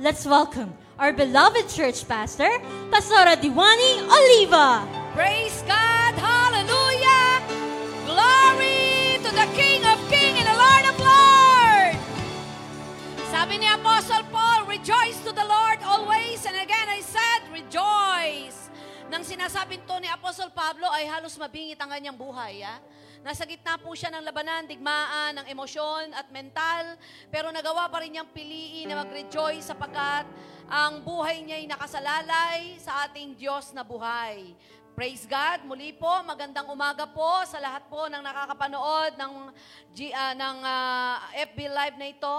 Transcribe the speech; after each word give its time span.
let's 0.00 0.26
welcome 0.26 0.74
our 0.98 1.12
beloved 1.12 1.68
church 1.68 2.06
pastor, 2.06 2.50
Pastora 2.90 3.38
Diwani 3.38 4.02
Oliva. 4.06 4.82
Praise 5.14 5.62
God! 5.66 6.14
Hallelujah! 6.18 7.42
Glory 8.06 9.18
to 9.22 9.30
the 9.30 9.46
King 9.54 9.82
of 9.86 9.98
Kings 10.10 10.38
and 10.38 10.48
the 10.50 10.58
Lord 10.58 10.84
of 10.90 10.96
Lords! 10.98 12.02
Sabi 13.30 13.58
ni 13.58 13.68
Apostle 13.70 14.26
Paul, 14.30 14.66
Rejoice 14.66 15.18
to 15.22 15.30
the 15.30 15.46
Lord 15.46 15.78
always. 15.86 16.42
And 16.46 16.58
again, 16.58 16.88
I 16.90 16.98
said, 17.02 17.40
Rejoice. 17.54 18.70
Nang 19.10 19.22
sinasabing 19.22 19.86
to 19.86 19.98
ni 20.02 20.10
Apostle 20.10 20.50
Pablo 20.50 20.90
ay 20.90 21.06
halos 21.06 21.38
mabingit 21.38 21.78
ang 21.78 21.90
kanyang 21.90 22.18
buhay. 22.18 22.66
Ah? 22.66 22.78
Nasa 23.24 23.48
gitna 23.48 23.80
po 23.80 23.96
siya 23.96 24.12
ng 24.12 24.20
labanan, 24.20 24.68
digmaan, 24.68 25.40
ng 25.40 25.46
emosyon 25.48 26.12
at 26.12 26.28
mental, 26.28 27.00
pero 27.32 27.48
nagawa 27.48 27.88
pa 27.88 28.04
rin 28.04 28.12
niyang 28.12 28.28
piliin 28.28 28.84
na 28.84 29.00
mag-rejoice 29.00 29.72
sapagkat 29.72 30.28
ang 30.68 31.00
buhay 31.00 31.40
niya 31.40 31.56
ay 31.56 31.64
nakasalalay 31.64 32.76
sa 32.76 33.08
ating 33.08 33.32
Diyos 33.32 33.72
na 33.72 33.80
buhay. 33.80 34.52
Praise 34.92 35.24
God. 35.24 35.64
Muli 35.64 35.96
po, 35.96 36.20
magandang 36.20 36.68
umaga 36.68 37.08
po 37.08 37.40
sa 37.48 37.56
lahat 37.64 37.88
po 37.88 38.12
ng 38.12 38.20
nakakapanood 38.20 39.16
ng, 39.16 39.32
G, 39.96 40.12
uh, 40.12 40.36
ng 40.36 40.56
uh, 40.60 40.68
ah, 41.24 41.48
FB 41.48 41.58
Live 41.64 41.96
na 41.96 42.12
ito. 42.12 42.36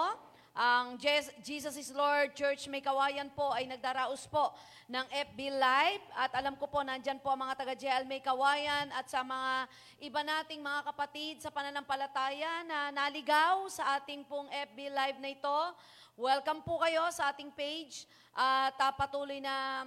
Ang 0.55 0.95
Jesus 1.43 1.75
is 1.75 1.91
Lord 1.91 2.31
Church 2.31 2.71
May 2.71 2.79
Kawayan 2.79 3.27
po 3.35 3.51
ay 3.51 3.67
nagdaraos 3.67 4.23
po 4.23 4.55
ng 4.87 5.03
FB 5.11 5.51
Live 5.51 6.05
at 6.15 6.31
alam 6.31 6.55
ko 6.55 6.63
po 6.71 6.79
nandyan 6.79 7.19
po 7.19 7.35
ang 7.35 7.43
mga 7.43 7.59
taga 7.59 7.75
JL 7.75 8.07
May 8.07 8.23
Kawayan 8.23 8.87
at 8.95 9.03
sa 9.11 9.19
mga 9.19 9.67
iba 9.99 10.23
nating 10.23 10.63
mga 10.63 10.87
kapatid 10.87 11.43
sa 11.43 11.51
pananampalataya 11.51 12.63
na 12.63 12.87
naligaw 12.87 13.67
sa 13.67 13.99
ating 13.99 14.23
pong 14.23 14.47
FB 14.47 14.95
Live 14.95 15.19
na 15.19 15.35
ito. 15.35 15.59
Welcome 16.15 16.63
po 16.63 16.79
kayo 16.79 17.03
sa 17.11 17.35
ating 17.35 17.51
page 17.51 18.07
at 18.31 18.79
uh, 18.79 18.95
patuloy 18.95 19.43
na 19.43 19.83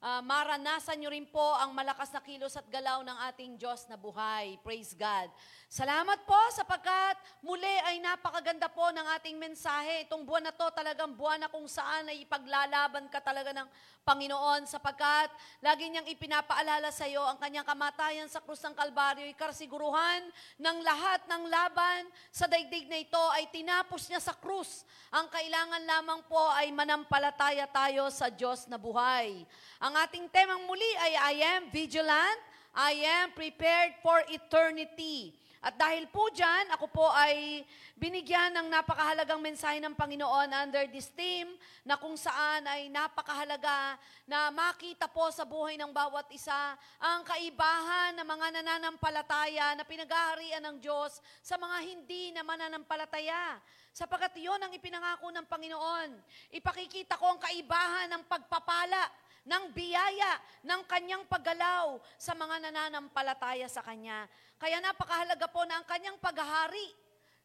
uh, 0.00 0.24
maranasan 0.24 0.96
nyo 0.96 1.12
rin 1.12 1.28
po 1.28 1.44
ang 1.60 1.76
malakas 1.76 2.08
na 2.12 2.24
kilos 2.24 2.56
at 2.56 2.64
galaw 2.72 3.04
ng 3.04 3.18
ating 3.32 3.60
Diyos 3.60 3.84
na 3.84 4.00
buhay. 4.00 4.56
Praise 4.64 4.96
God. 4.96 5.28
Salamat 5.66 6.22
po 6.22 6.38
sapagkat 6.54 7.18
muli 7.42 7.66
ay 7.90 7.98
napakaganda 7.98 8.70
po 8.70 8.86
ng 8.94 9.02
ating 9.18 9.34
mensahe. 9.34 10.06
Itong 10.06 10.22
buwan 10.22 10.46
na 10.46 10.54
to 10.54 10.70
talagang 10.70 11.10
buwan 11.18 11.42
na 11.42 11.50
kung 11.50 11.66
saan 11.66 12.06
ay 12.06 12.22
ipaglalaban 12.22 13.10
ka 13.10 13.18
talaga 13.18 13.50
ng 13.50 13.66
Panginoon 14.06 14.70
sapagkat 14.70 15.26
lagi 15.58 15.90
niyang 15.90 16.06
ipinapaalala 16.06 16.94
sa 16.94 17.10
iyo 17.10 17.18
ang 17.18 17.34
kanyang 17.42 17.66
kamatayan 17.66 18.30
sa 18.30 18.38
krus 18.38 18.62
ng 18.62 18.78
Kalbaryo, 18.78 19.26
ikarasiguruhan 19.34 20.30
ng 20.54 20.78
lahat 20.86 21.26
ng 21.26 21.50
laban 21.50 22.06
sa 22.30 22.46
daigdig 22.46 22.86
na 22.86 23.02
ito 23.02 23.24
ay 23.34 23.50
tinapos 23.50 24.06
niya 24.06 24.22
sa 24.22 24.38
krus. 24.38 24.86
Ang 25.10 25.26
kailangan 25.34 25.82
lamang 25.82 26.22
po 26.30 26.46
ay 26.54 26.70
manampalataya 26.70 27.66
tayo 27.66 28.06
sa 28.14 28.30
Diyos 28.30 28.70
na 28.70 28.78
buhay. 28.78 29.42
Ang 29.82 29.98
ating 29.98 30.30
temang 30.30 30.62
muli 30.62 30.90
ay 31.02 31.12
I 31.34 31.58
am 31.58 31.62
vigilant, 31.74 32.40
I 32.70 33.02
am 33.02 33.34
prepared 33.34 33.98
for 33.98 34.22
eternity. 34.30 35.34
At 35.66 35.74
dahil 35.74 36.06
po 36.06 36.30
dyan, 36.30 36.70
ako 36.78 36.86
po 36.86 37.10
ay 37.10 37.66
binigyan 37.98 38.54
ng 38.54 38.70
napakahalagang 38.70 39.42
mensahe 39.42 39.82
ng 39.82 39.98
Panginoon 39.98 40.46
under 40.54 40.86
this 40.94 41.10
theme 41.10 41.50
na 41.82 41.98
kung 41.98 42.14
saan 42.14 42.62
ay 42.70 42.86
napakahalaga 42.86 43.98
na 44.30 44.54
makita 44.54 45.10
po 45.10 45.26
sa 45.34 45.42
buhay 45.42 45.74
ng 45.74 45.90
bawat 45.90 46.30
isa 46.30 46.78
ang 47.02 47.26
kaibahan 47.26 48.14
ng 48.14 48.26
mga 48.30 48.46
nananampalataya 48.62 49.74
na 49.74 49.82
pinagaharian 49.82 50.62
ng 50.70 50.78
Diyos 50.78 51.18
sa 51.42 51.58
mga 51.58 51.82
hindi 51.82 52.30
na 52.30 52.46
mananampalataya. 52.46 53.58
Sapagat 53.90 54.38
yun 54.38 54.62
ang 54.62 54.70
ipinangako 54.70 55.34
ng 55.34 55.50
Panginoon. 55.50 56.14
Ipakikita 56.54 57.18
ko 57.18 57.34
ang 57.34 57.42
kaibahan 57.42 58.06
ng 58.14 58.22
pagpapala 58.30 59.25
ng 59.46 59.64
biyaya 59.70 60.42
ng 60.66 60.82
kanyang 60.90 61.22
paggalaw 61.30 62.02
sa 62.18 62.34
mga 62.34 62.66
nananampalataya 62.66 63.70
sa 63.70 63.80
kanya. 63.80 64.26
Kaya 64.58 64.82
napakahalaga 64.82 65.46
po 65.46 65.62
na 65.62 65.78
ang 65.80 65.86
kanyang 65.86 66.18
paghahari 66.18 66.90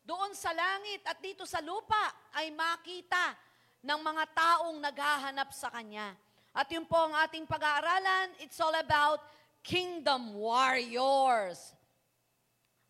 doon 0.01 0.33
sa 0.33 0.49
langit 0.49 1.05
at 1.05 1.21
dito 1.21 1.45
sa 1.45 1.61
lupa 1.61 2.33
ay 2.33 2.49
makita 2.49 3.37
ng 3.85 4.01
mga 4.01 4.23
taong 4.33 4.77
naghahanap 4.81 5.49
sa 5.53 5.69
kanya. 5.69 6.17
At 6.51 6.67
yun 6.73 6.89
po 6.89 6.97
ang 6.97 7.15
ating 7.21 7.45
pag-aaralan. 7.45 8.33
It's 8.41 8.57
all 8.59 8.73
about 8.75 9.21
kingdom 9.61 10.35
warriors. 10.35 11.77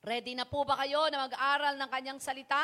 Ready 0.01 0.33
na 0.33 0.49
po 0.49 0.65
ba 0.65 0.79
kayo 0.81 1.11
na 1.13 1.29
mag-aral 1.29 1.77
ng 1.77 1.89
kanyang 1.91 2.17
salita? 2.17 2.63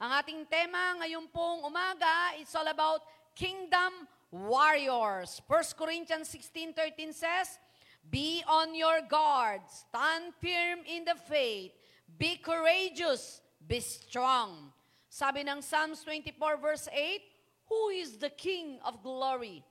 Ang 0.00 0.10
ating 0.10 0.42
tema 0.50 0.98
ngayon 1.04 1.30
pong 1.30 1.62
umaga, 1.62 2.34
it's 2.40 2.50
all 2.56 2.66
about 2.66 2.98
kingdom 3.30 4.10
warriors. 4.34 5.38
1 5.46 5.78
Corinthians 5.78 6.26
16:13 6.26 7.14
says, 7.14 7.54
Be 8.02 8.42
on 8.50 8.74
your 8.74 9.06
guard, 9.06 9.62
stand 9.70 10.34
firm 10.42 10.82
in 10.84 11.06
the 11.06 11.14
faith, 11.14 11.72
be 12.18 12.36
courageous, 12.42 13.40
be 13.62 13.78
strong. 13.78 14.74
Sabi 15.06 15.46
ng 15.46 15.62
Psalms 15.62 16.02
24 16.02 16.58
verse 16.58 16.90
8, 16.90 17.22
Who 17.70 17.82
is 17.94 18.18
the 18.18 18.34
King 18.34 18.82
of 18.82 18.98
glory? 19.00 19.62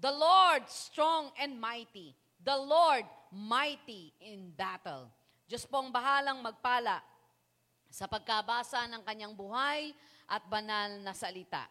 The 0.00 0.10
Lord 0.10 0.66
strong 0.66 1.30
and 1.38 1.60
mighty. 1.60 2.16
The 2.42 2.58
Lord 2.58 3.06
mighty 3.30 4.10
in 4.18 4.50
battle. 4.50 5.12
Diyos 5.46 5.68
pong 5.68 5.94
bahalang 5.94 6.42
magpala 6.42 6.98
sa 7.92 8.08
pagkabasa 8.10 8.88
ng 8.88 9.04
kanyang 9.06 9.36
buhay 9.36 9.94
at 10.26 10.42
banal 10.48 10.98
na 11.04 11.14
salita. 11.14 11.68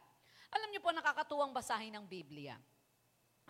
Alam 0.51 0.69
niyo 0.71 0.81
po, 0.83 0.91
nakakatuwang 0.91 1.55
basahin 1.55 1.95
ng 1.95 2.05
Biblia. 2.07 2.59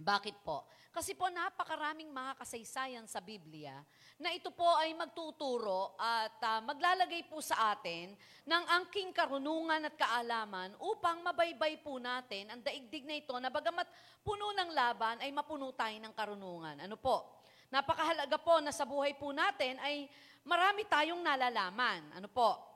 Bakit 0.01 0.41
po? 0.41 0.65
Kasi 0.89 1.13
po 1.13 1.29
napakaraming 1.29 2.09
mga 2.09 2.35
kasaysayan 2.41 3.05
sa 3.05 3.21
Biblia 3.21 3.79
na 4.17 4.33
ito 4.33 4.49
po 4.49 4.65
ay 4.81 4.91
magtuturo 4.97 5.93
at 5.95 6.35
uh, 6.41 6.59
maglalagay 6.65 7.29
po 7.29 7.39
sa 7.39 7.71
atin 7.71 8.17
ng 8.43 8.63
angking 8.81 9.13
karunungan 9.13 9.87
at 9.87 9.95
kaalaman 9.95 10.73
upang 10.81 11.21
mabaybay 11.21 11.79
po 11.79 12.01
natin 12.01 12.49
ang 12.49 12.59
daigdig 12.65 13.05
na 13.05 13.15
ito 13.15 13.31
na 13.37 13.53
bagamat 13.53 13.85
puno 14.25 14.51
ng 14.51 14.73
laban 14.73 15.21
ay 15.21 15.29
mapuno 15.29 15.69
tayo 15.71 15.95
ng 15.95 16.13
karunungan. 16.17 16.81
Ano 16.81 16.97
po? 16.97 17.39
Napakahalaga 17.71 18.35
po 18.41 18.59
na 18.59 18.73
sa 18.75 18.83
buhay 18.83 19.15
po 19.15 19.31
natin 19.31 19.79
ay 19.79 20.09
marami 20.43 20.83
tayong 20.89 21.23
nalalaman. 21.23 22.19
Ano 22.19 22.27
po? 22.27 22.70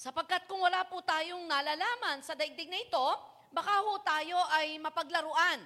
Sapagkat 0.00 0.48
kung 0.48 0.64
wala 0.64 0.80
po 0.88 1.04
tayong 1.04 1.44
nalalaman 1.44 2.24
sa 2.24 2.32
daigdig 2.32 2.72
na 2.72 2.80
ito, 2.80 3.06
baka 3.52 3.84
ho 3.84 4.00
tayo 4.00 4.40
ay 4.56 4.80
mapaglaruan. 4.80 5.60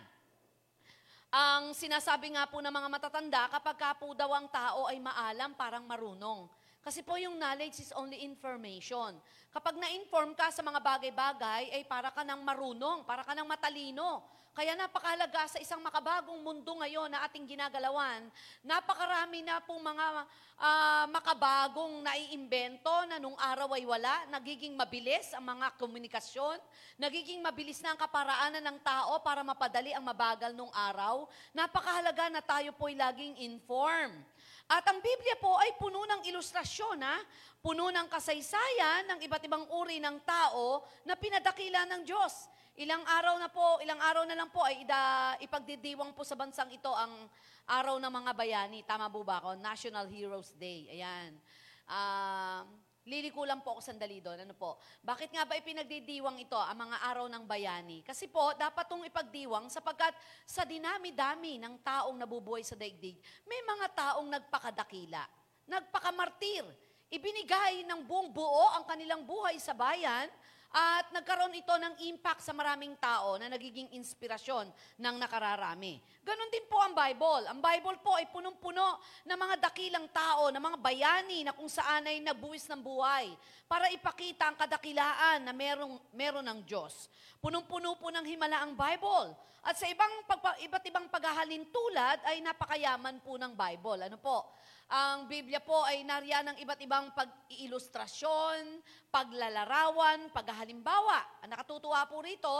Ang 1.31 1.71
sinasabi 1.71 2.35
nga 2.35 2.43
po 2.51 2.59
ng 2.59 2.75
mga 2.75 2.89
matatanda, 2.91 3.47
kapag 3.47 3.79
ka 3.79 3.95
po 3.95 4.11
daw 4.11 4.35
ang 4.35 4.51
tao 4.51 4.91
ay 4.91 4.99
maalam, 4.99 5.55
parang 5.55 5.87
marunong. 5.87 6.51
Kasi 6.83 7.07
po 7.07 7.15
yung 7.15 7.39
knowledge 7.39 7.79
is 7.79 7.95
only 7.95 8.27
information. 8.27 9.15
Kapag 9.55 9.79
na-inform 9.79 10.35
ka 10.35 10.51
sa 10.51 10.67
mga 10.67 10.83
bagay-bagay, 10.83 11.71
ay 11.71 11.87
para 11.87 12.11
ka 12.11 12.27
ng 12.27 12.43
marunong, 12.43 13.07
para 13.07 13.23
ka 13.23 13.39
ng 13.39 13.47
matalino. 13.47 14.19
Kaya 14.55 14.79
napakahalaga 14.79 15.51
sa 15.51 15.59
isang 15.59 15.83
makabagong 15.83 16.39
mundo 16.39 16.79
ngayon 16.79 17.11
na 17.11 17.27
ating 17.27 17.43
ginagalawan, 17.43 18.23
napakarami 18.63 19.43
na 19.43 19.59
pong 19.59 19.83
mga 19.83 20.07
uh, 20.55 21.05
makabagong 21.11 22.07
naiimbento 22.07 22.95
na 23.11 23.19
nung 23.19 23.35
araw 23.35 23.75
ay 23.75 23.83
wala, 23.83 24.31
nagiging 24.31 24.79
mabilis 24.79 25.35
ang 25.35 25.43
mga 25.43 25.75
komunikasyon, 25.75 26.63
nagiging 26.95 27.43
mabilis 27.43 27.83
na 27.83 27.93
ang 27.93 27.99
kaparaanan 27.99 28.63
ng 28.63 28.79
tao 28.79 29.19
para 29.27 29.43
mapadali 29.43 29.91
ang 29.91 30.07
mabagal 30.07 30.55
nung 30.55 30.71
araw. 30.71 31.27
Napakahalaga 31.51 32.31
na 32.31 32.39
tayo 32.39 32.71
po'y 32.79 32.95
laging 32.95 33.35
informed. 33.43 34.23
At 34.71 34.87
ang 34.87 35.03
Biblia 35.03 35.35
po 35.43 35.59
ay 35.59 35.75
puno 35.83 36.07
ng 36.07 36.31
ilustrasyon, 36.31 37.03
ha? 37.03 37.19
puno 37.59 37.91
ng 37.91 38.07
kasaysayan 38.07 39.11
ng 39.11 39.19
iba't 39.25 39.43
ibang 39.51 39.67
uri 39.83 39.99
ng 39.99 40.23
tao 40.23 40.87
na 41.03 41.19
pinadakila 41.19 41.89
ng 41.91 42.07
Diyos. 42.07 42.55
Ilang 42.75 43.07
araw 43.07 43.39
na 43.39 43.47
po, 43.47 43.79
ilang 43.87 44.03
araw 44.03 44.27
na 44.27 44.35
lang 44.35 44.51
po 44.51 44.59
ay 44.67 44.83
ida, 44.83 45.39
ipagdidiwang 45.39 46.11
po 46.11 46.27
sa 46.27 46.35
bansang 46.35 46.75
ito 46.75 46.91
ang 46.91 47.31
araw 47.71 48.03
ng 48.03 48.11
mga 48.11 48.33
bayani. 48.35 48.83
Tama 48.83 49.07
po 49.07 49.23
ba 49.23 49.39
ako? 49.39 49.55
National 49.63 50.11
Heroes 50.11 50.51
Day. 50.59 50.91
Ayan. 50.91 51.39
Uh, 51.87 52.67
Liliko 53.05 53.45
lang 53.45 53.61
po 53.61 53.77
ako 53.77 53.81
sandali 53.85 54.25
doon. 54.25 54.49
Ano 54.49 54.57
po? 54.57 54.81
Bakit 55.05 55.29
nga 55.29 55.45
ba 55.45 55.61
ipinagdidiwang 55.61 56.41
ito 56.41 56.57
ang 56.57 56.89
mga 56.89 57.05
araw 57.05 57.29
ng 57.29 57.45
bayani? 57.45 58.01
Kasi 58.01 58.33
po, 58.33 58.57
dapat 58.57 58.89
itong 58.89 59.05
ipagdiwang 59.05 59.69
sapagkat 59.69 60.17
sa 60.49 60.65
dinami-dami 60.65 61.61
ng 61.61 61.85
taong 61.85 62.17
nabubuhay 62.17 62.65
sa 62.65 62.75
daigdig, 62.81 63.21
may 63.45 63.61
mga 63.61 63.87
taong 63.93 64.25
nagpakadakila, 64.33 65.21
nagpakamartir, 65.69 66.65
ibinigay 67.13 67.85
ng 67.85 68.09
buong 68.09 68.33
buo 68.33 68.73
ang 68.73 68.89
kanilang 68.89 69.21
buhay 69.23 69.61
sa 69.61 69.77
bayan 69.77 70.33
at 70.75 71.07
nagkaroon 71.15 71.55
ito 71.55 71.71
ng 71.71 72.03
impact 72.11 72.43
sa 72.43 72.51
maraming 72.51 72.99
tao 72.99 73.39
na 73.39 73.47
nagiging 73.47 73.95
inspirasyon 73.95 74.67
ng 74.99 75.17
nakararami. 75.23 76.03
Ganon 76.27 76.51
din 76.51 76.67
po 76.67 76.83
ang 76.83 76.91
Bible. 76.91 77.47
Ang 77.47 77.63
Bible 77.63 78.03
po 78.03 78.19
ay 78.19 78.27
punong-puno 78.27 78.99
ng 79.23 79.39
mga 79.39 79.71
dakilang 79.71 80.11
tao, 80.11 80.51
ng 80.51 80.59
mga 80.59 80.79
bayani 80.83 81.47
na 81.47 81.55
kung 81.55 81.71
saan 81.71 82.11
ay 82.11 82.19
nabuwis 82.19 82.67
ng 82.67 82.83
buhay 82.83 83.31
para 83.71 83.87
ipakita 83.95 84.51
ang 84.51 84.59
kadakilaan 84.59 85.47
na 85.47 85.55
merong, 85.55 85.95
meron 86.11 86.43
ng 86.43 86.67
Diyos. 86.67 87.07
Punong-puno 87.39 87.95
po 87.95 88.11
ng 88.11 88.27
himala 88.27 88.67
ang 88.67 88.75
Bible. 88.75 89.31
At 89.65 89.79
sa 89.79 89.87
ibang 89.87 90.27
pagpa, 90.29 90.59
iba't 90.61 90.85
ibang 90.91 91.07
paghahalin 91.09 91.71
tulad 91.71 92.19
ay 92.27 92.43
napakayaman 92.43 93.23
po 93.23 93.39
ng 93.39 93.55
Bible. 93.55 94.11
Ano 94.11 94.19
po? 94.19 94.51
Ang 94.93 95.25
Biblia 95.25 95.65
po 95.65 95.81
ay 95.89 96.05
nariyan 96.05 96.53
ng 96.53 96.57
iba't 96.61 96.81
ibang 96.85 97.09
pag-ilustrasyon, 97.17 98.85
paglalarawan, 99.09 100.29
paghahalimbawa. 100.29 101.45
Nakatutuwa 101.49 102.05
po 102.05 102.21
rito, 102.21 102.53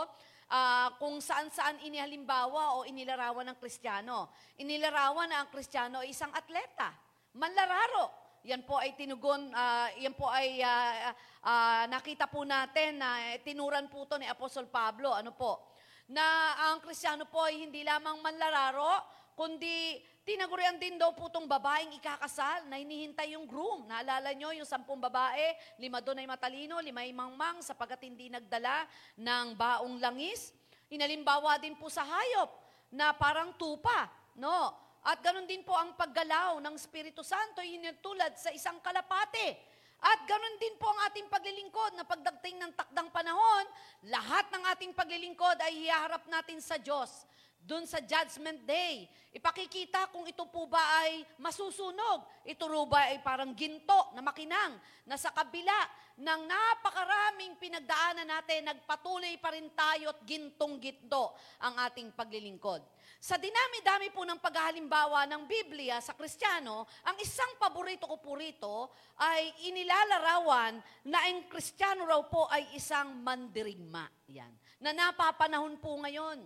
ah, 0.49 0.89
kung 0.97 1.21
saan-saan 1.21 1.85
inihalimbawa 1.85 2.81
o 2.81 2.89
inilarawan 2.89 3.45
ng 3.53 3.57
Kristiyano. 3.61 4.33
Inilarawan 4.57 5.29
na 5.29 5.45
ang 5.45 5.49
Kristiyano 5.53 6.01
ay 6.01 6.17
isang 6.17 6.33
atleta, 6.33 6.97
manlararo. 7.37 8.09
Yan 8.45 8.61
po 8.61 8.77
ay 8.81 8.97
tinugon, 8.97 9.53
ah, 9.53 9.89
yan 9.97 10.17
po 10.17 10.25
ay 10.25 10.65
ah, 10.65 11.13
ah, 11.45 11.83
nakita 11.85 12.25
po 12.25 12.41
natin 12.41 13.05
na 13.05 13.37
tinuran 13.45 13.85
po 13.85 14.09
to 14.09 14.17
ni 14.17 14.25
Apostol 14.25 14.65
Pablo. 14.65 15.13
Ano 15.13 15.29
po? 15.37 15.77
Na 16.09 16.57
ang 16.69 16.81
Kristiyano 16.81 17.29
po 17.29 17.45
ay 17.45 17.69
hindi 17.69 17.85
lamang 17.85 18.17
manlararo, 18.17 19.01
kundi 19.37 19.97
tinagurian 20.25 20.81
din 20.81 20.97
daw 20.97 21.13
po 21.13 21.29
itong 21.29 21.45
babaeng 21.45 21.93
ikakasal 22.01 22.65
na 22.65 22.81
hinihintay 22.81 23.37
yung 23.37 23.45
groom. 23.45 23.85
Naalala 23.85 24.33
nyo 24.33 24.49
yung 24.57 24.65
sampung 24.65 24.97
babae, 24.97 25.53
lima 25.77 26.01
doon 26.01 26.25
ay 26.25 26.27
matalino, 26.27 26.81
lima 26.81 27.05
ay 27.05 27.13
mangmang 27.13 27.61
sapagkat 27.61 28.01
hindi 28.09 28.33
nagdala 28.33 28.89
ng 29.21 29.53
baong 29.53 30.01
langis. 30.01 30.49
Inalimbawa 30.89 31.61
din 31.61 31.77
po 31.77 31.93
sa 31.93 32.01
hayop 32.01 32.49
na 32.89 33.13
parang 33.13 33.53
tupa, 33.53 34.09
no? 34.41 34.73
At 35.05 35.21
ganun 35.21 35.45
din 35.45 35.61
po 35.61 35.77
ang 35.77 35.93
paggalaw 35.93 36.57
ng 36.57 36.73
Espiritu 36.73 37.21
Santo, 37.21 37.61
tulad 38.01 38.33
sa 38.41 38.49
isang 38.49 38.81
kalapate. 38.81 39.53
At 40.01 40.25
ganun 40.25 40.57
din 40.57 40.73
po 40.81 40.89
ang 40.89 41.05
ating 41.09 41.29
paglilingkod 41.29 41.93
na 41.93 42.03
pagdating 42.05 42.57
ng 42.61 42.71
takdang 42.73 43.13
panahon, 43.13 43.65
lahat 44.09 44.49
ng 44.49 44.63
ating 44.73 44.91
paglilingkod 44.97 45.61
ay 45.61 45.85
hiharap 45.85 46.25
natin 46.25 46.57
sa 46.57 46.81
Diyos. 46.81 47.29
Doon 47.65 47.89
sa 47.89 47.97
Judgment 47.97 48.61
Day, 48.61 49.09
ipakikita 49.33 50.13
kung 50.13 50.29
ito 50.29 50.45
po 50.53 50.69
ba 50.69 51.01
ay 51.01 51.25
masusunog. 51.41 52.21
Ito 52.45 52.69
ro 52.69 52.85
ba 52.85 53.09
ay 53.09 53.17
parang 53.25 53.57
ginto 53.57 54.13
na 54.13 54.21
makinang 54.21 54.77
na 55.01 55.17
sa 55.17 55.33
kabila 55.33 55.73
ng 56.13 56.41
napakaraming 56.45 57.57
pinagdaanan 57.57 58.29
natin, 58.29 58.69
nagpatuloy 58.69 59.41
pa 59.41 59.49
rin 59.57 59.73
tayo 59.73 60.13
at 60.13 60.21
gintong-ginto 60.29 61.33
ang 61.57 61.73
ating 61.89 62.13
paglilingkod. 62.13 62.85
Sa 63.17 63.41
dinami-dami 63.41 64.13
po 64.13 64.21
ng 64.21 64.37
paghahalimbawa 64.37 65.25
ng 65.25 65.49
Biblia 65.49 65.97
sa 66.05 66.13
Kristiyano, 66.13 66.85
ang 67.01 67.17
isang 67.17 67.57
paborito 67.57 68.05
ko 68.05 68.21
po 68.21 68.37
rito 68.37 68.93
ay 69.17 69.49
inilalarawan 69.73 70.77
na 71.09 71.17
ang 71.25 71.49
Kristiyano 71.49 72.05
raw 72.05 72.21
po 72.29 72.45
ay 72.45 72.77
isang 72.77 73.25
mandirigma. 73.25 74.05
Yan. 74.29 74.53
Na 74.77 74.93
napapanahon 74.93 75.81
po 75.81 75.97
ngayon. 75.97 76.45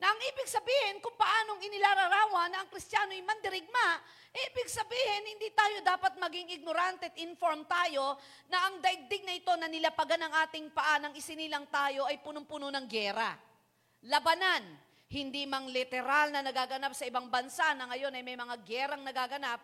Na 0.00 0.08
ang 0.08 0.20
ibig 0.32 0.48
sabihin, 0.48 0.96
kung 1.04 1.12
paanong 1.12 1.60
inilalarawan 1.60 2.48
na 2.48 2.64
ang 2.64 2.72
Kristiyano 2.72 3.12
ay 3.12 3.20
mandirigma, 3.20 4.00
ibig 4.32 4.64
sabihin, 4.72 5.36
hindi 5.36 5.52
tayo 5.52 5.84
dapat 5.84 6.16
maging 6.16 6.56
ignorante 6.56 7.12
at 7.12 7.20
informed 7.20 7.68
tayo 7.68 8.16
na 8.48 8.64
ang 8.64 8.80
daigdig 8.80 9.28
na 9.28 9.36
ito 9.36 9.52
na 9.60 9.68
nilapagan 9.68 10.24
ng 10.24 10.32
ating 10.48 10.66
paa 10.72 10.96
ng 11.04 11.12
isinilang 11.12 11.68
tayo 11.68 12.08
ay 12.08 12.16
punong-puno 12.16 12.72
ng 12.72 12.86
gera. 12.88 13.36
Labanan, 14.08 14.64
hindi 15.12 15.44
mang 15.44 15.68
literal 15.68 16.32
na 16.32 16.40
nagaganap 16.40 16.96
sa 16.96 17.04
ibang 17.04 17.28
bansa 17.28 17.76
na 17.76 17.92
ngayon 17.92 18.16
ay 18.16 18.24
may 18.24 18.40
mga 18.40 18.56
gerang 18.64 19.04
nagaganap, 19.04 19.60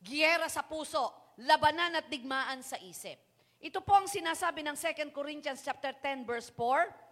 giyera 0.00 0.48
sa 0.48 0.64
puso, 0.64 1.12
labanan 1.44 2.00
at 2.00 2.08
digmaan 2.08 2.64
sa 2.64 2.80
isip. 2.80 3.20
Ito 3.60 3.84
po 3.84 4.00
ang 4.00 4.08
sinasabi 4.08 4.64
ng 4.64 4.76
2 4.80 5.12
Corinthians 5.12 5.60
chapter 5.60 5.92
10 5.92 6.24
verse 6.24 6.48
4. 6.56 7.03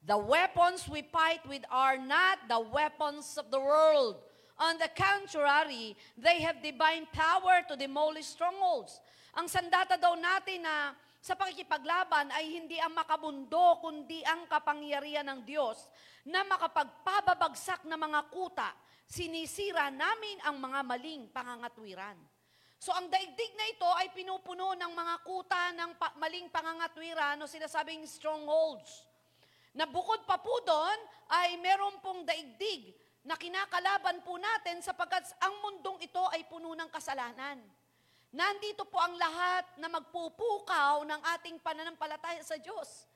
The 0.00 0.16
weapons 0.16 0.88
we 0.88 1.04
fight 1.12 1.44
with 1.44 1.60
are 1.68 2.00
not 2.00 2.48
the 2.48 2.60
weapons 2.60 3.36
of 3.36 3.52
the 3.52 3.60
world. 3.60 4.16
On 4.56 4.76
the 4.80 4.88
contrary, 4.96 5.96
they 6.16 6.40
have 6.40 6.64
divine 6.64 7.04
power 7.12 7.60
to 7.68 7.76
demolish 7.76 8.32
strongholds. 8.32 9.00
Ang 9.36 9.48
sandata 9.48 10.00
daw 10.00 10.16
natin 10.16 10.64
na 10.64 10.96
sa 11.20 11.36
pakikipaglaban 11.36 12.32
ay 12.32 12.48
hindi 12.48 12.80
ang 12.80 12.96
makabundo, 12.96 13.76
kundi 13.84 14.24
ang 14.24 14.48
kapangyarihan 14.48 15.28
ng 15.28 15.40
Diyos 15.44 15.76
na 16.24 16.44
makapagpababagsak 16.48 17.84
ng 17.84 18.00
mga 18.00 18.20
kuta. 18.32 18.72
Sinisira 19.04 19.92
namin 19.92 20.40
ang 20.48 20.56
mga 20.56 20.80
maling 20.80 21.28
pangangatwiran. 21.28 22.16
So 22.80 22.96
ang 22.96 23.12
daigdig 23.12 23.52
na 23.52 23.66
ito 23.68 23.88
ay 24.00 24.08
pinupuno 24.16 24.72
ng 24.72 24.92
mga 24.96 25.14
kuta 25.20 25.62
ng 25.76 25.90
pa- 26.00 26.16
maling 26.16 26.48
pangangatwiran 26.48 27.36
o 27.36 27.44
sinasabing 27.44 28.08
strongholds. 28.08 29.04
Na 29.74 29.86
bukod 29.86 30.26
pa 30.26 30.38
po 30.38 30.50
doon 30.66 30.98
ay 31.30 31.54
meron 31.62 32.02
pong 32.02 32.26
daigdig 32.26 32.90
na 33.22 33.36
kinakalaban 33.36 34.24
po 34.24 34.40
natin 34.40 34.80
sapagkat 34.80 35.28
ang 35.38 35.54
mundong 35.60 36.00
ito 36.02 36.22
ay 36.32 36.42
puno 36.48 36.72
ng 36.74 36.90
kasalanan. 36.90 37.60
Nandito 38.30 38.86
po 38.86 38.98
ang 39.02 39.18
lahat 39.18 39.66
na 39.82 39.90
magpupukaw 39.90 41.02
ng 41.02 41.20
ating 41.38 41.58
pananampalataya 41.58 42.40
sa 42.46 42.54
Diyos. 42.56 43.10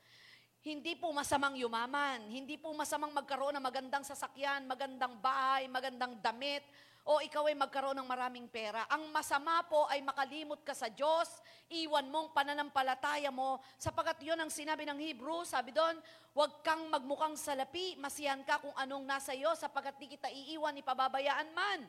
Hindi 0.64 0.96
po 0.96 1.12
masamang 1.12 1.54
yumaman, 1.60 2.24
hindi 2.32 2.56
po 2.56 2.72
masamang 2.72 3.12
magkaroon 3.12 3.54
ng 3.60 3.64
magandang 3.64 4.02
sasakyan, 4.02 4.64
magandang 4.64 5.20
bahay, 5.20 5.68
magandang 5.68 6.18
damit, 6.24 6.64
o 7.04 7.20
ikaw 7.20 7.44
ay 7.52 7.56
magkaroon 7.56 8.00
ng 8.00 8.08
maraming 8.08 8.48
pera. 8.48 8.88
Ang 8.88 9.12
masama 9.12 9.60
po 9.68 9.84
ay 9.92 10.00
makalimot 10.00 10.64
ka 10.64 10.72
sa 10.72 10.88
Diyos, 10.88 11.28
iwan 11.68 12.08
mong 12.08 12.32
pananampalataya 12.32 13.28
mo, 13.28 13.60
sapagat 13.76 14.24
yun 14.24 14.40
ang 14.40 14.48
sinabi 14.48 14.88
ng 14.88 14.96
Hebrew, 14.96 15.44
sabi 15.44 15.76
doon, 15.76 16.00
huwag 16.32 16.64
kang 16.64 16.88
magmukhang 16.88 17.36
salapi, 17.36 18.00
masiyan 18.00 18.40
ka 18.48 18.56
kung 18.64 18.72
anong 18.80 19.04
nasa 19.04 19.36
iyo, 19.36 19.52
sapagat 19.52 20.00
di 20.00 20.16
kita 20.16 20.32
iiwan, 20.32 20.80
ipababayaan 20.80 21.52
man. 21.52 21.84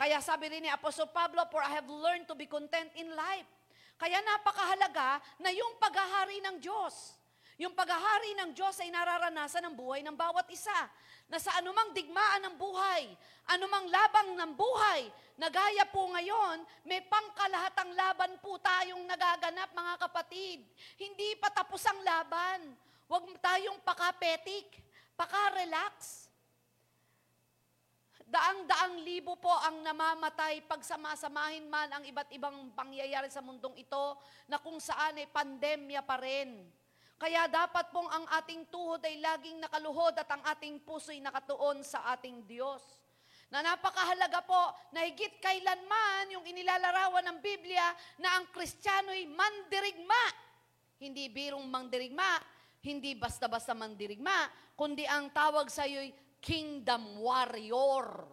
Kaya 0.00 0.22
sabi 0.24 0.48
rin 0.48 0.64
ni 0.64 0.70
Apostol 0.72 1.12
Pablo, 1.12 1.44
for 1.52 1.60
I 1.60 1.76
have 1.76 1.90
learned 1.90 2.24
to 2.30 2.38
be 2.38 2.48
content 2.48 2.88
in 2.96 3.12
life. 3.12 3.50
Kaya 3.98 4.22
napakahalaga 4.22 5.18
na 5.42 5.50
yung 5.50 5.74
paghahari 5.76 6.38
ng 6.38 6.56
Diyos, 6.62 7.17
yung 7.58 7.74
paghahari 7.74 8.38
ng 8.38 8.54
Diyos 8.54 8.78
ay 8.78 8.94
nararanasan 8.94 9.66
ng 9.66 9.74
buhay 9.74 10.06
ng 10.06 10.14
bawat 10.14 10.46
isa 10.46 10.86
na 11.26 11.42
sa 11.42 11.58
anumang 11.58 11.90
digmaan 11.90 12.46
ng 12.46 12.54
buhay, 12.54 13.10
anumang 13.50 13.90
labang 13.90 14.30
ng 14.38 14.52
buhay, 14.54 15.10
na 15.38 15.50
gaya 15.50 15.86
po 15.90 16.06
ngayon, 16.14 16.62
may 16.86 17.02
pangkalahatang 17.02 17.94
laban 17.94 18.38
po 18.42 18.58
tayong 18.62 19.02
nagaganap 19.06 19.70
mga 19.74 19.94
kapatid. 20.06 20.62
Hindi 20.98 21.34
pa 21.38 21.50
tapos 21.50 21.82
ang 21.86 21.98
laban. 22.02 22.74
Huwag 23.06 23.26
tayong 23.42 23.78
pakapetik, 23.82 24.78
pakarelax. 25.18 26.26
Daang-daang 28.28 29.02
libo 29.02 29.34
po 29.40 29.50
ang 29.50 29.80
namamatay 29.80 30.62
pag 30.68 30.84
samasamahin 30.84 31.64
man 31.66 31.88
ang 31.88 32.04
iba't 32.04 32.28
ibang 32.34 32.70
pangyayari 32.76 33.32
sa 33.32 33.40
mundong 33.40 33.78
ito 33.78 34.18
na 34.46 34.60
kung 34.60 34.76
saan 34.76 35.16
ay 35.16 35.26
pandemya 35.30 36.04
pa 36.06 36.20
rin. 36.20 36.77
Kaya 37.18 37.50
dapat 37.50 37.90
pong 37.90 38.06
ang 38.06 38.30
ating 38.38 38.70
tuhod 38.70 39.02
ay 39.02 39.18
laging 39.18 39.58
nakaluhod 39.58 40.14
at 40.22 40.30
ang 40.30 40.42
ating 40.54 40.78
puso'y 40.86 41.18
nakatuon 41.18 41.82
sa 41.82 42.14
ating 42.14 42.46
Diyos. 42.46 42.80
Na 43.50 43.58
napakahalaga 43.58 44.46
po 44.46 44.70
na 44.94 45.02
higit 45.02 45.42
kailanman 45.42 46.30
yung 46.30 46.46
inilalarawan 46.46 47.26
ng 47.26 47.38
Biblia 47.42 47.90
na 48.22 48.38
ang 48.38 48.46
Kristiyano'y 48.54 49.26
mandirigma. 49.34 50.24
Hindi 51.02 51.26
birong 51.26 51.66
mandirigma, 51.66 52.38
hindi 52.86 53.18
basta-basta 53.18 53.74
mandirigma, 53.74 54.46
kundi 54.78 55.02
ang 55.02 55.34
tawag 55.34 55.66
sa 55.74 55.90
iyo'y 55.90 56.38
kingdom 56.38 57.18
warrior. 57.18 58.30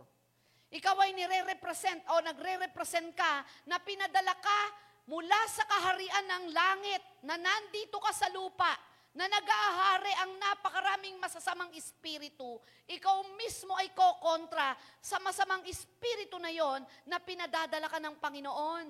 Ikaw 0.69 0.95
ay 1.01 1.11
nire-represent 1.17 2.05
o 2.13 2.21
nagre-represent 2.21 3.17
ka 3.17 3.41
na 3.65 3.81
pinadala 3.81 4.37
ka 4.37 4.59
mula 5.05 5.39
sa 5.49 5.63
kaharian 5.69 6.25
ng 6.25 6.45
langit 6.53 7.03
na 7.25 7.37
nandito 7.37 7.97
ka 8.01 8.11
sa 8.13 8.29
lupa, 8.33 8.73
na 9.15 9.31
nag-aahari 9.31 10.11
ang 10.19 10.31
napakaraming 10.35 11.15
masasamang 11.23 11.71
espiritu, 11.71 12.59
ikaw 12.83 13.23
mismo 13.39 13.71
ay 13.79 13.87
kokontra 13.95 14.75
sa 14.99 15.23
masamang 15.23 15.63
espiritu 15.71 16.35
na 16.35 16.51
yon 16.51 16.83
na 17.07 17.15
pinadadala 17.23 17.87
ka 17.87 17.95
ng 17.95 18.19
Panginoon. 18.19 18.87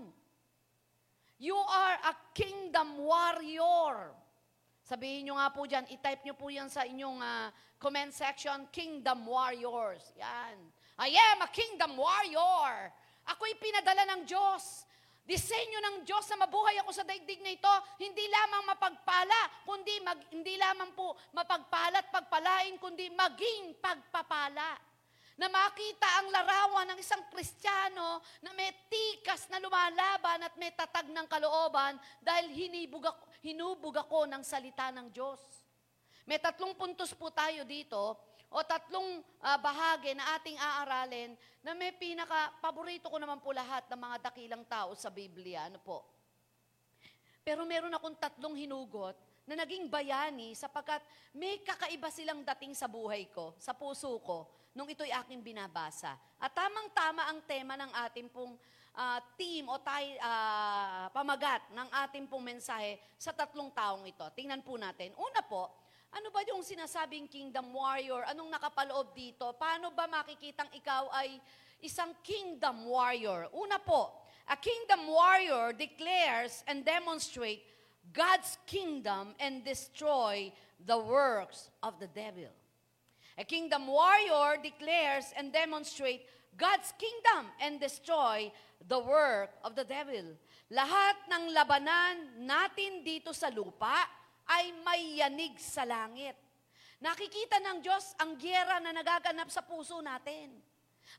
You 1.38 1.54
are 1.54 1.98
a 2.10 2.14
kingdom 2.34 3.06
warrior. 3.06 4.18
Sabihin 4.82 5.30
nyo 5.30 5.38
nga 5.38 5.50
po 5.54 5.70
dyan, 5.70 5.86
itype 5.94 6.26
nyo 6.26 6.36
po 6.38 6.50
yan 6.50 6.74
sa 6.74 6.90
inyong 6.90 7.22
ah, 7.22 7.54
comment 7.78 8.10
section, 8.14 8.70
Kingdom 8.70 9.26
Warriors. 9.26 10.14
Yan. 10.18 10.58
I 11.02 11.10
am 11.34 11.42
a 11.42 11.50
kingdom 11.50 11.98
warrior. 11.98 12.94
Ako'y 13.26 13.58
pinadala 13.58 14.06
ng 14.14 14.30
Diyos. 14.30 14.86
Disenyo 15.26 15.82
ng 15.82 15.98
Diyos 16.06 16.30
na 16.30 16.46
mabuhay 16.46 16.78
ako 16.86 16.94
sa 16.94 17.02
daigdig 17.02 17.42
na 17.42 17.50
ito, 17.50 17.74
hindi 17.98 18.30
lamang 18.30 18.70
mapagpala, 18.70 19.66
kundi 19.66 19.98
mag, 20.06 20.22
hindi 20.30 20.54
lamang 20.54 20.94
po 20.94 21.18
mapagpala 21.34 21.98
at 21.98 22.14
pagpalain, 22.14 22.78
kundi 22.78 23.10
maging 23.10 23.74
pagpapala. 23.82 24.78
Na 25.36 25.50
makita 25.50 26.08
ang 26.22 26.30
larawan 26.30 26.94
ng 26.94 27.00
isang 27.02 27.26
Kristiyano 27.34 28.22
na 28.46 28.54
may 28.54 28.70
tikas 28.88 29.50
na 29.50 29.58
lumalaban 29.58 30.46
at 30.46 30.54
may 30.62 30.72
tatag 30.72 31.10
ng 31.10 31.28
kalooban 31.28 31.98
dahil 32.22 32.54
hinibug 32.54 33.10
ako, 33.10 33.26
hinubog 33.42 33.98
ako 33.98 34.30
ng 34.30 34.46
salita 34.46 34.94
ng 34.94 35.10
Diyos. 35.10 35.42
May 36.30 36.38
tatlong 36.38 36.78
puntos 36.78 37.12
po 37.18 37.34
tayo 37.34 37.66
dito 37.66 38.18
o 38.50 38.62
tatlong 38.62 39.24
ah, 39.42 39.58
bahagi 39.60 40.14
na 40.14 40.38
ating 40.38 40.58
aaralin 40.58 41.34
na 41.66 41.74
may 41.74 41.92
pinaka, 41.96 42.54
paborito 42.62 43.10
ko 43.10 43.18
naman 43.18 43.42
po 43.42 43.50
lahat 43.50 43.90
ng 43.90 44.00
mga 44.00 44.18
dakilang 44.30 44.64
tao 44.70 44.94
sa 44.94 45.10
Biblia. 45.10 45.66
Ano 45.66 45.82
po? 45.82 46.06
Pero 47.46 47.62
meron 47.66 47.94
akong 47.94 48.18
tatlong 48.18 48.58
hinugot 48.58 49.14
na 49.46 49.54
naging 49.54 49.86
bayani 49.86 50.58
sapagkat 50.58 51.02
may 51.34 51.62
kakaiba 51.62 52.10
silang 52.10 52.42
dating 52.42 52.74
sa 52.74 52.90
buhay 52.90 53.30
ko, 53.30 53.54
sa 53.62 53.78
puso 53.78 54.18
ko, 54.26 54.50
nung 54.74 54.90
ito'y 54.90 55.14
aking 55.14 55.46
binabasa. 55.46 56.18
At 56.42 56.52
tamang-tama 56.52 57.30
ang 57.30 57.40
tema 57.46 57.78
ng 57.78 57.92
ating 58.10 58.28
pong 58.34 58.58
ah, 58.98 59.22
team 59.38 59.70
o 59.70 59.78
tay, 59.78 60.18
ah, 60.20 61.08
pamagat 61.14 61.70
ng 61.72 61.90
ating 62.08 62.26
pong 62.26 62.44
mensahe 62.44 62.98
sa 63.16 63.32
tatlong 63.32 63.70
taong 63.72 64.04
ito. 64.10 64.26
Tingnan 64.34 64.66
po 64.66 64.76
natin. 64.76 65.14
Una 65.16 65.46
po, 65.46 65.70
ano 66.16 66.32
ba 66.32 66.48
yung 66.48 66.64
sinasabing 66.64 67.28
kingdom 67.28 67.76
warrior? 67.76 68.24
Anong 68.32 68.48
nakapaloob 68.48 69.12
dito? 69.12 69.52
Paano 69.60 69.92
ba 69.92 70.08
makikitang 70.08 70.72
ikaw 70.72 71.12
ay 71.12 71.36
isang 71.84 72.16
kingdom 72.24 72.88
warrior? 72.88 73.52
Una 73.52 73.76
po, 73.84 74.16
a 74.48 74.56
kingdom 74.56 75.12
warrior 75.12 75.76
declares 75.76 76.64
and 76.72 76.88
demonstrate 76.88 77.68
God's 78.16 78.56
kingdom 78.64 79.36
and 79.44 79.68
destroy 79.68 80.56
the 80.88 80.96
works 80.96 81.68
of 81.84 82.00
the 82.00 82.08
devil. 82.08 82.48
A 83.36 83.44
kingdom 83.44 83.92
warrior 83.92 84.56
declares 84.64 85.36
and 85.36 85.52
demonstrate 85.52 86.24
God's 86.56 86.96
kingdom 86.96 87.52
and 87.60 87.76
destroy 87.84 88.48
the 88.88 89.04
work 89.04 89.52
of 89.68 89.76
the 89.76 89.84
devil. 89.84 90.40
Lahat 90.72 91.20
ng 91.28 91.52
labanan 91.52 92.48
natin 92.48 93.04
dito 93.04 93.36
sa 93.36 93.52
lupa 93.52 94.08
ay 94.50 94.74
may 94.86 95.22
yanig 95.22 95.58
sa 95.58 95.86
langit. 95.88 96.38
Nakikita 97.02 97.60
ng 97.62 97.80
Diyos 97.84 98.16
ang 98.18 98.40
gyera 98.40 98.80
na 98.80 98.96
nagaganap 98.96 99.52
sa 99.52 99.62
puso 99.62 100.00
natin. 100.00 100.54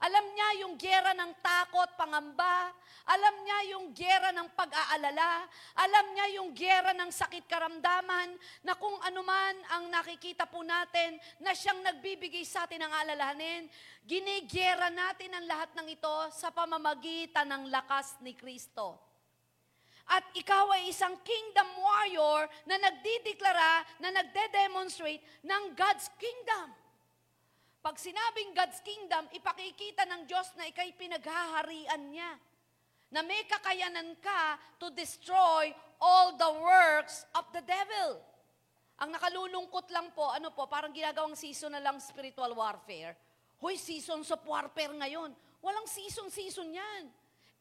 Alam 0.03 0.25
niya 0.35 0.49
yung 0.67 0.75
gyera 0.77 1.17
ng 1.17 1.33
takot, 1.41 1.89
pangamba. 1.97 2.75
Alam 3.07 3.35
niya 3.47 3.59
yung 3.73 3.95
gyera 3.95 4.35
ng 4.35 4.51
pag-aalala. 4.53 5.47
Alam 5.79 6.07
niya 6.13 6.27
yung 6.37 6.51
gyera 6.53 6.93
ng 6.93 7.09
sakit 7.09 7.47
karamdaman 7.47 8.35
na 8.67 8.75
kung 8.77 8.99
anuman 9.07 9.57
ang 9.73 9.89
nakikita 9.89 10.45
po 10.51 10.61
natin 10.67 11.17
na 11.41 11.55
siyang 11.55 11.81
nagbibigay 11.81 12.43
sa 12.45 12.67
atin 12.67 12.83
ng 12.83 12.93
alalahanin, 12.93 13.71
ginigyera 14.05 14.91
natin 14.91 15.33
ang 15.33 15.47
lahat 15.49 15.71
ng 15.79 15.89
ito 15.89 16.17
sa 16.35 16.51
pamamagitan 16.53 17.47
ng 17.47 17.71
lakas 17.71 18.21
ni 18.21 18.37
Kristo. 18.37 19.06
At 20.07 20.23
ikaw 20.39 20.71
ay 20.79 20.95
isang 20.95 21.19
kingdom 21.27 21.67
warrior 21.83 22.47
na 22.63 22.79
nagdideklara, 22.79 23.83
na 23.99 24.15
nagde-demonstrate 24.15 25.23
ng 25.43 25.63
God's 25.75 26.07
kingdom. 26.15 26.71
Pag 27.83 27.99
sinabing 27.99 28.55
God's 28.55 28.79
kingdom, 28.87 29.27
ipakikita 29.35 30.07
ng 30.07 30.27
Diyos 30.27 30.51
na 30.55 30.67
ikay 30.71 30.95
pinaghaharian 30.95 32.03
niya. 32.11 32.39
Na 33.11 33.23
may 33.23 33.47
kakayanan 33.47 34.19
ka 34.19 34.59
to 34.83 34.91
destroy 34.95 35.71
all 36.03 36.35
the 36.35 36.53
works 36.55 37.27
of 37.35 37.47
the 37.55 37.63
devil. 37.63 38.19
Ang 39.03 39.15
nakalulungkot 39.15 39.91
lang 39.91 40.11
po, 40.15 40.31
ano 40.31 40.51
po, 40.55 40.67
parang 40.71 40.95
ginagawang 40.95 41.39
season 41.39 41.75
na 41.75 41.83
lang 41.83 41.99
spiritual 41.99 42.55
warfare. 42.55 43.15
Hoy, 43.59 43.75
seasons 43.79 44.31
of 44.31 44.43
warfare 44.47 44.95
ngayon. 44.95 45.35
Walang 45.63 45.87
season-season 45.91 46.75
yan. 46.79 47.05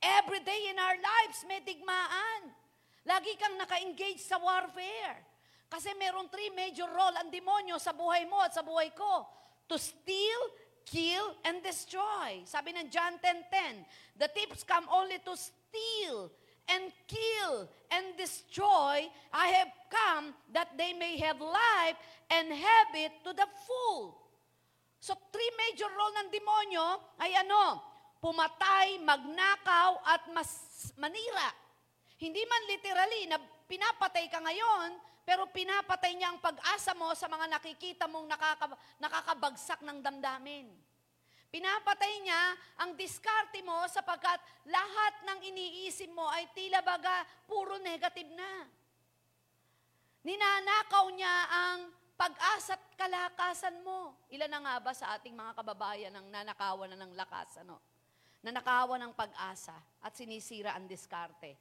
Every 0.01 0.41
day 0.43 0.71
in 0.71 0.77
our 0.79 0.97
lives, 0.97 1.43
may 1.47 1.61
digmaan. 1.63 2.51
Lagi 3.05 3.37
kang 3.37 3.53
naka-engage 3.55 4.21
sa 4.21 4.41
warfare. 4.41 5.21
Kasi 5.69 5.93
meron 5.97 6.29
three 6.29 6.49
major 6.53 6.89
role 6.89 7.13
ang 7.17 7.29
demonyo 7.29 7.77
sa 7.81 7.93
buhay 7.93 8.25
mo 8.25 8.41
at 8.41 8.53
sa 8.53 8.65
buhay 8.65 8.93
ko. 8.93 9.25
To 9.69 9.77
steal, 9.77 10.41
kill, 10.85 11.33
and 11.45 11.61
destroy. 11.65 12.45
Sabi 12.45 12.73
ng 12.73 12.89
John 12.89 13.17
10.10, 13.21 14.21
The 14.21 14.29
thieves 14.29 14.61
come 14.61 14.85
only 14.89 15.17
to 15.25 15.33
steal 15.33 16.29
and 16.69 16.89
kill 17.09 17.69
and 17.93 18.13
destroy. 18.17 19.09
I 19.33 19.47
have 19.61 19.71
come 19.89 20.33
that 20.53 20.73
they 20.77 20.93
may 20.93 21.17
have 21.21 21.41
life 21.41 21.97
and 22.29 22.49
have 22.49 22.89
it 22.93 23.13
to 23.25 23.33
the 23.33 23.49
full. 23.65 24.17
So, 25.01 25.13
three 25.29 25.51
major 25.69 25.89
role 25.93 26.13
ng 26.25 26.29
demonyo 26.33 26.85
ay 27.21 27.37
ano? 27.45 27.94
Pumatay, 28.25 28.97
magnakaw, 29.05 30.01
at 30.01 30.25
mas 30.33 30.49
manira. 30.97 31.53
Hindi 32.17 32.41
man 32.49 32.63
literally 32.65 33.29
na 33.29 33.37
pinapatay 33.69 34.25
ka 34.33 34.41
ngayon, 34.41 34.97
pero 35.21 35.45
pinapatay 35.53 36.17
niya 36.17 36.33
ang 36.33 36.41
pag-asa 36.41 36.97
mo 36.97 37.13
sa 37.13 37.29
mga 37.29 37.45
nakikita 37.53 38.09
mong 38.09 38.25
nakaka- 38.25 38.81
nakakabagsak 38.97 39.85
ng 39.85 40.01
damdamin. 40.01 40.73
Pinapatay 41.53 42.13
niya 42.25 42.41
ang 42.81 42.97
diskarte 42.97 43.61
mo 43.61 43.85
sapagkat 43.93 44.41
lahat 44.73 45.13
ng 45.29 45.39
iniisip 45.45 46.09
mo 46.09 46.25
ay 46.25 46.49
tila 46.57 46.81
baga 46.81 47.21
puro 47.45 47.77
negative 47.77 48.33
na. 48.33 48.65
Ninanakaw 50.25 51.13
niya 51.13 51.35
ang 51.45 51.93
pag-asa 52.17 52.73
at 52.73 52.83
kalakasan 52.97 53.85
mo. 53.85 54.17
Ilan 54.33 54.49
na 54.49 54.65
nga 54.65 54.75
ba 54.81 54.97
sa 54.97 55.13
ating 55.13 55.37
mga 55.37 55.53
kababayan 55.61 56.13
ang 56.17 56.25
nanakawan 56.33 56.89
na 56.89 57.05
ng 57.05 57.13
lakas, 57.13 57.61
ano? 57.61 57.94
Nanakawan 58.45 59.01
ng 59.01 59.13
pag-asa 59.17 59.73
at 60.05 60.13
sinisira 60.13 60.77
ang 60.77 60.85
diskarte. 60.85 61.57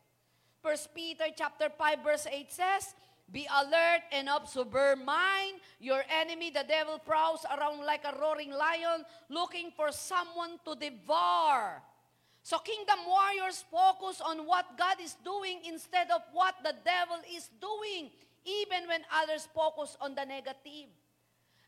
1 0.60 0.92
Peter 0.92 1.32
chapter 1.32 1.72
5 1.72 2.04
verse 2.04 2.28
8 2.28 2.44
says, 2.52 2.92
Be 3.24 3.48
alert 3.48 4.04
and 4.12 4.28
of 4.28 4.44
sober 4.44 4.92
mind. 4.92 5.64
Your 5.80 6.04
enemy, 6.12 6.52
the 6.52 6.64
devil, 6.68 7.00
prowls 7.00 7.40
around 7.48 7.80
like 7.88 8.04
a 8.04 8.12
roaring 8.20 8.52
lion, 8.52 9.08
looking 9.32 9.72
for 9.72 9.88
someone 9.96 10.60
to 10.68 10.76
devour. 10.76 11.80
So 12.44 12.60
kingdom 12.60 13.08
warriors 13.08 13.64
focus 13.72 14.20
on 14.20 14.44
what 14.44 14.76
God 14.76 15.00
is 15.00 15.16
doing 15.24 15.64
instead 15.64 16.12
of 16.12 16.20
what 16.36 16.52
the 16.60 16.76
devil 16.84 17.16
is 17.32 17.48
doing, 17.56 18.12
even 18.44 18.84
when 18.92 19.00
others 19.08 19.48
focus 19.56 19.96
on 20.04 20.12
the 20.12 20.28
negative. 20.28 20.92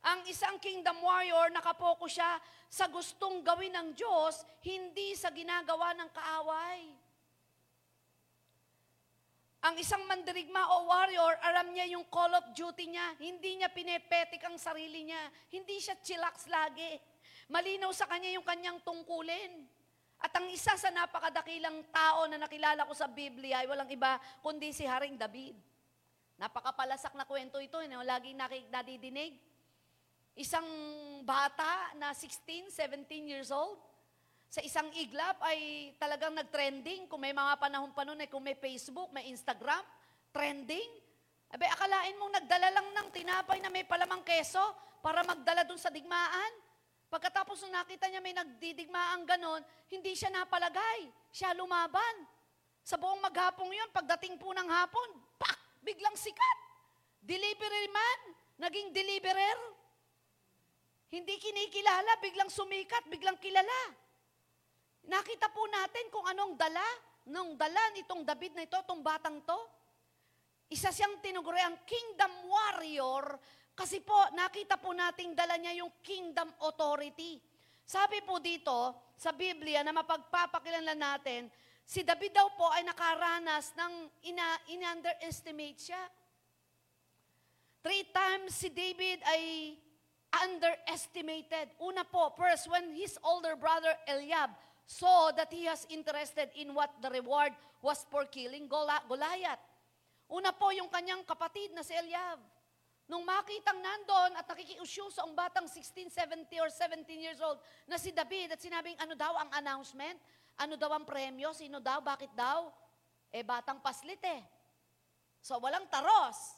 Ang 0.07 0.23
isang 0.31 0.63
kingdom 0.63 1.03
warrior, 1.03 1.51
nakapokus 1.51 2.15
siya 2.15 2.39
sa 2.71 2.87
gustong 2.87 3.43
gawin 3.43 3.75
ng 3.75 3.89
Diyos, 3.99 4.47
hindi 4.63 5.19
sa 5.19 5.35
ginagawa 5.35 5.99
ng 5.99 6.11
kaaway. 6.15 6.81
Ang 9.67 9.83
isang 9.83 10.07
mandirigma 10.07 10.79
o 10.79 10.87
warrior, 10.87 11.35
alam 11.43 11.75
niya 11.75 11.91
yung 11.91 12.07
call 12.07 12.31
of 12.39 12.55
duty 12.55 12.87
niya. 12.87 13.19
Hindi 13.19 13.59
niya 13.59 13.67
pinepetik 13.67 14.39
ang 14.47 14.55
sarili 14.63 15.11
niya. 15.11 15.19
Hindi 15.51 15.83
siya 15.83 15.99
chillax 15.99 16.47
lagi. 16.47 17.03
Malinaw 17.51 17.91
sa 17.91 18.07
kanya 18.07 18.31
yung 18.31 18.47
kanyang 18.47 18.79
tungkulin. 18.87 19.67
At 20.23 20.31
ang 20.39 20.47
isa 20.55 20.79
sa 20.79 20.95
napakadakilang 20.95 21.83
tao 21.91 22.31
na 22.31 22.39
nakilala 22.39 22.87
ko 22.87 22.95
sa 22.95 23.11
Biblia 23.11 23.67
ay 23.67 23.67
walang 23.67 23.91
iba 23.91 24.23
kundi 24.39 24.71
si 24.71 24.87
Haring 24.87 25.19
David. 25.19 25.59
Napakapalasak 26.39 27.19
na 27.19 27.27
kwento 27.27 27.59
ito, 27.59 27.83
eh, 27.83 27.91
no? 27.91 28.07
laging 28.07 28.39
nakik- 28.39 28.71
nadidinig. 28.71 29.35
Isang 30.37 30.69
bata 31.25 31.97
na 31.97 32.13
16, 32.13 32.69
17 32.69 33.33
years 33.33 33.49
old, 33.49 33.81
sa 34.53 34.61
isang 34.61 34.87
iglap 34.95 35.41
ay 35.43 35.91
talagang 35.97 36.37
nag-trending. 36.37 37.09
Kung 37.09 37.25
may 37.25 37.33
mga 37.33 37.57
panahon 37.57 37.91
pa 37.97 38.05
noon, 38.05 38.21
eh, 38.21 38.29
kung 38.29 38.45
may 38.45 38.55
Facebook, 38.55 39.11
may 39.11 39.33
Instagram, 39.33 39.81
trending. 40.31 40.87
Abe, 41.49 41.65
akalain 41.67 42.21
mong 42.21 42.33
nagdala 42.37 42.69
lang 42.69 42.89
ng 42.93 43.09
tinapay 43.17 43.59
na 43.65 43.73
may 43.73 43.83
palamang 43.89 44.21
keso 44.23 44.61
para 45.01 45.25
magdala 45.25 45.65
dun 45.65 45.81
sa 45.81 45.89
digmaan. 45.89 46.53
Pagkatapos 47.07 47.63
nung 47.63 47.75
nakita 47.75 48.11
niya 48.11 48.21
may 48.21 48.35
nagdidigmaan 48.35 49.25
ganon, 49.25 49.63
hindi 49.89 50.13
siya 50.13 50.29
napalagay. 50.29 51.07
Siya 51.31 51.55
lumaban. 51.55 52.29
Sa 52.85 53.01
buong 53.01 53.25
maghapong 53.25 53.71
yun, 53.71 53.91
pagdating 53.91 54.39
po 54.39 54.53
ng 54.53 54.69
hapon, 54.69 55.09
pak! 55.41 55.59
Biglang 55.83 56.15
sikat. 56.19 56.59
Delivery 57.23 57.87
man, 57.91 58.21
naging 58.63 58.91
deliverer. 58.91 59.76
Hindi 61.11 61.39
kinikilala, 61.39 62.19
biglang 62.19 62.51
sumikat, 62.51 63.07
biglang 63.07 63.39
kilala. 63.39 63.95
Nakita 65.07 65.51
po 65.55 65.63
natin 65.71 66.11
kung 66.11 66.27
anong 66.27 66.59
dala 66.59 66.83
nung 67.27 67.59
dala 67.59 67.91
nitong 67.95 68.23
David 68.23 68.55
na 68.55 68.63
ito, 68.63 68.79
itong 68.79 69.03
batang 69.03 69.43
to, 69.43 69.59
isa 70.71 70.95
siyang 70.95 71.19
tinuguri 71.19 71.63
ang 71.63 71.79
kingdom 71.87 72.31
warrior 72.47 73.39
kasi 73.77 74.03
po 74.03 74.15
nakita 74.35 74.79
po 74.79 74.95
nating 74.95 75.37
dala 75.37 75.59
niya 75.59 75.85
yung 75.85 75.93
kingdom 76.03 76.49
authority. 76.65 77.39
Sabi 77.87 78.23
po 78.23 78.43
dito 78.43 78.95
sa 79.15 79.31
Biblia 79.31 79.87
na 79.87 79.95
mapagpapakilanlan 79.95 80.99
natin, 80.99 81.47
si 81.87 82.03
David 82.03 82.35
daw 82.35 82.51
po 82.59 82.67
ay 82.75 82.83
nakaranas 82.83 83.75
ng 83.79 83.95
ina, 84.27 84.47
in-underestimate 84.75 85.79
siya. 85.79 86.03
Three 87.87 88.11
times 88.11 88.59
si 88.59 88.75
David 88.75 89.23
ay 89.23 89.43
underestimated. 90.33 91.71
Una 91.83 92.03
po, 92.03 92.33
first, 92.35 92.67
when 92.71 92.95
his 92.95 93.19
older 93.23 93.55
brother 93.55 93.95
Eliab 94.09 94.51
saw 94.87 95.35
that 95.35 95.51
he 95.51 95.67
has 95.67 95.87
interested 95.91 96.51
in 96.55 96.71
what 96.71 96.95
the 97.03 97.11
reward 97.11 97.51
was 97.83 98.07
for 98.11 98.25
killing 98.31 98.71
Goliath. 98.71 99.63
Una 100.31 100.51
po 100.55 100.71
yung 100.75 100.91
kanyang 100.91 101.23
kapatid 101.27 101.75
na 101.75 101.83
si 101.83 101.95
Eliab. 101.95 102.39
Nung 103.07 103.23
makitang 103.23 103.79
nandun 103.79 104.35
at 104.35 104.47
nakikiusyoso 104.51 105.23
ang 105.23 105.39
batang 105.39 105.71
16, 105.71 106.11
70 106.11 106.51
or 106.59 106.71
17 106.71 107.07
years 107.15 107.39
old 107.39 107.63
na 107.87 107.95
si 107.95 108.11
David 108.11 108.51
at 108.51 108.59
sinabing 108.59 108.99
ano 108.99 109.15
daw 109.15 109.31
ang 109.39 109.51
announcement, 109.55 110.19
ano 110.59 110.75
daw 110.75 110.91
ang 110.91 111.07
premyo, 111.07 111.55
sino 111.55 111.79
daw, 111.79 112.03
bakit 112.03 112.35
daw? 112.35 112.67
Eh 113.31 113.47
batang 113.47 113.79
paslit 113.79 114.19
eh. 114.27 114.43
So 115.39 115.63
walang 115.63 115.87
taros. 115.87 116.56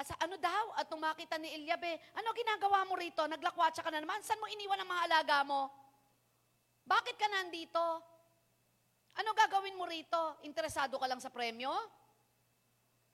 At 0.00 0.08
sa 0.08 0.16
ano 0.16 0.40
daw? 0.40 0.80
At 0.80 0.88
nung 0.88 1.04
makita 1.04 1.36
ni 1.36 1.52
Eliab 1.52 1.84
eh, 1.84 2.00
ano 2.16 2.32
ginagawa 2.32 2.88
mo 2.88 2.96
rito? 2.96 3.20
Naglakwatsa 3.20 3.84
ka 3.84 3.92
na 3.92 4.00
naman. 4.00 4.24
Saan 4.24 4.40
mo 4.40 4.48
iniwan 4.48 4.80
ang 4.80 4.88
mga 4.88 5.04
alaga 5.12 5.36
mo? 5.44 5.68
Bakit 6.88 7.20
ka 7.20 7.28
nandito? 7.28 7.84
Ano 9.20 9.36
gagawin 9.36 9.76
mo 9.76 9.84
rito? 9.84 10.40
Interesado 10.48 10.96
ka 10.96 11.04
lang 11.04 11.20
sa 11.20 11.28
premyo? 11.28 11.68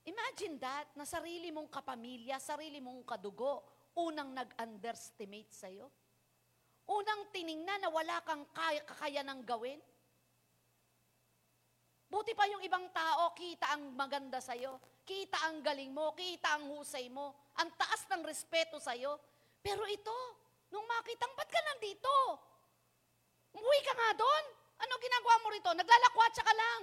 Imagine 0.06 0.62
that, 0.62 0.94
na 0.94 1.02
sarili 1.02 1.50
mong 1.50 1.66
kapamilya, 1.66 2.38
sarili 2.38 2.78
mong 2.78 3.02
kadugo, 3.02 3.66
unang 3.98 4.30
nag-underestimate 4.30 5.50
sa'yo. 5.50 5.90
Unang 6.86 7.34
tiningnan 7.34 7.82
na 7.82 7.90
wala 7.90 8.22
kang 8.22 8.46
kaya, 8.54 8.86
kakayanang 8.86 9.42
gawin. 9.42 9.82
Buti 12.06 12.32
pa 12.38 12.46
yung 12.46 12.62
ibang 12.62 12.86
tao, 12.94 13.34
kita 13.34 13.74
ang 13.74 13.94
maganda 13.98 14.38
sa'yo. 14.38 14.78
Kita 15.02 15.50
ang 15.50 15.58
galing 15.62 15.90
mo, 15.90 16.14
kita 16.14 16.54
ang 16.54 16.70
husay 16.70 17.10
mo. 17.10 17.34
Ang 17.58 17.74
taas 17.74 18.06
ng 18.10 18.22
respeto 18.22 18.78
sa'yo. 18.78 19.18
Pero 19.58 19.82
ito, 19.90 20.14
nung 20.70 20.86
makitang, 20.86 21.34
ba't 21.34 21.50
ka 21.50 21.60
nandito? 21.74 22.14
Umuwi 23.50 23.80
ka 23.82 23.94
nga 23.94 24.10
doon. 24.14 24.44
Ano 24.76 24.92
ginagawa 25.02 25.34
mo 25.42 25.48
rito? 25.50 25.70
Naglalakwatsa 25.74 26.42
ka 26.46 26.54
lang. 26.54 26.82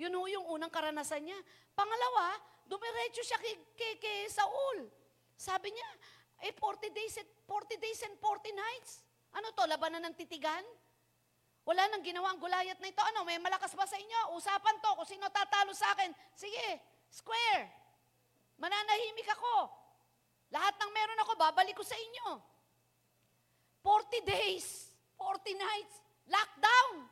Yun 0.00 0.16
ho 0.16 0.28
yung 0.28 0.46
unang 0.56 0.72
karanasan 0.72 1.24
niya. 1.24 1.36
Pangalawa, 1.76 2.36
dumiretso 2.68 3.20
siya 3.24 3.40
kay, 3.40 3.56
kay, 3.76 3.92
kay 4.00 4.18
Saul. 4.32 4.88
Sabi 5.36 5.72
niya, 5.72 5.88
eh 6.44 6.52
40 6.52 6.92
days, 6.92 7.16
and, 7.20 7.28
40 7.48 7.76
days 7.80 8.00
and 8.04 8.16
40 8.20 8.52
nights. 8.52 9.04
Ano 9.36 9.52
to, 9.52 9.64
labanan 9.68 10.04
ng 10.08 10.16
titigan? 10.16 10.64
Wala 11.66 11.82
nang 11.90 12.06
ginawa 12.06 12.30
ang 12.30 12.38
gulayat 12.38 12.78
na 12.78 12.86
ito. 12.86 13.02
Ano, 13.02 13.26
may 13.26 13.42
malakas 13.42 13.74
ba 13.74 13.82
sa 13.82 13.98
inyo? 13.98 14.38
Usapan 14.38 14.78
to, 14.78 14.90
kung 14.94 15.08
sino 15.10 15.26
tatalo 15.26 15.74
sa 15.74 15.90
akin. 15.98 16.14
Sige, 16.38 16.78
square. 17.10 17.66
Mananahimik 18.62 19.26
ako. 19.34 19.66
Lahat 20.54 20.78
ng 20.78 20.90
meron 20.94 21.22
ako, 21.26 21.32
babalik 21.34 21.74
ko 21.74 21.82
sa 21.82 21.98
inyo. 21.98 22.38
40 23.82 24.22
days, 24.22 24.94
40 25.18 25.58
nights, 25.58 25.94
lockdown. 26.30 27.02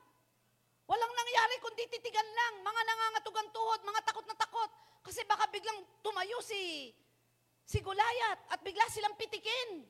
Walang 0.87 1.13
nangyari 1.19 1.55
kundi 1.59 1.91
titigan 1.91 2.29
lang. 2.31 2.55
Mga 2.63 2.83
nangangatugang 2.87 3.51
tuhod, 3.51 3.81
mga 3.83 4.01
takot 4.07 4.27
na 4.31 4.39
takot. 4.39 4.71
Kasi 5.03 5.27
baka 5.27 5.51
biglang 5.51 5.83
tumayo 5.99 6.39
si, 6.47 6.95
si 7.67 7.83
Gulayat 7.83 8.55
at 8.55 8.63
bigla 8.63 8.87
silang 8.87 9.19
pitikin. 9.19 9.83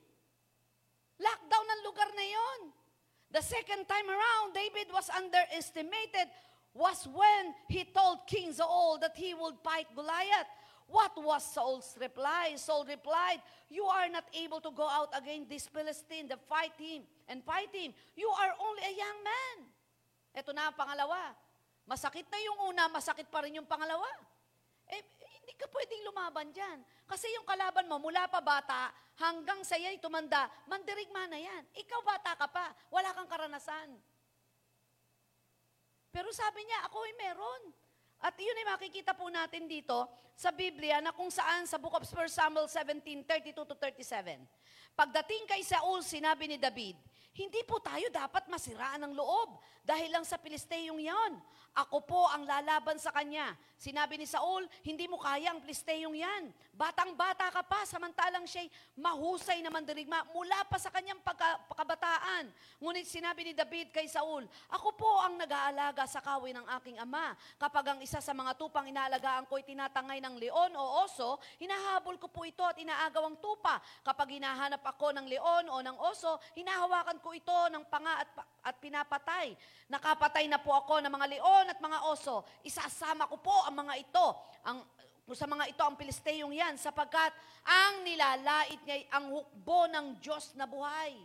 Lockdown 1.21 1.67
ang 1.69 1.81
lugar 1.85 2.09
na 2.17 2.25
yon. 2.25 2.61
The 3.35 3.43
second 3.43 3.83
time 3.83 4.07
around, 4.07 4.55
David 4.55 4.87
was 4.95 5.11
underestimated 5.11 6.31
was 6.71 7.03
when 7.11 7.51
he 7.67 7.83
told 7.83 8.23
King 8.31 8.55
Saul 8.55 8.95
that 9.03 9.11
he 9.11 9.35
would 9.35 9.59
fight 9.59 9.91
Goliath. 9.91 10.47
What 10.87 11.11
was 11.19 11.43
Saul's 11.43 11.99
reply? 11.99 12.55
Saul 12.55 12.87
replied, 12.87 13.43
You 13.67 13.83
are 13.91 14.07
not 14.07 14.23
able 14.31 14.63
to 14.63 14.71
go 14.71 14.87
out 14.87 15.11
against 15.11 15.51
this 15.51 15.67
Philistine 15.67 16.31
to 16.31 16.39
fight 16.47 16.79
him 16.79 17.03
and 17.27 17.43
fight 17.43 17.75
him. 17.75 17.91
You 18.15 18.31
are 18.39 18.55
only 18.55 18.87
a 18.87 18.95
young 18.95 19.19
man. 19.19 19.57
Ito 20.39 20.55
na 20.55 20.71
ang 20.71 20.79
pangalawa. 20.79 21.35
Masakit 21.91 22.31
na 22.31 22.39
yung 22.39 22.71
una, 22.71 22.87
masakit 22.87 23.27
pa 23.27 23.43
rin 23.43 23.59
yung 23.59 23.67
pangalawa. 23.67 24.07
Eh, 24.87 25.03
hindi 25.55 25.63
ka 25.63 25.71
pwedeng 25.71 26.03
lumaban 26.11 26.51
dyan. 26.51 26.83
Kasi 27.07 27.31
yung 27.31 27.47
kalaban 27.47 27.87
mo, 27.87 27.95
mula 27.95 28.27
pa 28.27 28.43
bata, 28.43 28.91
hanggang 29.15 29.63
sa 29.63 29.79
iya'y 29.79 30.03
tumanda, 30.03 30.51
mandirigma 30.67 31.31
na 31.31 31.39
yan. 31.39 31.63
Ikaw 31.71 31.99
bata 32.03 32.35
ka 32.35 32.51
pa, 32.51 32.75
wala 32.91 33.15
kang 33.15 33.31
karanasan. 33.31 33.95
Pero 36.11 36.27
sabi 36.35 36.59
niya, 36.67 36.91
ako 36.91 37.07
ay 37.07 37.15
meron. 37.15 37.63
At 38.19 38.35
yun 38.35 38.51
ay 38.51 38.67
makikita 38.67 39.15
po 39.15 39.31
natin 39.31 39.63
dito 39.63 40.11
sa 40.35 40.51
Biblia 40.51 40.99
na 40.99 41.15
kung 41.15 41.31
saan 41.31 41.63
sa 41.63 41.79
Book 41.79 41.95
of 41.95 42.03
1 42.03 42.27
Samuel 42.27 42.67
17, 42.67 43.23
32 43.23 43.55
to 43.55 43.75
37. 43.79 44.43
Pagdating 44.91 45.47
kay 45.47 45.63
Saul, 45.63 46.03
sinabi 46.03 46.51
ni 46.51 46.59
David, 46.59 46.99
hindi 47.35 47.61
po 47.67 47.83
tayo 47.83 48.07
dapat 48.07 48.47
masiraan 48.47 49.03
ng 49.03 49.13
loob 49.13 49.59
dahil 49.83 50.07
lang 50.07 50.23
sa 50.23 50.39
Pilisteyong 50.39 51.03
yan. 51.03 51.33
Ako 51.75 52.07
po 52.07 52.23
ang 52.31 52.47
lalaban 52.47 52.95
sa 52.95 53.11
kanya. 53.11 53.51
Sinabi 53.75 54.15
ni 54.15 54.23
Saul, 54.23 54.63
hindi 54.87 55.11
mo 55.11 55.19
kaya 55.19 55.51
ang 55.51 55.59
Pilisteyong 55.59 56.15
yan. 56.15 56.47
Batang-bata 56.71 57.51
ka 57.51 57.59
pa, 57.67 57.83
samantalang 57.83 58.47
siya'y 58.47 58.71
mahusay 58.95 59.59
na 59.59 59.67
mandirigma 59.67 60.23
mula 60.31 60.63
pa 60.71 60.79
sa 60.79 60.87
kanyang 60.87 61.19
pagka, 61.19 61.59
pagkabataan. 61.67 62.47
Ngunit 62.79 63.03
sinabi 63.03 63.51
ni 63.51 63.51
David 63.51 63.91
kay 63.91 64.07
Saul, 64.07 64.47
ako 64.71 64.95
po 64.95 65.11
ang 65.19 65.35
nag-aalaga 65.35 66.07
sa 66.07 66.23
kawin 66.23 66.55
ng 66.55 66.67
aking 66.79 66.95
ama. 67.03 67.35
Kapag 67.59 67.83
ang 67.91 67.99
isa 67.99 68.23
sa 68.23 68.31
mga 68.31 68.55
tupang 68.55 68.87
inaalagaan 68.87 69.43
ko'y 69.51 69.67
tinatangay 69.67 70.23
ng 70.23 70.39
leon 70.39 70.71
o 70.79 71.03
oso, 71.03 71.43
hinahabol 71.59 72.15
ko 72.15 72.31
po 72.31 72.47
ito 72.47 72.63
at 72.63 72.79
inaagaw 72.79 73.27
ang 73.27 73.35
tupa. 73.43 73.83
Kapag 73.99 74.39
hinahanap 74.39 74.79
ako 74.79 75.11
ng 75.11 75.27
leon 75.27 75.67
o 75.67 75.83
ng 75.83 75.97
oso, 75.99 76.39
hinahawakan 76.55 77.19
ko 77.25 77.33
ito 77.33 77.57
ng 77.73 77.89
panga 77.89 78.21
at, 78.21 78.29
at 78.61 78.77
pinapatay. 78.77 79.57
Nakapatay 79.89 80.45
na 80.45 80.61
po 80.61 80.77
ako 80.77 81.01
ng 81.01 81.09
mga 81.09 81.27
leon 81.33 81.65
at 81.73 81.81
mga 81.81 82.05
oso. 82.05 82.45
Isasama 82.61 83.25
ko 83.25 83.41
po 83.41 83.65
ang 83.65 83.81
mga 83.81 83.97
ito. 83.97 84.27
Ang, 84.69 84.85
sa 85.33 85.49
mga 85.49 85.73
ito 85.73 85.81
ang 85.81 85.97
Pilisteyong 85.97 86.53
yan 86.53 86.77
sapagkat 86.77 87.33
ang 87.65 88.05
nilalait 88.05 88.77
niya 88.85 89.09
ang 89.09 89.33
hukbo 89.33 89.89
ng 89.89 90.21
Diyos 90.21 90.53
na 90.53 90.69
buhay. 90.69 91.17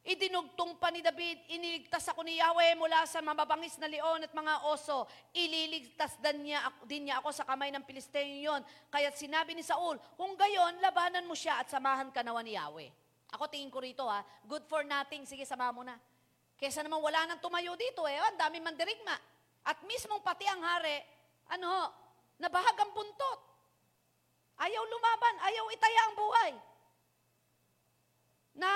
Idinugtong 0.00 0.80
pa 0.80 0.88
ni 0.88 1.04
David, 1.04 1.44
iniligtas 1.52 2.08
ako 2.08 2.24
ni 2.24 2.40
Yahweh 2.40 2.72
mula 2.74 3.04
sa 3.04 3.20
mababangis 3.20 3.76
na 3.76 3.84
leon 3.84 4.24
at 4.24 4.32
mga 4.32 4.66
oso. 4.66 5.04
Ililigtas 5.36 6.16
din 6.18 6.50
niya, 6.50 6.72
din 6.88 7.06
niya 7.06 7.20
ako 7.22 7.30
sa 7.30 7.44
kamay 7.44 7.68
ng 7.70 7.84
Pilisteo 7.84 8.24
yon. 8.24 8.64
Kaya 8.88 9.12
sinabi 9.12 9.52
ni 9.54 9.60
Saul, 9.60 10.00
kung 10.16 10.34
gayon, 10.40 10.80
labanan 10.80 11.28
mo 11.28 11.36
siya 11.36 11.60
at 11.60 11.68
samahan 11.68 12.08
ka 12.08 12.24
nawa 12.24 12.40
ni 12.40 12.56
Yahweh. 12.56 12.90
Ako 13.36 13.46
tingin 13.46 13.70
ko 13.70 13.78
rito 13.78 14.02
ha, 14.06 14.26
good 14.46 14.66
for 14.66 14.82
nothing, 14.82 15.22
sige 15.22 15.46
sama 15.46 15.70
mo 15.70 15.86
na. 15.86 15.94
Kesa 16.58 16.82
naman 16.82 17.00
wala 17.00 17.24
nang 17.24 17.40
tumayo 17.40 17.72
dito 17.78 18.04
eh, 18.04 18.18
ang 18.18 18.36
dami 18.36 18.58
mandirigma. 18.60 19.16
At 19.64 19.80
mismong 19.86 20.20
pati 20.20 20.44
ang 20.50 20.60
hari, 20.60 20.98
ano, 21.52 21.88
nabahag 22.36 22.76
ang 22.76 22.92
buntot. 22.92 23.40
Ayaw 24.60 24.82
lumaban, 24.84 25.34
ayaw 25.40 25.64
itaya 25.72 26.00
ang 26.04 26.14
buhay. 26.18 26.52
Na 28.60 28.70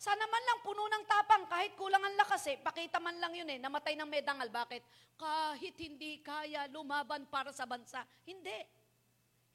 sana 0.00 0.24
man 0.30 0.44
lang 0.46 0.60
puno 0.62 0.86
ng 0.86 1.04
tapang, 1.10 1.44
kahit 1.50 1.74
kulang 1.74 2.00
ang 2.00 2.16
lakas 2.16 2.44
eh, 2.48 2.56
pakita 2.56 3.02
man 3.02 3.18
lang 3.18 3.34
yun 3.34 3.50
eh, 3.50 3.58
namatay 3.58 3.98
ng 3.98 4.08
medangal. 4.08 4.48
Bakit? 4.48 4.82
Kahit 5.18 5.76
hindi 5.76 6.22
kaya 6.22 6.70
lumaban 6.70 7.26
para 7.28 7.52
sa 7.52 7.66
bansa. 7.66 8.06
Hindi. 8.24 8.79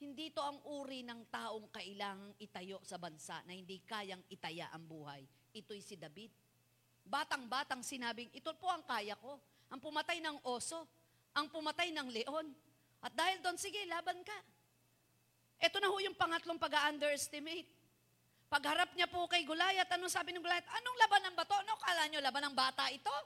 Hindi 0.06 0.30
to 0.30 0.38
ang 0.38 0.62
uri 0.70 1.02
ng 1.02 1.34
taong 1.34 1.74
kailangang 1.74 2.38
itayo 2.38 2.78
sa 2.86 3.02
bansa 3.02 3.42
na 3.50 3.58
hindi 3.58 3.82
kayang 3.82 4.22
itaya 4.30 4.70
ang 4.70 4.86
buhay. 4.86 5.26
Ito'y 5.50 5.82
si 5.82 5.98
David. 5.98 6.30
Batang-batang 7.10 7.82
sinabing, 7.82 8.30
ito 8.30 8.54
po 8.54 8.70
ang 8.70 8.86
kaya 8.86 9.18
ko. 9.18 9.42
Ang 9.74 9.82
pumatay 9.82 10.22
ng 10.22 10.46
oso, 10.46 10.86
ang 11.34 11.50
pumatay 11.50 11.90
ng 11.90 12.22
leon. 12.22 12.54
At 13.02 13.18
dahil 13.18 13.42
doon, 13.42 13.58
sige, 13.58 13.82
laban 13.90 14.22
ka. 14.22 14.38
Ito 15.66 15.82
na 15.82 15.90
ho 15.90 15.98
yung 15.98 16.14
pangatlong 16.14 16.62
pag-underestimate. 16.62 17.66
Pagharap 18.46 18.94
niya 18.94 19.10
po 19.10 19.26
kay 19.26 19.42
Gulayat, 19.42 19.90
anong 19.90 20.14
sabi 20.14 20.38
ng 20.38 20.46
Gulayat? 20.46 20.70
Anong 20.70 20.98
laban 21.02 21.22
ng 21.26 21.34
bato? 21.34 21.58
Ano 21.58 21.74
kala 21.82 22.06
niyo, 22.14 22.22
laban 22.22 22.46
ng 22.46 22.54
bata 22.54 22.94
ito? 22.94 23.18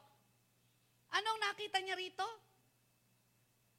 Anong 1.11 1.39
nakita 1.43 1.83
niya 1.83 1.99
rito? 1.99 2.23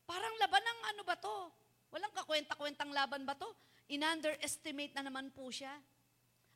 Parang 0.05 0.37
laban 0.37 0.69
ng 0.69 0.81
ano 0.93 1.03
ba 1.09 1.17
to? 1.17 1.60
Walang 1.91 2.15
kakwenta-kwentang 2.15 2.91
laban 2.95 3.27
ba 3.27 3.35
to? 3.35 3.51
In-underestimate 3.91 4.95
na 4.95 5.03
naman 5.07 5.35
po 5.35 5.51
siya. 5.51 5.75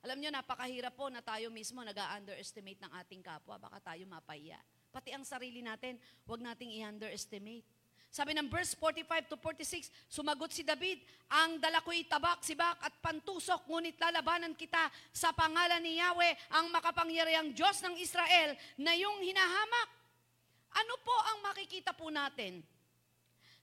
Alam 0.06 0.22
niyo, 0.22 0.30
napakahirap 0.30 0.94
po 0.94 1.10
na 1.10 1.24
tayo 1.24 1.50
mismo 1.50 1.82
nag 1.82 1.96
underestimate 1.96 2.78
ng 2.78 2.92
ating 3.02 3.24
kapwa. 3.24 3.58
Baka 3.58 3.94
tayo 3.94 4.06
mapaya. 4.06 4.60
Pati 4.94 5.10
ang 5.10 5.26
sarili 5.26 5.58
natin, 5.58 5.98
huwag 6.22 6.38
nating 6.38 6.70
i-underestimate. 6.78 7.66
Sabi 8.14 8.30
ng 8.30 8.46
verse 8.46 8.78
45 8.78 9.26
to 9.26 9.36
46, 9.42 9.90
sumagot 10.06 10.54
si 10.54 10.62
David, 10.62 11.02
ang 11.26 11.58
dala 11.58 11.82
ko'y 11.82 12.06
tabak, 12.06 12.46
sibak 12.46 12.78
at 12.78 12.94
pantusok, 13.02 13.66
ngunit 13.66 13.98
lalabanan 13.98 14.54
kita 14.54 14.86
sa 15.10 15.34
pangalan 15.34 15.82
ni 15.82 15.98
Yahweh, 15.98 16.54
ang 16.54 16.70
makapangyarihang 16.70 17.50
Diyos 17.50 17.82
ng 17.82 17.98
Israel, 17.98 18.54
na 18.78 18.94
yung 18.94 19.18
hinahamak. 19.18 19.90
Ano 20.78 20.94
po 21.02 21.16
ang 21.26 21.42
makikita 21.42 21.90
po 21.90 22.06
natin? 22.06 22.62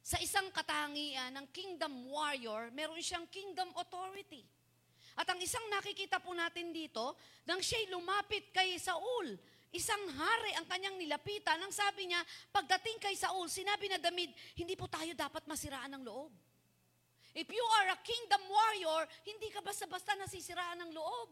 Sa 0.02 0.18
isang 0.18 0.50
katangian 0.50 1.30
ng 1.38 1.48
kingdom 1.54 2.10
warrior, 2.10 2.74
meron 2.74 3.00
siyang 3.00 3.30
kingdom 3.30 3.70
authority. 3.78 4.42
At 5.14 5.30
ang 5.30 5.38
isang 5.38 5.64
nakikita 5.70 6.18
po 6.18 6.34
natin 6.34 6.74
dito, 6.74 7.14
nang 7.46 7.62
siya'y 7.62 7.94
lumapit 7.94 8.50
kay 8.50 8.78
Saul, 8.82 9.38
Isang 9.72 10.04
hari 10.20 10.52
ang 10.60 10.68
kanyang 10.68 11.00
nilapitan. 11.00 11.56
Ang 11.64 11.72
sabi 11.72 12.12
niya, 12.12 12.20
pagdating 12.52 13.00
kay 13.00 13.16
Saul, 13.16 13.48
sinabi 13.48 13.88
na 13.88 13.96
David, 13.96 14.36
hindi 14.60 14.76
po 14.76 14.92
tayo 14.92 15.16
dapat 15.16 15.48
masiraan 15.48 15.96
ng 15.96 16.04
loob. 16.04 16.32
If 17.32 17.48
you 17.48 17.64
are 17.80 17.96
a 17.96 18.00
kingdom 18.04 18.44
warrior, 18.52 19.08
hindi 19.24 19.48
ka 19.48 19.64
basta-basta 19.64 20.20
nasisiraan 20.20 20.84
ng 20.84 20.92
loob. 20.92 21.32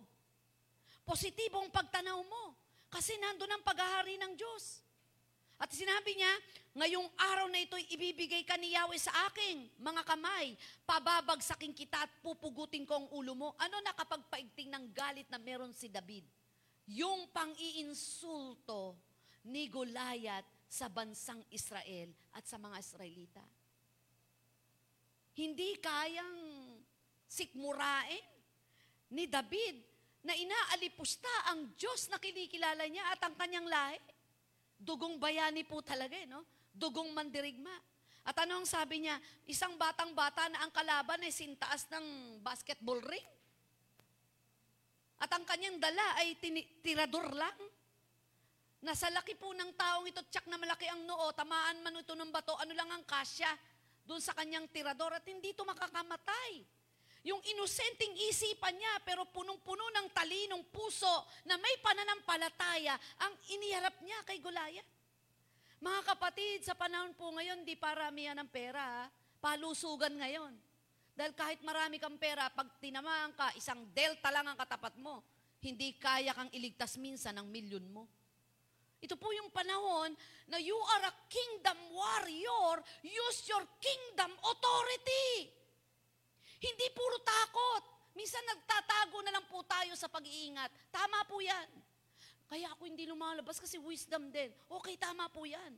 Positibong 1.04 1.68
pagtanaw 1.68 2.20
mo. 2.24 2.56
Kasi 2.88 3.20
nandun 3.20 3.52
ang 3.52 3.62
paghahari 3.62 4.16
ng 4.16 4.34
Diyos. 4.40 4.80
At 5.60 5.76
sinabi 5.76 6.16
niya, 6.16 6.34
ngayong 6.80 7.08
araw 7.20 7.52
na 7.52 7.60
ito'y 7.60 7.92
ibibigay 7.92 8.48
ka 8.48 8.56
ni 8.56 8.72
Yahweh 8.74 8.96
sa 8.96 9.12
aking 9.28 9.68
mga 9.84 10.08
kamay. 10.08 10.56
Pababagsakin 10.88 11.76
kita 11.76 12.08
at 12.08 12.12
pupugutin 12.24 12.88
ko 12.88 13.04
ang 13.04 13.08
ulo 13.12 13.36
mo. 13.36 13.50
Ano 13.60 13.84
nakapagpaigting 13.84 14.72
ng 14.72 14.96
galit 14.96 15.28
na 15.28 15.36
meron 15.36 15.76
si 15.76 15.92
David? 15.92 16.24
yung 16.90 17.30
pang-iinsulto 17.30 18.98
ni 19.46 19.70
Goliath 19.70 20.50
sa 20.66 20.90
bansang 20.90 21.42
Israel 21.54 22.10
at 22.34 22.46
sa 22.50 22.58
mga 22.58 22.78
Israelita. 22.82 23.46
Hindi 25.38 25.78
kayang 25.78 26.38
sikmurain 27.30 28.26
ni 29.14 29.30
David 29.30 29.86
na 30.26 30.34
inaalipusta 30.34 31.32
ang 31.54 31.70
Diyos 31.78 32.10
na 32.10 32.18
kinikilala 32.18 32.86
niya 32.90 33.06
at 33.14 33.22
ang 33.24 33.38
kanyang 33.38 33.70
lahi. 33.70 33.98
Dugong 34.80 35.20
bayani 35.20 35.68
po 35.68 35.84
talaga, 35.84 36.16
eh, 36.16 36.24
no? 36.24 36.48
Dugong 36.72 37.12
mandirigma. 37.12 37.76
At 38.24 38.40
ano 38.48 38.64
ang 38.64 38.68
sabi 38.68 39.04
niya? 39.04 39.20
Isang 39.44 39.76
batang-bata 39.76 40.48
na 40.48 40.64
ang 40.64 40.72
kalaban 40.72 41.20
ay 41.20 41.36
sintaas 41.36 41.84
ng 41.92 42.40
basketball 42.40 43.04
ring. 43.04 43.28
At 45.20 45.28
ang 45.36 45.44
kanyang 45.44 45.84
dala 45.84 46.24
ay 46.24 46.40
tirador 46.80 47.28
lang. 47.36 47.60
Nasa 48.80 49.12
laki 49.12 49.36
po 49.36 49.52
ng 49.52 49.76
taong 49.76 50.08
ito, 50.08 50.24
tsak 50.32 50.48
na 50.48 50.56
malaki 50.56 50.88
ang 50.88 51.04
noo, 51.04 51.36
tamaan 51.36 51.84
man 51.84 52.00
ito 52.00 52.16
ng 52.16 52.32
bato, 52.32 52.56
ano 52.56 52.72
lang 52.72 52.88
ang 52.88 53.04
kasya 53.04 53.52
doon 54.08 54.24
sa 54.24 54.32
kanyang 54.32 54.72
tirador 54.72 55.12
at 55.12 55.28
hindi 55.28 55.52
ito 55.52 55.68
makakamatay. 55.68 56.64
Yung 57.28 57.44
inosenteng 57.44 58.16
isipan 58.32 58.72
niya 58.80 58.94
pero 59.04 59.28
punong-puno 59.28 59.92
ng 59.92 60.08
talinong 60.16 60.64
puso 60.72 61.28
na 61.44 61.60
may 61.60 61.76
pananampalataya 61.84 62.96
ang 63.20 63.34
iniharap 63.52 64.00
niya 64.00 64.20
kay 64.24 64.40
Goliath. 64.40 64.88
Mga 65.80 66.02
kapatid, 66.16 66.64
sa 66.64 66.76
panahon 66.76 67.16
po 67.16 67.32
ngayon, 67.32 67.64
di 67.64 67.76
paramihan 67.76 68.36
ng 68.40 68.52
pera, 68.52 68.84
ha? 68.84 69.06
palusugan 69.40 70.12
ngayon. 70.20 70.52
Dahil 71.16 71.36
kahit 71.36 71.60
marami 71.64 72.00
kang 72.00 72.16
pera, 72.16 72.48
pag 72.52 72.80
tinamaan 72.80 73.36
ka, 73.36 73.52
isang 73.60 73.88
delta 73.92 74.32
lang 74.32 74.48
ang 74.48 74.56
katapat 74.60 74.96
mo. 75.00 75.24
Hindi 75.60 75.96
kaya 76.00 76.32
kang 76.32 76.52
iligtas 76.56 76.96
minsan 76.96 77.36
ng 77.36 77.48
milyon 77.48 77.88
mo. 77.92 78.08
Ito 79.00 79.16
po 79.16 79.32
yung 79.32 79.52
panahon 79.52 80.12
na 80.52 80.60
you 80.60 80.76
are 80.76 81.08
a 81.08 81.14
kingdom 81.32 81.80
warrior, 81.96 82.84
use 83.04 83.48
your 83.48 83.64
kingdom 83.80 84.32
authority. 84.44 85.59
Hindi 86.60 86.88
puro 86.92 87.18
takot. 87.24 87.84
Minsan 88.16 88.44
nagtatago 88.44 89.24
na 89.24 89.32
lang 89.40 89.46
po 89.48 89.64
tayo 89.64 89.96
sa 89.96 90.12
pag-iingat. 90.12 90.92
Tama 90.92 91.24
po 91.24 91.40
yan. 91.40 91.68
Kaya 92.52 92.68
ako 92.76 92.90
hindi 92.90 93.08
lumalabas 93.08 93.62
kasi 93.62 93.80
wisdom 93.80 94.28
din. 94.34 94.52
Okay, 94.68 95.00
tama 95.00 95.32
po 95.32 95.48
yan. 95.48 95.78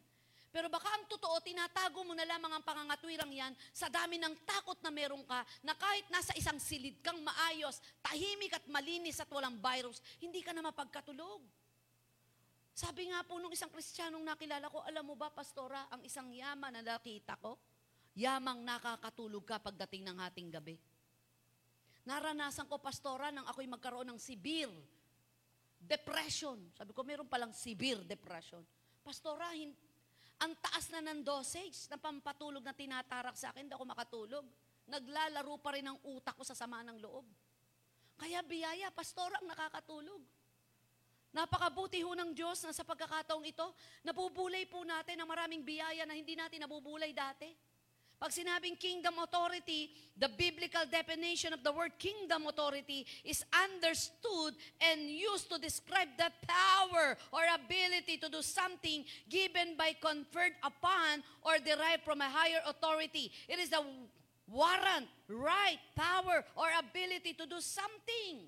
Pero 0.52 0.68
baka 0.68 0.92
ang 0.92 1.08
totoo, 1.08 1.40
tinatago 1.40 2.04
mo 2.04 2.12
na 2.12 2.28
lamang 2.28 2.52
ang 2.52 2.64
pangangatwirang 2.64 3.32
yan 3.32 3.56
sa 3.72 3.88
dami 3.88 4.20
ng 4.20 4.36
takot 4.44 4.76
na 4.84 4.92
meron 4.92 5.24
ka 5.24 5.48
na 5.64 5.72
kahit 5.80 6.04
nasa 6.12 6.36
isang 6.36 6.60
silid 6.60 7.00
kang 7.00 7.24
maayos, 7.24 7.80
tahimik 8.04 8.60
at 8.60 8.66
malinis 8.68 9.24
at 9.24 9.32
walang 9.32 9.56
virus, 9.64 10.04
hindi 10.20 10.44
ka 10.44 10.52
na 10.52 10.60
mapagkatulog. 10.60 11.40
Sabi 12.76 13.12
nga 13.12 13.24
po 13.24 13.40
nung 13.40 13.52
isang 13.52 13.72
kristyanong 13.72 14.24
nakilala 14.28 14.68
ko, 14.68 14.84
alam 14.84 15.08
mo 15.08 15.16
ba, 15.16 15.32
pastora, 15.32 15.88
ang 15.88 16.04
isang 16.04 16.28
yaman 16.32 16.72
na 16.80 16.84
nakita 16.84 17.40
ko, 17.40 17.56
yamang 18.16 18.64
nakakatulog 18.64 19.44
ka 19.48 19.58
pagdating 19.62 20.08
ng 20.08 20.18
hating 20.20 20.50
gabi. 20.52 20.76
Naranasan 22.02 22.66
ko, 22.66 22.82
pastora, 22.82 23.30
nang 23.30 23.46
ako'y 23.46 23.70
magkaroon 23.70 24.10
ng 24.10 24.20
severe 24.20 24.74
depression. 25.78 26.58
Sabi 26.74 26.92
ko, 26.94 27.06
meron 27.06 27.30
palang 27.30 27.54
severe 27.54 28.02
depression. 28.02 28.62
Pastora, 29.06 29.54
ang 30.42 30.54
taas 30.58 30.90
na 30.90 31.02
ng 31.06 31.22
dosage 31.22 31.86
na 31.90 32.02
pampatulog 32.02 32.66
na 32.66 32.74
tinatarak 32.74 33.38
sa 33.38 33.54
akin, 33.54 33.70
hindi 33.70 33.78
ako 33.78 33.86
makatulog. 33.86 34.46
Naglalaro 34.90 35.56
pa 35.62 35.78
rin 35.78 35.86
ang 35.86 35.98
utak 36.10 36.34
ko 36.34 36.42
sa 36.42 36.58
sama 36.58 36.82
ng 36.82 36.98
loob. 36.98 37.26
Kaya 38.18 38.42
biyaya, 38.42 38.90
pastor 38.94 39.30
ang 39.38 39.46
nakakatulog. 39.46 40.22
Napakabuti 41.32 42.04
ho 42.04 42.12
ng 42.12 42.36
Diyos 42.36 42.60
na 42.68 42.76
sa 42.76 42.84
pagkakataong 42.84 43.46
ito, 43.48 43.64
nabubulay 44.04 44.68
po 44.68 44.84
natin 44.84 45.16
ang 45.16 45.30
maraming 45.30 45.64
biyaya 45.64 46.04
na 46.04 46.18
hindi 46.18 46.36
natin 46.36 46.60
nabubulay 46.60 47.16
dati. 47.16 47.48
Pag 48.22 48.30
sinabing 48.30 48.78
kingdom 48.78 49.16
authority, 49.18 49.90
the 50.16 50.30
biblical 50.30 50.86
definition 50.92 51.54
of 51.54 51.64
the 51.64 51.72
word 51.72 51.90
kingdom 51.98 52.46
authority 52.46 53.04
is 53.26 53.44
understood 53.50 54.54
and 54.80 55.10
used 55.10 55.50
to 55.50 55.58
describe 55.58 56.10
the 56.20 56.30
power 56.46 57.18
or 57.34 57.42
ability 57.50 58.18
to 58.18 58.30
do 58.30 58.44
something 58.44 59.04
given 59.28 59.74
by 59.76 59.98
conferred 60.00 60.54
upon 60.62 61.24
or 61.42 61.58
derived 61.66 62.04
from 62.06 62.22
a 62.22 62.30
higher 62.30 62.62
authority. 62.68 63.32
It 63.50 63.58
is 63.58 63.70
the 63.70 63.82
warrant, 64.48 65.10
right, 65.28 65.80
power, 65.96 66.46
or 66.56 66.68
ability 66.78 67.34
to 67.34 67.48
do 67.48 67.60
something. 67.60 68.46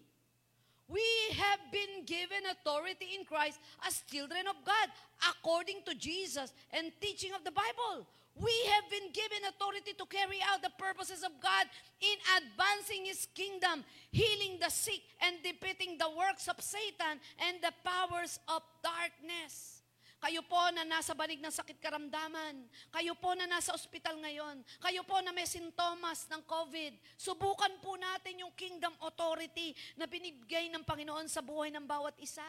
We 0.88 1.02
have 1.34 1.60
been 1.72 2.06
given 2.06 2.46
authority 2.52 3.18
in 3.18 3.26
Christ 3.26 3.58
as 3.88 4.04
children 4.06 4.46
of 4.48 4.62
God 4.64 4.90
according 5.32 5.82
to 5.88 5.96
Jesus 5.96 6.54
and 6.72 6.92
teaching 7.02 7.34
of 7.34 7.44
the 7.44 7.52
Bible. 7.52 8.06
We 8.34 8.56
have 8.74 8.90
been 8.90 9.14
given 9.14 9.46
authority 9.46 9.94
to 9.94 10.06
carry 10.10 10.42
out 10.50 10.66
the 10.66 10.74
purposes 10.74 11.22
of 11.22 11.38
God 11.38 11.70
in 12.02 12.18
advancing 12.42 13.06
His 13.06 13.30
kingdom, 13.30 13.86
healing 14.10 14.58
the 14.58 14.74
sick, 14.74 15.06
and 15.22 15.38
defeating 15.46 16.02
the 16.02 16.10
works 16.10 16.50
of 16.50 16.58
Satan 16.58 17.22
and 17.38 17.62
the 17.62 17.70
powers 17.86 18.42
of 18.50 18.66
darkness. 18.82 19.86
Kayo 20.18 20.40
po 20.48 20.72
na 20.72 20.88
nasa 20.88 21.12
banig 21.12 21.44
ng 21.44 21.52
sakit 21.52 21.84
karamdaman. 21.84 22.64
Kayo 22.90 23.12
po 23.20 23.36
na 23.36 23.44
nasa 23.44 23.76
ospital 23.76 24.16
ngayon. 24.24 24.64
Kayo 24.80 25.04
po 25.04 25.20
na 25.20 25.36
may 25.36 25.44
sintomas 25.44 26.26
ng 26.32 26.42
COVID. 26.48 26.96
Subukan 27.20 27.76
po 27.84 28.00
natin 28.00 28.40
yung 28.40 28.56
kingdom 28.56 28.96
authority 29.04 29.76
na 30.00 30.08
binibigay 30.08 30.72
ng 30.72 30.88
Panginoon 30.88 31.28
sa 31.28 31.44
buhay 31.44 31.76
ng 31.76 31.84
bawat 31.84 32.16
isa 32.24 32.46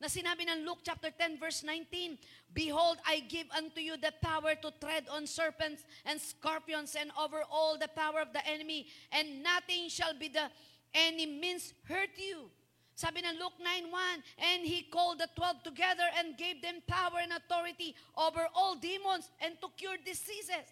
na 0.00 0.08
sinabi 0.08 0.48
ng 0.48 0.64
Luke 0.64 0.80
chapter 0.82 1.12
10 1.12 1.36
verse 1.36 1.60
19, 1.62 2.16
Behold, 2.56 2.96
I 3.04 3.20
give 3.28 3.46
unto 3.52 3.84
you 3.84 4.00
the 4.00 4.16
power 4.24 4.56
to 4.56 4.72
tread 4.80 5.04
on 5.12 5.28
serpents 5.28 5.84
and 6.08 6.16
scorpions 6.16 6.96
and 6.96 7.12
over 7.20 7.44
all 7.52 7.76
the 7.76 7.92
power 7.92 8.24
of 8.24 8.32
the 8.32 8.40
enemy, 8.48 8.88
and 9.12 9.44
nothing 9.44 9.92
shall 9.92 10.16
be 10.16 10.32
the 10.32 10.48
any 10.94 11.26
means 11.26 11.76
hurt 11.84 12.16
you. 12.16 12.50
Sabi 12.96 13.24
ng 13.24 13.40
Luke 13.40 13.56
9.1, 13.60 14.20
And 14.40 14.60
he 14.64 14.84
called 14.88 15.20
the 15.20 15.28
twelve 15.36 15.62
together 15.62 16.04
and 16.18 16.36
gave 16.36 16.60
them 16.60 16.84
power 16.84 17.20
and 17.22 17.32
authority 17.32 17.96
over 18.16 18.44
all 18.52 18.76
demons 18.76 19.30
and 19.40 19.56
to 19.60 19.68
cure 19.76 19.96
diseases. 20.04 20.68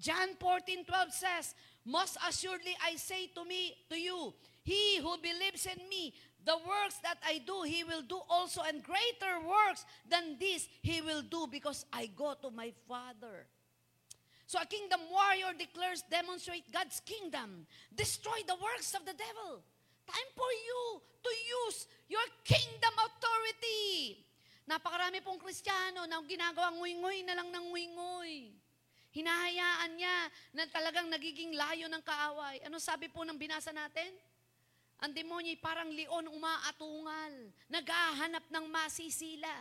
John 0.00 0.38
14.12 0.40 1.12
says, 1.12 1.54
Most 1.84 2.16
assuredly 2.26 2.72
I 2.80 2.96
say 2.96 3.28
to 3.34 3.44
me, 3.44 3.76
to 3.90 4.00
you, 4.00 4.32
he 4.62 4.98
who 4.98 5.16
believes 5.18 5.66
in 5.66 5.88
me, 5.88 6.14
the 6.48 6.56
works 6.64 6.96
that 7.04 7.20
I 7.20 7.44
do, 7.44 7.68
he 7.68 7.84
will 7.84 8.00
do 8.00 8.16
also, 8.24 8.64
and 8.64 8.80
greater 8.80 9.36
works 9.44 9.84
than 10.08 10.40
this 10.40 10.64
he 10.80 11.04
will 11.04 11.20
do 11.20 11.44
because 11.44 11.84
I 11.92 12.08
go 12.08 12.32
to 12.40 12.48
my 12.48 12.72
Father. 12.88 13.44
So 14.48 14.56
a 14.56 14.64
kingdom 14.64 15.12
warrior 15.12 15.52
declares, 15.52 16.00
demonstrate 16.08 16.64
God's 16.72 17.04
kingdom, 17.04 17.68
destroy 17.92 18.40
the 18.48 18.56
works 18.56 18.96
of 18.96 19.04
the 19.04 19.12
devil. 19.12 19.60
Time 20.08 20.30
for 20.32 20.48
you 20.48 21.04
to 21.20 21.30
use 21.68 21.84
your 22.08 22.24
kingdom 22.48 22.96
authority. 22.96 24.24
Napakarami 24.64 25.20
pong 25.20 25.36
kristyano 25.36 26.08
na 26.08 26.16
ginagawang 26.24 26.80
nguy-nguy 26.80 27.28
na 27.28 27.36
lang 27.36 27.52
ng 27.52 27.64
nguy-nguy. 27.68 28.56
Hinahayaan 29.12 29.92
niya 30.00 30.16
na 30.56 30.64
talagang 30.72 31.12
nagiging 31.12 31.52
layo 31.52 31.92
ng 31.92 32.00
kaaway. 32.00 32.64
Ano 32.64 32.80
sabi 32.80 33.12
po 33.12 33.20
ng 33.28 33.36
binasa 33.36 33.68
natin? 33.68 34.16
Ang 34.98 35.14
demonyo 35.14 35.54
parang 35.62 35.94
leon 35.94 36.26
umaatungal, 36.26 37.34
naghahanap 37.70 38.50
ng 38.50 38.66
masisila. 38.66 39.52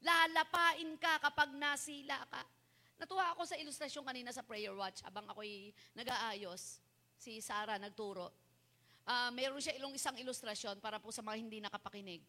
Lalapain 0.00 0.96
ka 0.96 1.20
kapag 1.20 1.52
nasila 1.52 2.16
ka. 2.32 2.42
Natuwa 2.96 3.28
ako 3.36 3.44
sa 3.44 3.60
ilustrasyon 3.60 4.08
kanina 4.08 4.32
sa 4.32 4.40
prayer 4.40 4.72
watch 4.72 5.04
habang 5.04 5.28
ako'y 5.28 5.68
nag-aayos. 5.92 6.80
Si 7.20 7.44
Sarah 7.44 7.76
nagturo. 7.76 8.32
Ah, 9.04 9.28
mayroon 9.28 9.60
siya 9.60 9.76
ilong 9.76 9.92
isang 9.94 10.16
ilustrasyon 10.16 10.80
para 10.80 10.96
po 10.96 11.12
sa 11.12 11.20
mga 11.20 11.36
hindi 11.36 11.60
nakapakinig. 11.60 12.24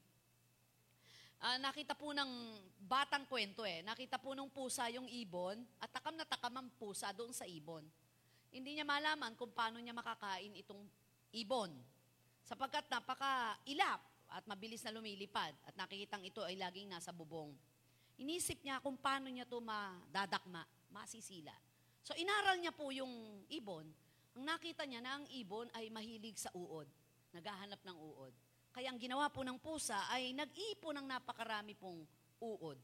Ah, 1.39 1.56
nakita 1.62 1.95
po 1.95 2.12
ng 2.12 2.32
batang 2.84 3.23
kwento 3.32 3.63
eh. 3.63 3.80
Nakita 3.86 4.19
po 4.19 4.36
ng 4.36 4.51
pusa 4.51 4.91
yung 4.91 5.08
ibon 5.08 5.56
at 5.80 5.88
takam 5.88 6.19
na 6.19 6.27
takam 6.27 6.51
ang 6.51 6.67
pusa 6.75 7.15
doon 7.15 7.32
sa 7.32 7.47
ibon. 7.47 7.86
Hindi 8.51 8.75
niya 8.75 8.84
malaman 8.84 9.39
kung 9.39 9.56
paano 9.56 9.80
niya 9.80 9.95
makakain 9.95 10.51
itong 10.60 10.84
ibon. 11.32 11.71
Sapagkat 12.47 12.88
napaka-ilap 12.88 13.99
at 14.31 14.43
mabilis 14.47 14.79
na 14.88 14.95
lumilipad 14.95 15.51
at 15.67 15.75
nakikitang 15.75 16.23
ito 16.23 16.39
ay 16.47 16.55
laging 16.55 16.88
nasa 16.88 17.12
bubong. 17.12 17.51
Inisip 18.15 18.63
niya 18.63 18.79
kung 18.79 18.95
paano 18.95 19.27
niya 19.27 19.43
ito 19.43 19.60
madadakma, 19.60 20.63
masisila. 20.88 21.51
So 22.07 22.15
inaral 22.15 22.55
niya 22.63 22.71
po 22.71 22.88
yung 22.95 23.43
ibon. 23.51 23.83
Ang 24.39 24.43
nakita 24.47 24.88
niya 24.88 25.03
na 25.03 25.19
ang 25.19 25.25
ibon 25.36 25.67
ay 25.75 25.91
mahilig 25.91 26.39
sa 26.39 26.47
uod. 26.55 26.88
Naghahanap 27.36 27.83
ng 27.83 27.97
uod. 28.15 28.33
Kaya 28.71 28.95
ang 28.95 28.99
ginawa 29.01 29.27
po 29.27 29.43
ng 29.43 29.60
pusa 29.60 30.07
ay 30.07 30.31
nag-ipon 30.31 31.03
ng 31.03 31.07
napakarami 31.10 31.75
pong 31.75 32.07
uod. 32.39 32.79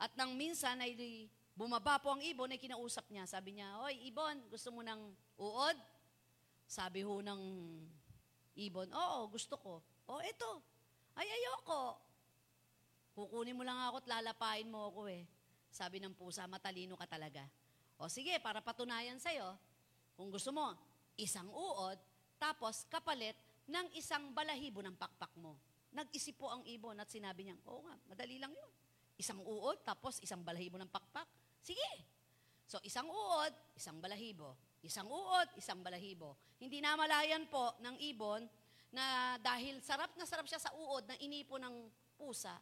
At 0.00 0.16
nang 0.16 0.32
minsan 0.32 0.80
ay 0.80 0.96
bumaba 1.52 2.00
po 2.00 2.16
ang 2.16 2.24
ibon 2.24 2.50
ay 2.50 2.58
kinausap 2.58 3.04
niya. 3.12 3.28
Sabi 3.28 3.60
niya, 3.60 3.68
Hoy, 3.84 4.00
ibon, 4.08 4.48
gusto 4.48 4.72
mo 4.72 4.80
ng 4.80 5.12
uod? 5.36 5.76
Sabi 6.64 7.04
ho 7.04 7.20
ng 7.20 7.42
ibon, 8.58 8.90
oo, 8.90 9.18
gusto 9.30 9.58
ko. 9.58 9.82
O, 10.10 10.20
eto. 10.22 10.62
Ay, 11.14 11.26
ayoko. 11.30 11.98
Kukunin 13.14 13.54
mo 13.54 13.62
lang 13.62 13.78
ako 13.78 14.02
at 14.02 14.10
lalapain 14.10 14.66
mo 14.66 14.90
ako 14.90 15.06
eh. 15.06 15.22
Sabi 15.70 16.02
ng 16.02 16.14
pusa, 16.14 16.46
matalino 16.50 16.98
ka 16.98 17.06
talaga. 17.06 17.46
O 17.98 18.10
sige, 18.10 18.34
para 18.42 18.58
patunayan 18.58 19.22
sa'yo, 19.22 19.54
kung 20.18 20.30
gusto 20.30 20.50
mo, 20.50 20.74
isang 21.14 21.46
uod, 21.50 21.98
tapos 22.38 22.86
kapalit 22.90 23.38
ng 23.70 23.86
isang 23.94 24.34
balahibo 24.34 24.82
ng 24.82 24.98
pakpak 24.98 25.30
mo. 25.38 25.54
Nag-isip 25.94 26.34
po 26.34 26.50
ang 26.50 26.66
ibon 26.66 26.98
at 26.98 27.06
sinabi 27.06 27.46
niya, 27.46 27.56
oo 27.70 27.86
nga, 27.86 27.94
madali 28.10 28.42
lang 28.42 28.50
yun. 28.50 28.70
Isang 29.14 29.38
uod, 29.38 29.78
tapos 29.86 30.18
isang 30.18 30.42
balahibo 30.42 30.74
ng 30.74 30.90
pakpak. 30.90 31.26
Sige. 31.62 31.86
So, 32.66 32.82
isang 32.82 33.06
uod, 33.06 33.54
isang 33.78 34.02
balahibo. 34.02 34.58
Isang 34.84 35.08
uod, 35.08 35.48
isang 35.56 35.80
balahibo. 35.80 36.36
Hindi 36.60 36.84
namalayan 36.84 37.48
po 37.48 37.72
ng 37.80 37.96
ibon 38.12 38.44
na 38.92 39.34
dahil 39.40 39.80
sarap 39.80 40.12
na 40.14 40.28
sarap 40.28 40.44
siya 40.44 40.60
sa 40.60 40.70
uod 40.76 41.08
na 41.08 41.16
inipo 41.24 41.56
ng 41.56 41.88
pusa, 42.20 42.52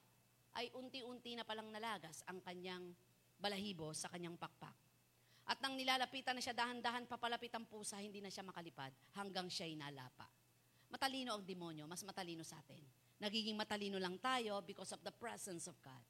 ay 0.54 0.70
unti-unti 0.78 1.34
na 1.34 1.42
palang 1.42 1.66
nalagas 1.72 2.22
ang 2.30 2.38
kanyang 2.44 2.94
balahibo 3.42 3.90
sa 3.90 4.06
kanyang 4.06 4.38
pakpak. 4.38 4.76
At 5.50 5.58
nang 5.58 5.74
nilalapitan 5.74 6.38
na 6.38 6.42
siya, 6.44 6.54
dahan-dahan 6.54 7.10
papalapit 7.10 7.50
ang 7.58 7.66
pusa, 7.66 7.98
hindi 7.98 8.22
na 8.22 8.30
siya 8.30 8.46
makalipad 8.46 8.94
hanggang 9.18 9.50
siya'y 9.50 9.74
nalapa. 9.74 10.30
Matalino 10.92 11.34
ang 11.34 11.42
demonyo, 11.42 11.88
mas 11.90 12.06
matalino 12.06 12.46
sa 12.46 12.62
atin. 12.62 12.84
Nagiging 13.18 13.58
matalino 13.58 13.98
lang 13.98 14.20
tayo 14.22 14.62
because 14.62 14.94
of 14.94 15.02
the 15.02 15.10
presence 15.10 15.66
of 15.66 15.74
God. 15.82 16.04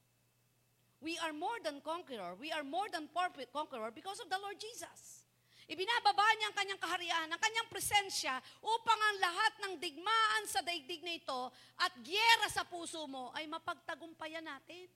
We 1.00 1.16
are 1.24 1.32
more 1.32 1.56
than 1.64 1.80
conqueror. 1.80 2.36
We 2.36 2.52
are 2.52 2.62
more 2.62 2.86
than 2.92 3.08
conqueror 3.50 3.90
because 3.90 4.20
of 4.20 4.28
the 4.28 4.38
Lord 4.38 4.60
Jesus. 4.60 5.21
Ibinababa 5.70 6.26
niya 6.34 6.50
ang 6.50 6.56
kanyang 6.58 6.80
kaharian, 6.82 7.28
ang 7.30 7.38
kanyang 7.38 7.70
presensya 7.70 8.42
upang 8.58 8.98
ang 8.98 9.16
lahat 9.22 9.52
ng 9.62 9.72
digmaan 9.78 10.42
sa 10.50 10.58
daigdig 10.58 11.06
na 11.06 11.14
ito 11.14 11.40
at 11.78 11.92
gyera 12.02 12.50
sa 12.50 12.66
puso 12.66 13.06
mo 13.06 13.30
ay 13.38 13.46
mapagtagumpayan 13.46 14.42
natin. 14.42 14.90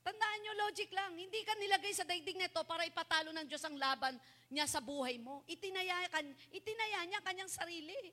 Tandaan 0.00 0.38
nyo, 0.42 0.52
logic 0.66 0.88
lang. 0.96 1.12
Hindi 1.12 1.44
ka 1.44 1.54
nilagay 1.60 1.92
sa 1.92 2.08
daigdig 2.08 2.40
na 2.40 2.48
ito 2.48 2.60
para 2.64 2.88
ipatalo 2.88 3.30
ng 3.36 3.46
Diyos 3.46 3.60
ang 3.68 3.76
laban 3.76 4.16
niya 4.48 4.64
sa 4.64 4.80
buhay 4.80 5.20
mo. 5.20 5.44
Itinaya, 5.44 6.08
kan, 6.08 6.24
itinaya 6.50 7.04
niya 7.04 7.20
kanyang 7.20 7.52
sarili. 7.52 8.10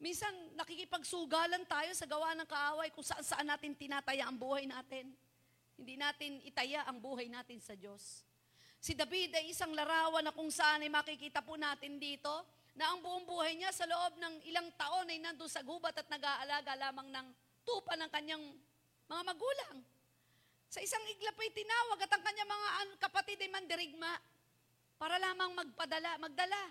Minsan, 0.00 0.32
nakikipagsugalan 0.56 1.66
tayo 1.68 1.92
sa 1.92 2.08
gawa 2.08 2.32
ng 2.38 2.48
kaaway 2.48 2.88
kung 2.94 3.04
saan 3.04 3.26
saan 3.26 3.44
natin 3.44 3.76
tinataya 3.76 4.24
ang 4.24 4.38
buhay 4.38 4.64
natin. 4.64 5.12
Hindi 5.76 5.94
natin 5.98 6.40
itaya 6.46 6.88
ang 6.88 7.02
buhay 7.02 7.28
natin 7.28 7.60
sa 7.60 7.76
Diyos. 7.76 8.24
Si 8.80 8.96
David 8.96 9.36
ay 9.36 9.52
isang 9.52 9.76
larawan 9.76 10.24
na 10.24 10.32
kung 10.32 10.48
saan 10.48 10.80
ay 10.80 10.88
makikita 10.88 11.44
po 11.44 11.60
natin 11.60 12.00
dito 12.00 12.32
na 12.72 12.88
ang 12.88 13.04
buong 13.04 13.28
buhay 13.28 13.52
niya 13.52 13.68
sa 13.76 13.84
loob 13.84 14.16
ng 14.16 14.34
ilang 14.48 14.72
taon 14.80 15.04
ay 15.04 15.20
nandun 15.20 15.52
sa 15.52 15.60
gubat 15.60 15.92
at 15.92 16.08
nag-aalaga 16.08 16.80
lamang 16.80 17.12
ng 17.12 17.28
tupa 17.60 17.92
ng 18.00 18.08
kanyang 18.08 18.40
mga 19.04 19.22
magulang. 19.28 19.84
Sa 20.72 20.80
isang 20.80 21.04
iglap 21.12 21.36
ay 21.36 21.52
tinawag 21.52 22.00
at 22.00 22.12
ang 22.14 22.24
kanyang 22.24 22.48
mga 22.48 22.68
kapatid 23.04 23.36
ay 23.44 23.52
mandirigma 23.52 24.16
para 24.96 25.20
lamang 25.20 25.52
magpadala, 25.60 26.16
magdala 26.16 26.62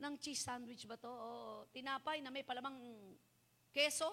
ng 0.00 0.14
cheese 0.18 0.42
sandwich 0.42 0.90
ba 0.90 0.98
to? 0.98 1.12
O 1.12 1.68
tinapay 1.70 2.18
na 2.18 2.34
may 2.34 2.42
palamang 2.42 2.74
keso? 3.70 4.10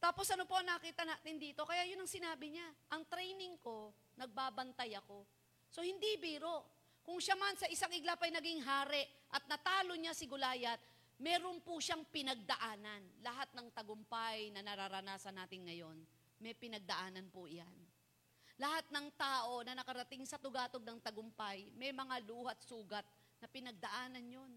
Tapos 0.00 0.24
ano 0.32 0.48
po 0.48 0.56
nakita 0.64 1.04
natin 1.04 1.36
dito? 1.36 1.68
Kaya 1.68 1.84
yun 1.84 2.00
ang 2.00 2.08
sinabi 2.08 2.56
niya. 2.56 2.64
Ang 2.96 3.04
training 3.04 3.60
ko, 3.60 3.92
nagbabantay 4.16 4.96
ako. 4.96 5.28
So 5.68 5.84
hindi 5.84 6.16
biro. 6.16 6.64
Kung 7.04 7.20
siya 7.20 7.36
man 7.36 7.52
sa 7.60 7.68
isang 7.68 7.92
iglap 7.92 8.20
ay 8.24 8.32
naging 8.32 8.64
hari 8.64 9.04
at 9.28 9.44
natalo 9.44 9.92
niya 9.96 10.16
si 10.16 10.24
Gulayat, 10.24 10.80
meron 11.20 11.60
po 11.60 11.76
siyang 11.78 12.04
pinagdaanan. 12.08 13.20
Lahat 13.20 13.52
ng 13.52 13.68
tagumpay 13.76 14.48
na 14.56 14.64
nararanasan 14.64 15.36
natin 15.36 15.68
ngayon, 15.68 15.96
may 16.40 16.56
pinagdaanan 16.56 17.28
po 17.28 17.44
iyan. 17.44 17.76
Lahat 18.60 18.84
ng 18.92 19.08
tao 19.16 19.64
na 19.64 19.72
nakarating 19.72 20.24
sa 20.28 20.36
tugatog 20.36 20.84
ng 20.84 21.00
tagumpay, 21.00 21.72
may 21.76 21.92
mga 21.92 22.24
luhat 22.28 22.60
sugat 22.64 23.04
na 23.40 23.48
pinagdaanan 23.48 24.24
yon. 24.28 24.52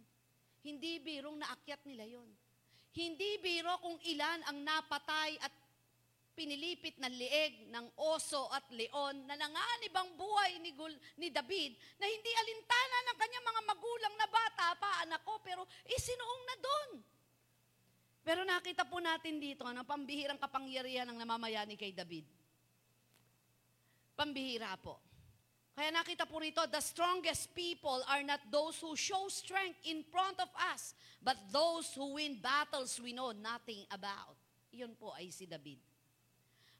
Hindi 0.64 1.00
birong 1.00 1.40
naakyat 1.40 1.84
nila 1.88 2.04
yon. 2.08 2.28
Hindi 2.94 3.42
biro 3.42 3.74
kung 3.82 3.98
ilan 4.06 4.46
ang 4.46 4.62
napatay 4.62 5.42
at 5.42 5.54
pinilipit 6.34 6.98
ng 6.98 7.14
lieg 7.14 7.70
ng 7.70 7.86
oso 7.98 8.50
at 8.50 8.66
leon 8.74 9.26
na 9.30 9.38
nanganib 9.38 9.94
ang 9.94 10.10
buhay 10.18 10.58
ni, 10.62 10.74
Gul, 10.74 10.94
ni 11.22 11.30
David 11.30 11.78
na 12.02 12.06
hindi 12.10 12.32
alintana 12.34 12.98
ng 13.06 13.18
kanyang 13.18 13.46
mga 13.50 13.62
magulang 13.70 14.16
na 14.18 14.28
bata 14.30 14.68
pa, 14.78 14.92
anak 15.06 15.22
ko, 15.22 15.38
pero 15.46 15.66
isinuong 15.86 16.44
na 16.46 16.56
doon. 16.58 16.90
Pero 18.24 18.42
nakita 18.48 18.88
po 18.88 18.98
natin 18.98 19.38
dito, 19.38 19.68
ano, 19.68 19.86
pambihirang 19.86 20.42
kapangyarihan 20.42 21.06
ng 21.12 21.22
namamayani 21.22 21.78
kay 21.78 21.94
David. 21.94 22.26
Pambihira 24.18 24.74
po. 24.80 25.13
Kaya 25.74 25.90
nakita 25.90 26.30
po 26.30 26.38
rito, 26.38 26.62
the 26.70 26.82
strongest 26.82 27.50
people 27.58 28.06
are 28.06 28.22
not 28.22 28.38
those 28.54 28.78
who 28.78 28.94
show 28.94 29.26
strength 29.26 29.82
in 29.90 30.06
front 30.14 30.38
of 30.38 30.50
us, 30.70 30.94
but 31.18 31.34
those 31.50 31.90
who 31.98 32.14
win 32.14 32.38
battles 32.38 33.02
we 33.02 33.10
know 33.10 33.34
nothing 33.34 33.82
about. 33.90 34.38
Iyon 34.70 34.94
po 34.94 35.18
ay 35.18 35.34
si 35.34 35.50
David. 35.50 35.82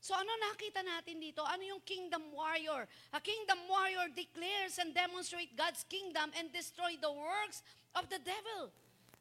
So 0.04 0.14
ano 0.14 0.30
nakita 0.52 0.86
natin 0.86 1.18
dito? 1.18 1.42
Ano 1.42 1.64
yung 1.64 1.82
kingdom 1.82 2.22
warrior? 2.36 2.86
A 3.16 3.24
kingdom 3.24 3.58
warrior 3.66 4.12
declares 4.14 4.78
and 4.78 4.94
demonstrate 4.94 5.56
God's 5.58 5.82
kingdom 5.90 6.30
and 6.38 6.54
destroy 6.54 6.94
the 7.00 7.10
works 7.10 7.66
of 7.98 8.06
the 8.14 8.20
devil. 8.22 8.70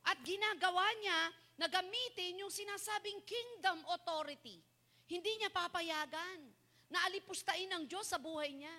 At 0.02 0.18
ginagawa 0.26 0.84
niya 1.00 1.20
na 1.56 1.70
gamitin 1.70 2.42
yung 2.42 2.50
sinasabing 2.50 3.22
kingdom 3.22 3.80
authority. 3.94 4.58
Hindi 5.06 5.32
niya 5.38 5.54
papayagan 5.54 6.50
na 6.90 6.98
alipustain 7.08 7.70
ng 7.72 7.86
Diyos 7.86 8.10
sa 8.10 8.18
buhay 8.18 8.50
niya. 8.50 8.76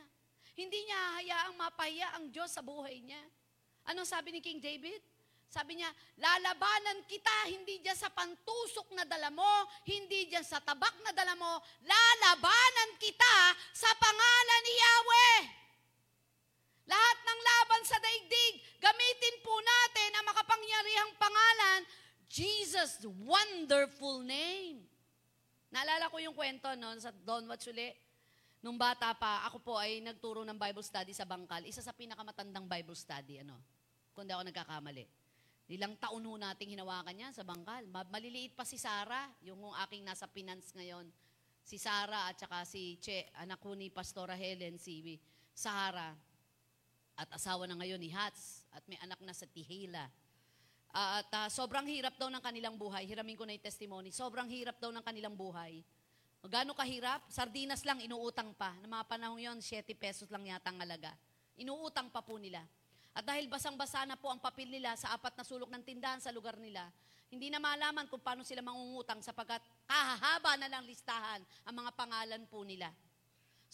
Hindi 0.53 0.85
niya 0.85 1.01
hayaang 1.21 1.55
mapahiya 1.57 2.07
ang 2.17 2.29
Diyos 2.29 2.53
sa 2.53 2.61
buhay 2.61 3.01
niya. 3.01 3.21
Anong 3.89 4.05
sabi 4.05 4.31
ni 4.31 4.39
King 4.39 4.61
David? 4.61 5.01
Sabi 5.53 5.77
niya, 5.77 5.89
lalabanan 6.17 7.05
kita, 7.05 7.45
hindi 7.45 7.77
diyan 7.77 7.93
sa 7.93 8.09
pantusok 8.09 8.89
na 8.97 9.05
dala 9.05 9.29
mo, 9.29 9.69
hindi 9.85 10.25
diyan 10.25 10.41
sa 10.41 10.57
tabak 10.57 10.97
na 11.05 11.13
dala 11.13 11.37
mo, 11.37 11.61
lalabanan 11.85 12.97
kita 12.97 13.53
sa 13.69 13.93
pangalan 14.01 14.61
ni 14.65 14.73
Yahweh. 14.81 15.37
Lahat 16.89 17.17
ng 17.21 17.39
laban 17.45 17.83
sa 17.85 18.01
daigdig, 18.01 18.65
gamitin 18.81 19.35
po 19.45 19.53
natin 19.61 20.09
ang 20.17 20.25
makapangyarihang 20.25 21.13
pangalan, 21.21 21.79
Jesus' 22.25 23.05
wonderful 23.21 24.25
name. 24.25 24.81
Naalala 25.69 26.09
ko 26.09 26.17
yung 26.17 26.33
kwento 26.33 26.73
no, 26.73 26.97
sa 26.97 27.13
Don 27.13 27.45
Watsuli, 27.45 27.93
Nung 28.63 28.79
bata 28.79 29.11
pa, 29.11 29.43
ako 29.43 29.59
po 29.59 29.73
ay 29.75 29.99
nagturo 29.99 30.47
ng 30.47 30.55
Bible 30.55 30.87
study 30.87 31.11
sa 31.11 31.27
Bangkal. 31.27 31.67
Isa 31.67 31.83
sa 31.83 31.91
pinakamatandang 31.91 32.63
Bible 32.63 32.95
study, 32.95 33.43
ano, 33.43 33.59
kung 34.15 34.23
di 34.23 34.31
ako 34.31 34.47
nagkakamali. 34.47 35.03
Ilang 35.75 35.99
taon 35.99 36.23
ho 36.23 36.39
nating 36.39 36.71
hinawakan 36.71 37.27
yan 37.27 37.33
sa 37.35 37.43
Bangkal. 37.43 37.83
Maliliit 37.91 38.55
pa 38.55 38.63
si 38.63 38.79
Sarah, 38.79 39.27
yung 39.43 39.59
aking 39.83 40.07
nasa 40.07 40.31
finance 40.31 40.71
ngayon. 40.79 41.11
Si 41.59 41.75
Sarah 41.75 42.31
at 42.31 42.39
saka 42.39 42.63
si 42.63 42.95
Che, 43.03 43.27
anak 43.35 43.59
ko 43.59 43.75
ni 43.75 43.91
Pastora 43.91 44.35
Helen, 44.39 44.79
si 44.79 45.19
Sahara. 45.51 46.15
At 47.19 47.27
asawa 47.35 47.67
na 47.67 47.75
ngayon 47.75 47.99
ni 47.99 48.15
Hats. 48.15 48.63
At 48.71 48.87
may 48.87 48.95
anak 49.03 49.19
na 49.27 49.35
sa 49.35 49.43
Tihila. 49.43 50.07
At 50.93 51.27
ah, 51.35 51.49
sobrang 51.51 51.83
hirap 51.91 52.15
daw 52.15 52.31
ng 52.31 52.39
kanilang 52.39 52.79
buhay. 52.79 53.03
Hiramin 53.03 53.35
ko 53.35 53.43
na 53.43 53.59
yung 53.59 53.65
testimony. 53.65 54.07
Sobrang 54.15 54.47
hirap 54.47 54.79
daw 54.79 54.87
ng 54.87 55.03
kanilang 55.03 55.35
buhay. 55.35 55.83
Gaano 56.43 56.75
kahirap? 56.75 57.23
Sardinas 57.31 57.87
lang, 57.87 58.03
inuutang 58.03 58.51
pa. 58.51 58.75
Ng 58.83 58.91
mga 58.91 59.05
panahon 59.07 59.39
yon 59.39 59.59
7 59.63 59.87
pesos 59.95 60.27
lang 60.27 60.43
yata 60.43 60.75
ang 60.75 60.83
alaga. 60.83 61.15
Inuutang 61.55 62.11
pa 62.11 62.19
po 62.19 62.35
nila. 62.35 62.59
At 63.15 63.23
dahil 63.23 63.47
basang-basa 63.47 64.03
na 64.03 64.19
po 64.19 64.27
ang 64.27 64.43
papel 64.43 64.67
nila 64.67 64.97
sa 64.99 65.15
apat 65.15 65.37
na 65.39 65.45
sulok 65.47 65.71
ng 65.71 65.83
tindahan 65.85 66.19
sa 66.19 66.33
lugar 66.35 66.59
nila, 66.59 66.89
hindi 67.31 67.47
na 67.47 67.63
malaman 67.63 68.09
kung 68.11 68.19
paano 68.19 68.43
sila 68.43 68.61
mangungutang 68.61 69.23
sapagkat 69.23 69.63
kahahaba 69.89 70.59
na 70.59 70.67
lang 70.69 70.83
listahan 70.85 71.41
ang 71.65 71.75
mga 71.79 71.91
pangalan 71.95 72.43
po 72.45 72.61
nila. 72.61 72.91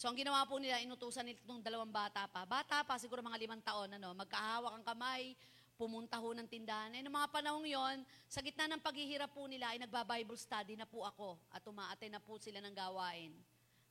So 0.00 0.08
ang 0.08 0.16
ginawa 0.16 0.48
po 0.48 0.56
nila, 0.56 0.80
inutusan 0.80 1.28
nila 1.28 1.42
itong 1.44 1.60
dalawang 1.60 1.92
bata 1.92 2.24
pa. 2.30 2.48
Bata 2.48 2.80
pa, 2.86 2.96
siguro 2.96 3.20
mga 3.20 3.36
limang 3.36 3.60
taon, 3.60 4.00
ano, 4.00 4.16
magkahawak 4.16 4.72
ang 4.72 4.84
kamay, 4.86 5.36
pumunta 5.80 6.20
ho 6.20 6.28
ng 6.36 6.44
tindahan. 6.44 6.92
Eh, 6.92 7.00
noong 7.00 7.16
mga 7.24 7.32
panahong 7.32 7.64
yon, 7.64 8.04
sa 8.28 8.44
gitna 8.44 8.68
ng 8.68 8.84
paghihirap 8.84 9.32
po 9.32 9.48
nila, 9.48 9.72
ay 9.72 9.80
nagba-Bible 9.80 10.36
study 10.36 10.76
na 10.76 10.84
po 10.84 11.08
ako 11.08 11.40
at 11.48 11.64
umaate 11.64 12.12
na 12.12 12.20
po 12.20 12.36
sila 12.36 12.60
ng 12.60 12.76
gawain. 12.76 13.32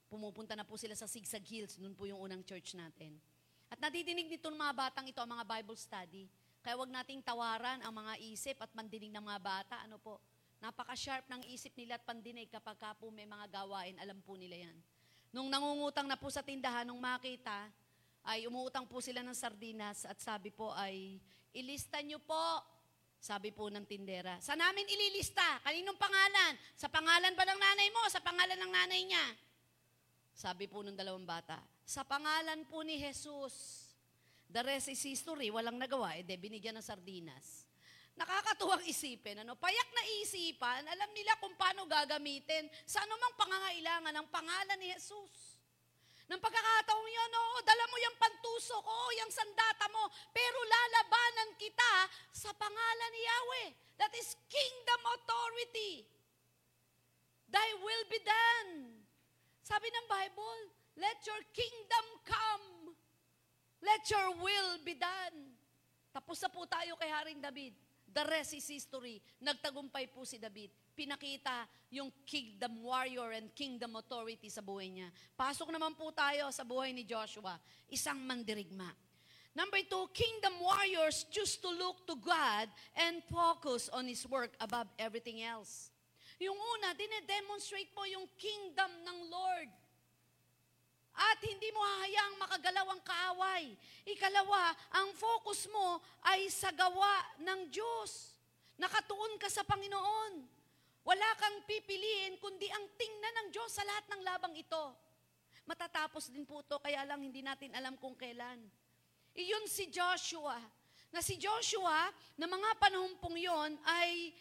Pumupunta 0.05 0.53
na 0.53 0.61
po 0.61 0.77
sila 0.77 0.93
sa 0.93 1.09
Sigsag 1.09 1.41
Hills, 1.49 1.81
nun 1.81 1.97
po 1.97 2.05
yung 2.05 2.21
unang 2.21 2.45
church 2.45 2.77
natin. 2.77 3.17
At 3.73 3.81
nadidinig 3.81 4.29
nito 4.29 4.53
ng 4.53 4.61
mga 4.61 4.73
batang 4.77 5.09
ito 5.09 5.17
ang 5.17 5.33
mga 5.33 5.45
Bible 5.49 5.77
study. 5.77 6.29
Kaya 6.61 6.77
wag 6.77 6.93
nating 6.93 7.25
tawaran 7.25 7.81
ang 7.81 7.93
mga 7.93 8.21
isip 8.21 8.61
at 8.61 8.69
pandinig 8.69 9.09
ng 9.09 9.25
mga 9.25 9.41
bata. 9.41 9.75
Ano 9.81 9.97
po? 9.97 10.21
Napaka-sharp 10.61 11.25
ng 11.25 11.41
isip 11.49 11.73
nila 11.73 11.97
at 11.97 12.03
pandinig 12.05 12.53
kapag 12.53 12.77
ka 12.77 12.93
po 12.93 13.09
may 13.09 13.25
mga 13.25 13.49
gawain, 13.49 13.97
alam 13.97 14.21
po 14.21 14.37
nila 14.37 14.69
yan. 14.69 14.77
Nung 15.33 15.49
nangungutang 15.49 16.05
na 16.09 16.17
po 16.17 16.27
sa 16.29 16.41
tindahan, 16.45 16.85
nung 16.85 16.99
makita, 16.99 17.69
ay 18.25 18.49
umuutang 18.49 18.83
po 18.83 18.99
sila 18.99 19.23
ng 19.23 19.33
sardinas 19.33 20.03
at 20.03 20.19
sabi 20.19 20.51
po 20.51 20.73
ay, 20.75 21.21
ilista 21.53 22.01
nyo 22.01 22.19
po. 22.21 22.45
Sabi 23.19 23.51
po 23.51 23.67
ng 23.67 23.83
tindera. 23.83 24.39
Sa 24.39 24.55
namin 24.55 24.87
ililista. 24.87 25.59
Kaninong 25.67 25.99
pangalan? 25.99 26.55
Sa 26.79 26.87
pangalan 26.87 27.35
ba 27.35 27.43
ng 27.43 27.59
nanay 27.59 27.89
mo? 27.91 28.01
Sa 28.07 28.23
pangalan 28.23 28.55
ng 28.55 28.71
nanay 28.71 29.01
niya? 29.03 29.25
Sabi 30.31 30.71
po 30.71 30.79
ng 30.79 30.95
dalawang 30.95 31.27
bata. 31.27 31.59
Sa 31.83 32.07
pangalan 32.07 32.63
po 32.71 32.79
ni 32.87 32.95
Jesus. 32.95 33.85
The 34.47 34.63
rest 34.63 34.87
is 34.87 35.03
history. 35.03 35.51
Walang 35.51 35.75
nagawa. 35.75 36.15
Eh, 36.15 36.23
de, 36.23 36.39
binigyan 36.39 36.79
ng 36.79 36.85
sardinas. 36.85 37.67
Nakakatuwang 38.15 38.87
isipin. 38.87 39.43
Ano? 39.43 39.59
Payak 39.59 39.89
na 39.91 40.03
isipan, 40.23 40.87
alam 40.87 41.11
nila 41.11 41.35
kung 41.43 41.55
paano 41.59 41.83
gagamitin 41.87 42.71
sa 42.87 43.03
anumang 43.03 43.35
pangangailangan 43.35 44.15
ng 44.15 44.27
pangalan 44.31 44.79
ni 44.79 44.95
Jesus. 44.95 45.58
Nang 46.29 46.37
pagkakataong 46.37 47.09
yun, 47.09 47.31
oo, 47.33 47.57
dala 47.65 47.89
mo 47.89 47.97
yung 47.97 48.17
pantusok, 48.21 48.85
oo, 48.85 49.09
yung 49.17 49.33
sandata 49.33 49.89
mo, 49.89 50.05
pero 50.29 50.61
lalabanan 50.61 51.57
kita 51.57 52.05
sa 52.29 52.53
pangalan 52.53 53.11
ni 53.11 53.21
Yahweh. 53.25 53.69
That 53.97 54.13
is 54.13 54.37
kingdom 54.45 55.01
authority. 55.09 56.05
Thy 57.49 57.69
will 57.81 58.05
be 58.13 58.21
done. 58.21 59.01
Sabi 59.65 59.89
ng 59.89 60.05
Bible, 60.05 60.61
let 61.01 61.17
your 61.25 61.41
kingdom 61.49 62.05
come. 62.21 62.93
Let 63.81 64.05
your 64.13 64.37
will 64.37 64.77
be 64.85 64.93
done. 64.93 65.57
Tapos 66.13 66.37
na 66.45 66.49
po 66.53 66.69
tayo 66.69 66.93
kay 67.01 67.09
Haring 67.09 67.41
David. 67.41 67.73
The 68.09 68.25
rest 68.29 68.53
is 68.53 68.69
history. 68.69 69.17
Nagtagumpay 69.41 70.13
po 70.13 70.29
si 70.29 70.37
David 70.37 70.69
pinakita 70.99 71.63
yung 71.87 72.11
kingdom 72.27 72.83
warrior 72.83 73.31
and 73.31 73.47
kingdom 73.55 73.95
authority 73.95 74.51
sa 74.51 74.59
buhay 74.59 74.91
niya. 74.91 75.07
Pasok 75.39 75.71
naman 75.71 75.95
po 75.95 76.11
tayo 76.11 76.51
sa 76.51 76.67
buhay 76.67 76.91
ni 76.91 77.07
Joshua, 77.07 77.55
isang 77.87 78.19
mandirigma. 78.19 78.91
Number 79.55 79.79
two, 79.87 80.11
kingdom 80.11 80.59
warriors 80.59 81.23
choose 81.31 81.55
to 81.63 81.71
look 81.71 82.03
to 82.03 82.19
God 82.19 82.67
and 82.99 83.23
focus 83.31 83.87
on 83.95 84.11
His 84.11 84.27
work 84.27 84.51
above 84.59 84.91
everything 84.99 85.39
else. 85.39 85.87
Yung 86.35 86.55
una, 86.55 86.91
dinedemonstrate 86.95 87.95
mo 87.95 88.03
yung 88.03 88.27
kingdom 88.35 88.91
ng 89.07 89.19
Lord. 89.31 89.71
At 91.15 91.39
hindi 91.43 91.67
mo 91.75 91.83
hahayaang 91.83 92.35
makagalaw 92.39 92.87
ang 92.95 93.01
kaaway. 93.03 93.63
Ikalawa, 94.07 94.71
ang 94.95 95.11
focus 95.15 95.67
mo 95.67 95.99
ay 96.23 96.47
sa 96.47 96.71
gawa 96.71 97.39
ng 97.43 97.67
Diyos. 97.67 98.35
Nakatuon 98.79 99.35
ka 99.35 99.51
sa 99.51 99.67
Panginoon. 99.67 100.58
Wala 101.03 101.29
kang 101.39 101.63
pipiliin 101.65 102.37
kundi 102.37 102.67
ang 102.69 102.85
tingnan 102.99 103.35
ng 103.43 103.47
Diyos 103.55 103.71
sa 103.71 103.83
lahat 103.83 104.05
ng 104.11 104.21
labang 104.23 104.53
ito. 104.55 104.83
Matatapos 105.69 106.33
din 106.33 106.43
po 106.49 106.65
ito, 106.65 106.81
kaya 106.81 107.05
lang 107.05 107.21
hindi 107.21 107.45
natin 107.45 107.69
alam 107.77 107.93
kung 108.01 108.17
kailan. 108.17 108.57
Iyon 109.37 109.65
si 109.69 109.87
Joshua. 109.93 110.57
Na 111.09 111.21
si 111.21 111.37
Joshua, 111.37 112.09
na 112.37 112.45
mga 112.45 112.69
panahon 112.77 113.17
pong 113.17 113.37
yon 113.37 113.73
ay 113.85 114.33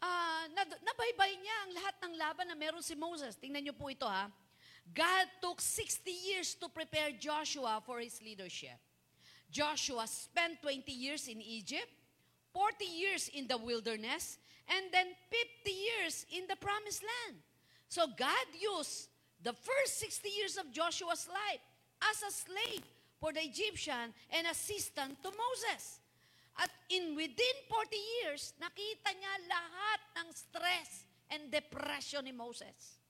uh, 0.00 0.44
nabaybay 0.84 1.32
niya 1.40 1.56
ang 1.64 1.72
lahat 1.76 1.96
ng 2.04 2.14
laban 2.20 2.46
na 2.48 2.56
meron 2.56 2.84
si 2.84 2.92
Moses. 2.96 3.36
Tingnan 3.36 3.64
niyo 3.64 3.76
po 3.76 3.88
ito 3.88 4.04
ha. 4.04 4.28
God 4.90 5.26
took 5.38 5.62
60 5.62 6.04
years 6.10 6.58
to 6.58 6.66
prepare 6.68 7.14
Joshua 7.14 7.80
for 7.86 8.02
his 8.02 8.18
leadership. 8.20 8.76
Joshua 9.52 10.08
spent 10.08 10.58
20 10.64 10.88
years 10.90 11.28
in 11.28 11.38
Egypt, 11.38 11.88
40 12.56 12.84
years 12.84 13.28
in 13.30 13.44
the 13.46 13.56
wilderness, 13.56 14.40
and 14.72 14.88
then 14.92 15.12
50 15.28 15.68
years 15.68 16.24
in 16.32 16.48
the 16.48 16.56
promised 16.56 17.04
land. 17.04 17.36
So 17.88 18.08
God 18.08 18.48
used 18.56 19.12
the 19.44 19.52
first 19.52 20.00
60 20.00 20.28
years 20.28 20.56
of 20.56 20.72
Joshua's 20.72 21.28
life 21.28 21.64
as 22.08 22.24
a 22.24 22.32
slave 22.32 22.84
for 23.20 23.32
the 23.32 23.44
Egyptian 23.44 24.16
and 24.32 24.44
assistant 24.48 25.20
to 25.22 25.30
Moses. 25.30 26.00
At 26.56 26.72
in 26.88 27.16
within 27.16 27.56
40 27.68 27.96
years, 27.96 28.52
nakita 28.60 29.10
niya 29.12 29.34
lahat 29.48 30.00
ng 30.20 30.28
stress 30.32 30.90
and 31.32 31.48
depression 31.48 32.24
ni 32.28 32.32
Moses. 32.32 33.00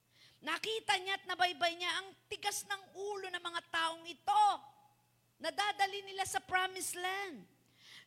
Nakita 0.42 0.98
niya 0.98 1.18
at 1.18 1.24
nabaybay 1.26 1.74
niya 1.78 1.90
ang 2.02 2.08
tigas 2.26 2.66
ng 2.66 2.82
ulo 2.98 3.30
ng 3.30 3.42
mga 3.42 3.62
taong 3.70 4.04
ito. 4.06 4.46
Nadadali 5.42 6.06
nila 6.06 6.26
sa 6.26 6.42
promised 6.42 6.94
land. 6.98 7.42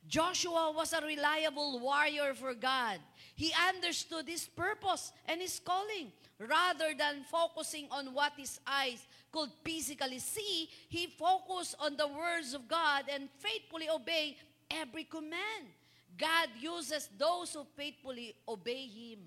Joshua 0.07 0.71
was 0.75 0.93
a 0.93 1.05
reliable 1.05 1.79
warrior 1.79 2.33
for 2.33 2.53
God. 2.53 2.99
He 3.35 3.51
understood 3.67 4.27
his 4.27 4.45
purpose 4.45 5.11
and 5.27 5.41
his 5.41 5.59
calling. 5.59 6.11
Rather 6.37 6.91
than 6.97 7.23
focusing 7.31 7.87
on 7.91 8.13
what 8.13 8.33
his 8.35 8.59
eyes 8.67 9.07
could 9.31 9.49
physically 9.63 10.19
see, 10.19 10.67
he 10.89 11.07
focused 11.07 11.75
on 11.79 11.95
the 11.95 12.07
words 12.07 12.53
of 12.53 12.67
God 12.67 13.05
and 13.07 13.29
faithfully 13.39 13.87
obey 13.89 14.35
every 14.69 15.05
command. 15.05 15.71
God 16.15 16.47
uses 16.59 17.11
those 17.19 17.51
who 17.53 17.67
faithfully 17.75 18.35
obey 18.47 18.87
Him. 18.87 19.19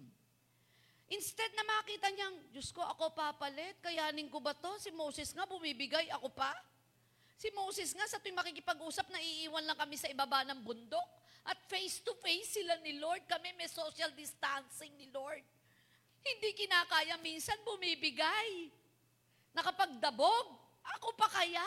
Instead 1.08 1.52
na 1.56 1.64
makita 1.64 2.08
niyang, 2.12 2.36
Diyos 2.52 2.68
ko, 2.72 2.84
ako 2.84 3.12
papalit, 3.16 3.80
kayanin 3.80 4.28
ko 4.28 4.40
ba 4.40 4.52
to? 4.52 4.76
Si 4.76 4.92
Moses 4.92 5.32
nga 5.32 5.48
bumibigay, 5.48 6.08
ako 6.12 6.32
pa? 6.32 6.52
Si 7.38 7.54
Moses 7.54 7.94
nga 7.94 8.02
sa 8.10 8.18
tuwing 8.18 8.34
makikipag-usap, 8.34 9.14
naiiwan 9.14 9.62
lang 9.62 9.78
kami 9.78 9.94
sa 9.94 10.10
ibaba 10.10 10.42
ng 10.42 10.58
bundok. 10.58 11.06
At 11.46 11.54
face 11.70 12.02
to 12.02 12.12
face 12.18 12.58
sila 12.58 12.74
ni 12.82 12.98
Lord. 12.98 13.22
Kami 13.30 13.54
may 13.54 13.70
social 13.70 14.10
distancing 14.10 14.90
ni 14.98 15.06
Lord. 15.14 15.46
Hindi 16.18 16.50
kinakaya 16.58 17.14
minsan 17.22 17.56
bumibigay. 17.62 18.66
Nakapagdabog, 19.54 20.46
ako 20.82 21.14
pa 21.14 21.30
kaya? 21.30 21.62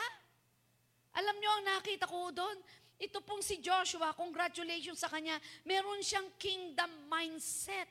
Alam 1.16 1.40
niyo 1.40 1.50
ang 1.50 1.64
nakita 1.64 2.04
ko 2.04 2.28
doon? 2.28 2.60
Ito 3.00 3.24
pong 3.24 3.42
si 3.42 3.58
Joshua, 3.58 4.14
congratulations 4.14 5.00
sa 5.00 5.10
kanya, 5.10 5.34
meron 5.66 5.98
siyang 6.04 6.28
kingdom 6.38 6.92
mindset. 7.10 7.90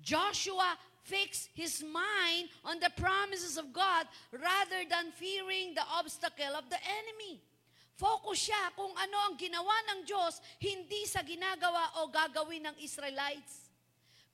Joshua 0.00 0.72
fixed 1.06 1.48
his 1.54 1.86
mind 1.86 2.50
on 2.66 2.82
the 2.82 2.90
promises 2.98 3.56
of 3.56 3.72
God 3.72 4.10
rather 4.34 4.82
than 4.90 5.14
fearing 5.14 5.72
the 5.72 5.86
obstacle 5.86 6.58
of 6.58 6.66
the 6.68 6.82
enemy. 6.82 7.38
Focus 7.96 8.50
siya 8.50 8.74
kung 8.76 8.92
ano 8.92 9.16
ang 9.24 9.34
ginawa 9.40 9.72
ng 9.96 10.04
Diyos, 10.04 10.42
hindi 10.60 11.08
sa 11.08 11.24
ginagawa 11.24 12.02
o 12.02 12.12
gagawin 12.12 12.68
ng 12.68 12.76
Israelites. 12.84 13.72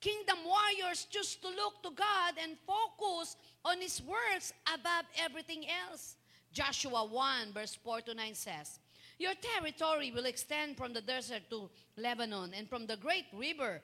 Kingdom 0.03 0.43
warriors 0.43 1.07
choose 1.07 1.39
to 1.39 1.47
look 1.47 1.79
to 1.79 1.95
God 1.95 2.35
and 2.35 2.59
focus 2.67 3.39
on 3.63 3.79
His 3.79 4.03
works 4.03 4.51
above 4.67 5.07
everything 5.15 5.63
else. 5.87 6.19
Joshua 6.51 7.07
1 7.07 7.55
verse 7.55 7.79
4 7.79 8.11
to 8.11 8.13
9 8.13 8.35
says, 8.35 8.83
Your 9.15 9.31
territory 9.39 10.11
will 10.11 10.27
extend 10.27 10.75
from 10.75 10.91
the 10.91 10.99
desert 10.99 11.47
to 11.49 11.71
Lebanon 11.95 12.51
and 12.51 12.67
from 12.67 12.83
the 12.83 12.99
great 12.99 13.31
river 13.31 13.79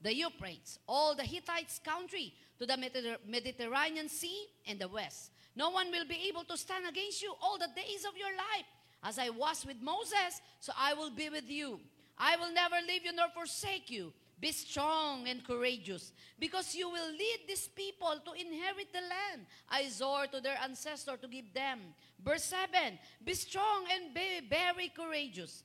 the 0.00 0.14
Euphrates, 0.14 0.78
all 0.88 1.14
the 1.14 1.24
Hittites' 1.24 1.80
country, 1.84 2.34
to 2.58 2.66
the 2.66 2.76
Mediterranean 3.26 4.08
Sea 4.08 4.46
and 4.66 4.78
the 4.78 4.88
west. 4.88 5.30
No 5.56 5.70
one 5.70 5.90
will 5.90 6.06
be 6.06 6.28
able 6.28 6.44
to 6.44 6.56
stand 6.56 6.86
against 6.88 7.22
you 7.22 7.34
all 7.42 7.58
the 7.58 7.68
days 7.74 8.04
of 8.04 8.16
your 8.16 8.34
life. 8.36 8.66
As 9.02 9.18
I 9.18 9.30
was 9.30 9.64
with 9.64 9.80
Moses, 9.80 10.40
so 10.60 10.72
I 10.76 10.94
will 10.94 11.10
be 11.10 11.28
with 11.28 11.48
you. 11.48 11.80
I 12.16 12.36
will 12.36 12.52
never 12.52 12.76
leave 12.86 13.04
you 13.04 13.12
nor 13.12 13.28
forsake 13.28 13.90
you. 13.90 14.12
Be 14.40 14.52
strong 14.52 15.26
and 15.26 15.44
courageous, 15.44 16.12
because 16.38 16.72
you 16.72 16.88
will 16.88 17.10
lead 17.10 17.40
these 17.48 17.66
people 17.66 18.14
to 18.24 18.32
inherit 18.40 18.92
the 18.92 19.00
land 19.00 19.46
I 19.68 19.88
swore 19.88 20.28
to 20.28 20.40
their 20.40 20.56
ancestor 20.62 21.16
to 21.16 21.26
give 21.26 21.52
them. 21.52 21.80
Verse 22.24 22.44
7 22.44 22.98
Be 23.24 23.34
strong 23.34 23.86
and 23.92 24.14
be 24.14 24.46
very 24.48 24.92
courageous. 24.96 25.64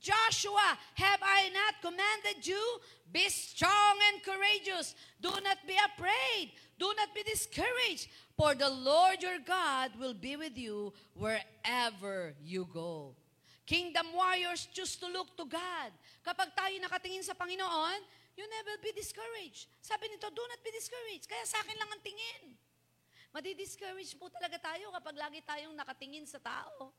Joshua, 0.00 0.78
have 0.94 1.20
I 1.22 1.50
not 1.52 1.82
commanded 1.82 2.46
you? 2.46 2.62
Be 3.12 3.28
strong 3.28 3.96
and 4.12 4.24
courageous. 4.24 4.96
Do 5.20 5.30
not 5.30 5.60
be 5.68 5.76
afraid. 5.76 6.52
Do 6.80 6.88
not 6.96 7.14
be 7.14 7.22
discouraged. 7.22 8.08
For 8.34 8.54
the 8.56 8.70
Lord 8.70 9.22
your 9.22 9.38
God 9.44 9.92
will 10.00 10.14
be 10.14 10.34
with 10.34 10.56
you 10.56 10.92
wherever 11.14 12.34
you 12.42 12.66
go. 12.72 13.14
Kingdom 13.68 14.10
warriors 14.16 14.66
choose 14.72 14.96
to 14.98 15.06
look 15.06 15.36
to 15.38 15.46
God. 15.46 15.94
Kapag 16.26 16.50
tayo 16.56 16.74
nakatingin 16.82 17.22
sa 17.22 17.36
Panginoon, 17.38 18.00
you 18.34 18.44
never 18.48 18.74
be 18.82 18.90
discouraged. 18.96 19.70
Sabi 19.78 20.10
nito, 20.10 20.26
do 20.32 20.42
not 20.48 20.60
be 20.66 20.72
discouraged. 20.74 21.30
Kaya 21.30 21.44
sa 21.46 21.62
akin 21.62 21.76
lang 21.78 21.90
ang 21.92 22.02
tingin. 22.02 22.58
Madi-discourage 23.32 24.12
po 24.20 24.28
talaga 24.28 24.60
tayo 24.60 24.92
kapag 24.92 25.16
lagi 25.16 25.40
tayong 25.40 25.72
nakatingin 25.72 26.28
sa 26.28 26.36
tao. 26.36 26.92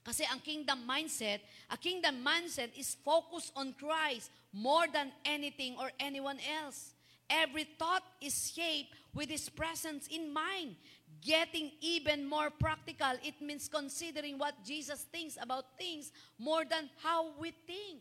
Kasi 0.00 0.24
ang 0.24 0.40
kingdom 0.40 0.80
mindset, 0.88 1.44
a 1.68 1.76
kingdom 1.76 2.24
mindset 2.24 2.72
is 2.72 2.96
focused 3.04 3.52
on 3.54 3.76
Christ 3.76 4.32
more 4.52 4.88
than 4.88 5.12
anything 5.24 5.76
or 5.78 5.92
anyone 6.00 6.38
else. 6.40 6.94
Every 7.28 7.64
thought 7.78 8.02
is 8.20 8.50
shaped 8.50 8.96
with 9.14 9.28
His 9.28 9.48
presence 9.48 10.08
in 10.08 10.32
mind. 10.32 10.74
Getting 11.20 11.70
even 11.80 12.24
more 12.24 12.48
practical, 12.48 13.12
it 13.22 13.36
means 13.42 13.68
considering 13.68 14.38
what 14.38 14.64
Jesus 14.64 15.04
thinks 15.12 15.36
about 15.40 15.76
things 15.76 16.10
more 16.38 16.64
than 16.64 16.88
how 17.02 17.36
we 17.38 17.52
think. 17.66 18.00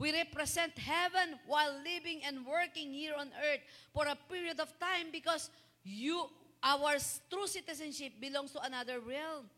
We 0.00 0.12
represent 0.12 0.78
heaven 0.78 1.36
while 1.46 1.76
living 1.84 2.24
and 2.24 2.46
working 2.46 2.90
here 2.90 3.12
on 3.18 3.28
earth 3.36 3.60
for 3.92 4.06
a 4.06 4.16
period 4.16 4.58
of 4.58 4.72
time 4.80 5.12
because 5.12 5.50
you, 5.84 6.24
our 6.62 6.96
true 7.28 7.46
citizenship 7.46 8.14
belongs 8.18 8.52
to 8.52 8.62
another 8.62 8.98
realm. 9.00 9.52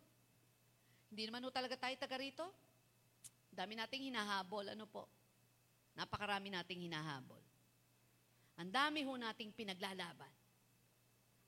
Hindi 1.12 1.28
naman 1.28 1.44
ho 1.44 1.52
talaga 1.52 1.76
tayo 1.76 1.92
taga 2.00 2.16
rito. 2.16 2.48
Dami 3.52 3.76
nating 3.76 4.08
hinahabol. 4.08 4.72
Ano 4.72 4.88
po? 4.88 5.04
Napakarami 5.92 6.48
nating 6.48 6.88
hinahabol. 6.88 7.44
Ang 8.56 8.72
dami 8.72 9.04
ho 9.04 9.12
nating 9.20 9.52
pinaglalaban. 9.52 10.32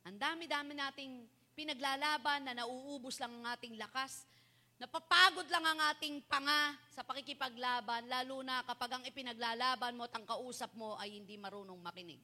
Ang 0.04 0.20
dami-dami 0.20 0.76
nating 0.76 1.24
pinaglalaban 1.56 2.44
na 2.44 2.52
nauubos 2.60 3.16
lang 3.16 3.40
ang 3.40 3.56
ating 3.56 3.80
lakas. 3.80 4.28
Napapagod 4.76 5.48
lang 5.48 5.64
ang 5.64 5.80
ating 5.96 6.20
panga 6.28 6.76
sa 6.92 7.00
pakikipaglaban, 7.00 8.04
lalo 8.04 8.44
na 8.44 8.60
kapag 8.68 9.00
ang 9.00 9.04
ipinaglalaban 9.08 9.96
mo 9.96 10.04
at 10.04 10.12
ang 10.12 10.28
kausap 10.28 10.76
mo 10.76 10.92
ay 11.00 11.16
hindi 11.16 11.40
marunong 11.40 11.80
makinig. 11.80 12.20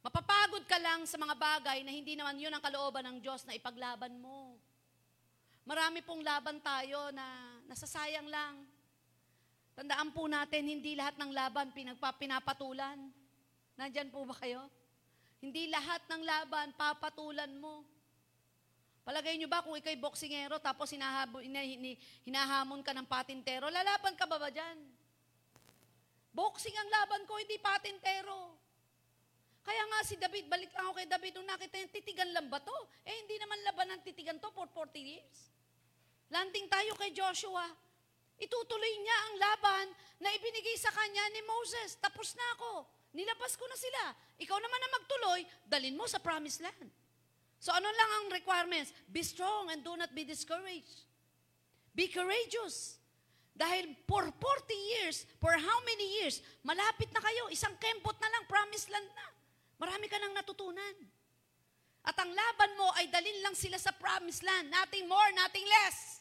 Mapapagod 0.00 0.64
ka 0.64 0.80
lang 0.80 1.04
sa 1.04 1.20
mga 1.20 1.36
bagay 1.36 1.84
na 1.84 1.92
hindi 1.92 2.16
naman 2.16 2.40
yun 2.40 2.56
ang 2.56 2.64
kalooban 2.64 3.04
ng 3.04 3.18
Diyos 3.20 3.44
na 3.44 3.52
ipaglaban 3.52 4.16
mo. 4.16 4.49
Marami 5.64 6.00
pong 6.04 6.24
laban 6.24 6.58
tayo 6.60 7.12
na 7.12 7.26
nasasayang 7.68 8.28
lang. 8.28 8.66
Tandaan 9.76 10.12
po 10.12 10.28
natin, 10.28 10.66
hindi 10.68 10.92
lahat 10.92 11.16
ng 11.16 11.32
laban 11.32 11.72
pinagpa, 11.72 12.12
pinapatulan. 12.20 12.98
Nandyan 13.80 14.12
po 14.12 14.28
ba 14.28 14.36
kayo? 14.36 14.68
Hindi 15.40 15.72
lahat 15.72 16.04
ng 16.04 16.20
laban 16.20 16.76
papatulan 16.76 17.48
mo. 17.56 17.80
Palagay 19.00 19.40
nyo 19.40 19.48
ba 19.48 19.64
kung 19.64 19.80
ikay 19.80 19.96
boksingero 19.96 20.60
tapos 20.60 20.92
hinahabo, 20.92 21.40
hinahamon 22.28 22.84
ka 22.84 22.92
ng 22.92 23.08
patintero, 23.08 23.72
lalaban 23.72 24.12
ka 24.12 24.28
ba 24.28 24.36
ba 24.36 24.52
dyan? 24.52 24.76
Boxing 26.30 26.76
ang 26.76 26.90
laban 26.92 27.24
ko, 27.24 27.40
hindi 27.40 27.56
patintero. 27.56 28.59
Kaya 29.60 29.82
nga 29.86 30.00
si 30.02 30.16
David, 30.16 30.48
balik 30.48 30.72
lang 30.72 30.88
ako 30.88 30.94
kay 30.96 31.08
David, 31.08 31.32
nung 31.36 31.48
nakita 31.48 31.74
niya, 31.76 31.90
titigan 31.92 32.30
lang 32.32 32.48
ba 32.48 32.58
to? 32.64 32.78
Eh, 33.04 33.14
hindi 33.24 33.36
naman 33.36 33.60
laban 33.64 33.88
ng 33.92 34.00
titigan 34.02 34.40
to 34.40 34.48
for 34.56 34.66
40 34.72 34.96
years. 34.96 35.38
Landing 36.32 36.66
tayo 36.70 36.96
kay 36.96 37.12
Joshua. 37.12 37.68
Itutuloy 38.40 38.94
niya 39.04 39.16
ang 39.28 39.34
laban 39.36 39.86
na 40.22 40.32
ibinigay 40.32 40.76
sa 40.80 40.88
kanya 40.88 41.24
ni 41.28 41.44
Moses. 41.44 42.00
Tapos 42.00 42.32
na 42.32 42.46
ako. 42.56 42.88
Nilabas 43.12 43.58
ko 43.58 43.66
na 43.68 43.76
sila. 43.76 44.16
Ikaw 44.40 44.56
naman 44.56 44.80
na 44.80 44.90
magtuloy, 44.96 45.40
dalin 45.66 45.98
mo 45.98 46.08
sa 46.08 46.22
promised 46.22 46.62
land. 46.64 46.88
So 47.60 47.74
ano 47.74 47.84
lang 47.84 48.10
ang 48.16 48.26
requirements? 48.32 48.96
Be 49.12 49.20
strong 49.20 49.68
and 49.68 49.84
do 49.84 49.92
not 49.98 50.14
be 50.16 50.24
discouraged. 50.24 51.04
Be 51.92 52.08
courageous. 52.08 52.96
Dahil 53.52 53.92
for 54.08 54.24
40 54.24 54.72
years, 54.72 55.28
for 55.36 55.52
how 55.52 55.78
many 55.84 56.24
years, 56.24 56.40
malapit 56.64 57.12
na 57.12 57.20
kayo, 57.20 57.52
isang 57.52 57.76
kempot 57.76 58.16
na 58.16 58.30
lang, 58.32 58.48
promised 58.48 58.88
land 58.88 59.10
na. 59.12 59.26
Marami 59.80 60.06
ka 60.12 60.20
nang 60.20 60.36
natutunan. 60.36 60.96
At 62.04 62.16
ang 62.20 62.28
laban 62.28 62.72
mo 62.76 62.92
ay 63.00 63.08
dalin 63.08 63.40
lang 63.40 63.56
sila 63.56 63.80
sa 63.80 63.96
promised 63.96 64.44
land. 64.44 64.68
Nothing 64.68 65.08
more, 65.08 65.30
nothing 65.32 65.64
less. 65.64 66.20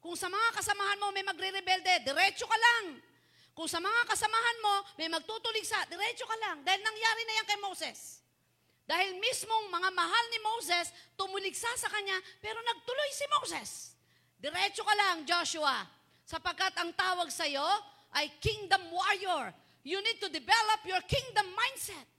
Kung 0.00 0.16
sa 0.16 0.32
mga 0.32 0.56
kasamahan 0.56 1.00
mo 1.00 1.12
may 1.12 1.24
magre-rebelde, 1.24 2.08
diretso 2.08 2.48
ka 2.48 2.56
lang. 2.56 3.04
Kung 3.52 3.68
sa 3.68 3.82
mga 3.82 4.08
kasamahan 4.08 4.58
mo 4.64 4.74
may 4.96 5.12
magtutulig 5.12 5.68
sa, 5.68 5.84
diretso 5.92 6.24
ka 6.24 6.36
lang. 6.40 6.64
Dahil 6.64 6.80
nangyari 6.80 7.22
na 7.28 7.34
yan 7.36 7.46
kay 7.48 7.60
Moses. 7.60 8.24
Dahil 8.88 9.20
mismong 9.20 9.68
mga 9.68 9.90
mahal 9.92 10.24
ni 10.32 10.40
Moses, 10.40 10.88
tumuligsa 11.12 11.68
sa 11.76 11.92
kanya, 11.92 12.16
pero 12.40 12.56
nagtuloy 12.64 13.10
si 13.12 13.26
Moses. 13.36 13.70
Diretso 14.40 14.80
ka 14.80 14.94
lang, 14.96 15.28
Joshua. 15.28 15.84
Sapagkat 16.24 16.72
ang 16.80 16.96
tawag 16.96 17.28
sa 17.28 17.44
iyo 17.44 17.64
ay 18.16 18.32
kingdom 18.40 18.80
warrior. 18.88 19.52
You 19.84 20.00
need 20.00 20.20
to 20.24 20.32
develop 20.32 20.80
your 20.88 21.04
kingdom 21.04 21.52
mindset. 21.52 22.17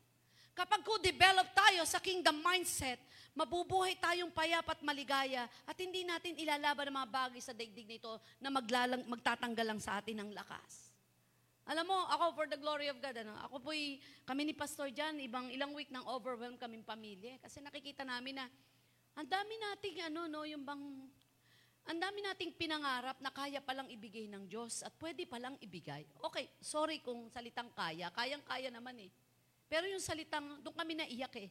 Kapag 0.59 0.83
ko 0.83 0.99
develop 0.99 1.47
tayo 1.55 1.87
sa 1.87 2.03
kingdom 2.03 2.35
mindset, 2.43 2.99
mabubuhay 3.31 3.95
tayong 3.95 4.27
payap 4.27 4.67
at 4.67 4.83
maligaya 4.83 5.47
at 5.63 5.77
hindi 5.79 6.03
natin 6.03 6.35
ilalaban 6.35 6.91
ang 6.91 6.99
mga 6.99 7.11
bagay 7.15 7.39
sa 7.39 7.55
daigdig 7.55 7.87
nito 7.87 8.19
na 8.43 8.51
maglalang, 8.51 9.07
magtatanggal 9.07 9.63
lang 9.63 9.79
sa 9.79 10.03
atin 10.03 10.19
ng 10.19 10.35
lakas. 10.35 10.91
Alam 11.63 11.87
mo, 11.87 12.03
ako 12.11 12.25
for 12.35 12.47
the 12.51 12.59
glory 12.59 12.91
of 12.91 12.99
God, 12.99 13.15
ano, 13.23 13.39
ako 13.39 13.71
po'y, 13.71 14.03
kami 14.27 14.51
ni 14.51 14.51
Pastor 14.51 14.91
John, 14.91 15.15
ibang 15.23 15.47
ilang 15.47 15.71
week 15.71 15.95
nang 15.95 16.03
overwhelmed 16.11 16.59
kaming 16.59 16.83
pamilya. 16.83 17.39
Kasi 17.39 17.63
nakikita 17.63 18.03
namin 18.03 18.43
na, 18.43 18.45
ang 19.15 19.31
dami 19.31 19.55
nating, 19.55 20.11
ano, 20.11 20.27
no, 20.27 20.43
yung 20.43 20.67
bang, 20.67 20.83
ang 21.87 21.99
dami 22.03 22.19
nating 22.19 22.51
pinangarap 22.59 23.15
na 23.23 23.31
kaya 23.31 23.63
palang 23.63 23.87
ibigay 23.87 24.27
ng 24.27 24.43
Diyos 24.49 24.83
at 24.83 24.91
pwede 24.99 25.23
palang 25.23 25.55
ibigay. 25.63 26.03
Okay, 26.19 26.51
sorry 26.59 26.99
kung 26.99 27.31
salitang 27.31 27.71
kaya, 27.71 28.11
kayang-kaya 28.11 28.67
naman 28.67 29.07
eh. 29.07 29.11
Pero 29.69 29.85
yung 29.85 30.01
salitang, 30.01 30.59
doon 30.65 30.73
kami 30.73 30.97
naiyak 30.97 31.33
eh, 31.37 31.49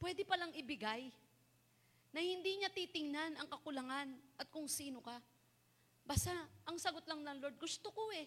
pwede 0.00 0.24
palang 0.24 0.50
ibigay 0.56 1.12
na 2.10 2.24
hindi 2.24 2.56
niya 2.56 2.72
titingnan 2.72 3.36
ang 3.36 3.46
kakulangan 3.52 4.08
at 4.40 4.48
kung 4.48 4.64
sino 4.66 5.04
ka. 5.04 5.20
Basta, 6.08 6.32
ang 6.64 6.80
sagot 6.80 7.04
lang 7.04 7.20
ng 7.22 7.38
Lord, 7.44 7.60
gusto 7.60 7.92
ko 7.92 8.08
eh. 8.16 8.26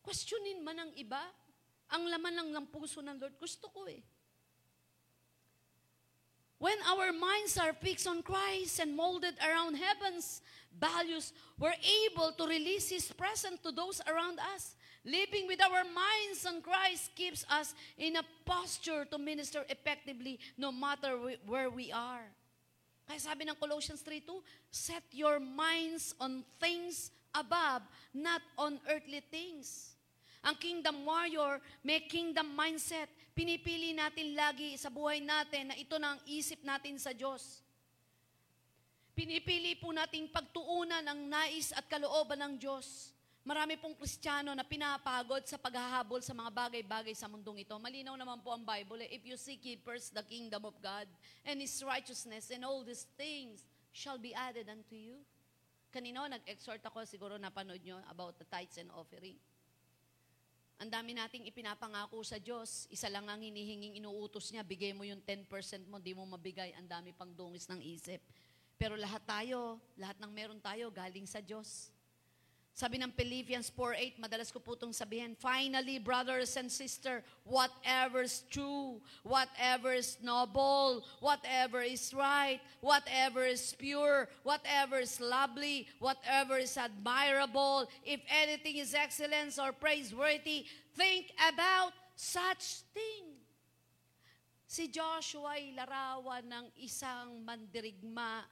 Questionin 0.00 0.64
man 0.64 0.80
ng 0.80 0.92
iba, 0.96 1.20
ang 1.92 2.08
laman 2.08 2.34
lang 2.34 2.48
ng 2.50 2.66
puso 2.72 3.04
ng 3.04 3.20
Lord, 3.20 3.36
gusto 3.36 3.68
ko 3.68 3.84
eh. 3.86 4.00
When 6.60 6.76
our 6.92 7.12
minds 7.12 7.56
are 7.56 7.72
fixed 7.72 8.04
on 8.04 8.20
Christ 8.20 8.80
and 8.84 8.92
molded 8.92 9.32
around 9.40 9.80
heaven's 9.80 10.44
values, 10.68 11.32
we're 11.56 11.76
able 11.80 12.36
to 12.36 12.44
release 12.44 12.92
His 12.92 13.08
presence 13.12 13.60
to 13.64 13.72
those 13.72 14.04
around 14.04 14.36
us. 14.56 14.76
Living 15.00 15.48
with 15.48 15.60
our 15.64 15.80
minds 15.80 16.44
on 16.44 16.60
Christ 16.60 17.16
keeps 17.16 17.44
us 17.48 17.72
in 17.96 18.20
a 18.20 18.24
posture 18.44 19.08
to 19.08 19.16
minister 19.16 19.64
effectively 19.68 20.38
no 20.60 20.68
matter 20.68 21.16
where 21.48 21.72
we 21.72 21.88
are. 21.88 22.28
Kaya 23.08 23.16
sabi 23.16 23.48
ng 23.48 23.56
Colossians 23.56 24.04
3.2, 24.04 24.38
set 24.68 25.02
your 25.10 25.40
minds 25.40 26.12
on 26.20 26.44
things 26.60 27.10
above, 27.32 27.82
not 28.12 28.44
on 28.60 28.76
earthly 28.92 29.24
things. 29.32 29.96
Ang 30.44 30.56
kingdom 30.60 31.04
warrior, 31.08 31.60
may 31.80 32.04
kingdom 32.04 32.52
mindset. 32.52 33.08
Pinipili 33.32 33.96
natin 33.96 34.36
lagi 34.36 34.76
sa 34.76 34.92
buhay 34.92 35.24
natin 35.24 35.72
na 35.72 35.76
ito 35.80 35.96
na 35.96 36.16
ang 36.16 36.20
isip 36.28 36.60
natin 36.60 37.00
sa 37.00 37.16
Diyos. 37.16 37.64
Pinipili 39.16 39.76
po 39.80 39.92
nating 39.92 40.28
pagtuunan 40.32 41.04
ang 41.04 41.20
nais 41.28 41.72
at 41.72 41.88
kalooban 41.88 42.40
ng 42.40 42.54
Diyos. 42.56 43.16
Marami 43.40 43.80
pong 43.80 43.96
Kristiyano 43.96 44.52
na 44.52 44.60
pinapagod 44.60 45.40
sa 45.48 45.56
paghahabol 45.56 46.20
sa 46.20 46.36
mga 46.36 46.52
bagay-bagay 46.52 47.16
sa 47.16 47.24
mundong 47.24 47.64
ito. 47.64 47.72
Malinaw 47.80 48.12
naman 48.12 48.36
po 48.44 48.52
ang 48.52 48.60
Bible. 48.60 49.00
eh, 49.00 49.16
If 49.16 49.24
you 49.24 49.36
seek 49.40 49.64
ye 49.64 49.80
first 49.80 50.12
the 50.12 50.20
kingdom 50.20 50.68
of 50.68 50.76
God 50.84 51.08
and 51.48 51.56
His 51.56 51.72
righteousness 51.80 52.52
and 52.52 52.68
all 52.68 52.84
these 52.84 53.08
things 53.16 53.64
shall 53.96 54.20
be 54.20 54.36
added 54.36 54.68
unto 54.68 54.92
you. 54.92 55.16
Kanino 55.88 56.22
nag-exhort 56.28 56.84
ako, 56.84 57.02
siguro 57.08 57.34
napanood 57.40 57.80
nyo, 57.82 57.98
about 58.12 58.36
the 58.36 58.46
tithes 58.46 58.78
and 58.78 58.92
offering. 58.92 59.34
Ang 60.80 60.92
dami 60.92 61.16
nating 61.16 61.44
ipinapangako 61.48 62.20
sa 62.22 62.36
Diyos. 62.36 62.88
Isa 62.92 63.08
lang 63.08 63.26
ang 63.26 63.40
hinihinging 63.40 63.98
inuutos 64.00 64.52
niya, 64.52 64.62
bigay 64.62 64.92
mo 64.92 65.02
yung 65.02 65.20
10% 65.24 65.44
mo, 65.88 65.96
di 65.96 66.12
mo 66.12 66.28
mabigay. 66.28 66.76
Ang 66.76 66.88
dami 66.88 67.10
pang 67.16 67.32
dungis 67.32 67.68
ng 67.72 67.80
isip. 67.84 68.20
Pero 68.80 68.96
lahat 68.96 69.20
tayo, 69.24 69.76
lahat 69.96 70.16
ng 70.20 70.32
meron 70.32 70.60
tayo, 70.60 70.88
galing 70.88 71.28
sa 71.28 71.40
Diyos. 71.44 71.92
Sabi 72.70 72.96
ng 72.96 73.12
Philippians 73.12 73.68
4.8, 73.76 74.16
madalas 74.16 74.48
ko 74.48 74.56
po 74.56 74.72
itong 74.72 74.96
sabihin, 74.96 75.36
Finally, 75.36 76.00
brothers 76.00 76.56
and 76.56 76.72
sisters, 76.72 77.20
whatever 77.44 78.24
is 78.24 78.46
true, 78.48 79.02
whatever 79.20 79.92
is 79.92 80.16
noble, 80.24 81.04
whatever 81.20 81.84
is 81.84 82.08
right, 82.16 82.62
whatever 82.80 83.44
is 83.44 83.76
pure, 83.76 84.32
whatever 84.48 85.02
is 85.02 85.20
lovely, 85.20 85.92
whatever 86.00 86.56
is 86.56 86.72
admirable, 86.80 87.84
if 88.00 88.24
anything 88.32 88.80
is 88.80 88.96
excellence 88.96 89.60
or 89.60 89.76
praiseworthy, 89.76 90.64
think 90.96 91.36
about 91.52 91.92
such 92.16 92.88
thing. 92.96 93.36
Si 94.64 94.88
Joshua 94.88 95.60
ay 95.60 95.76
larawan 95.76 96.46
ng 96.48 96.66
isang 96.80 97.44
mandirigma 97.44 98.46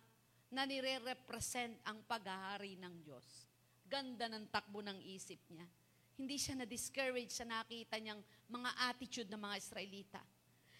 na 0.52 0.68
nire-represent 0.68 1.80
ang 1.88 2.04
paghahari 2.04 2.76
ng 2.76 2.92
Diyos. 3.00 3.47
Ganda 3.88 4.28
ng 4.28 4.44
takbo 4.52 4.84
ng 4.84 5.00
isip 5.08 5.40
niya. 5.48 5.64
Hindi 6.20 6.36
siya 6.36 6.60
na-discourage 6.60 7.32
sa 7.32 7.48
nakita 7.48 7.96
niyang 7.96 8.20
mga 8.52 8.70
attitude 8.92 9.30
ng 9.32 9.40
mga 9.40 9.56
Israelita. 9.56 10.20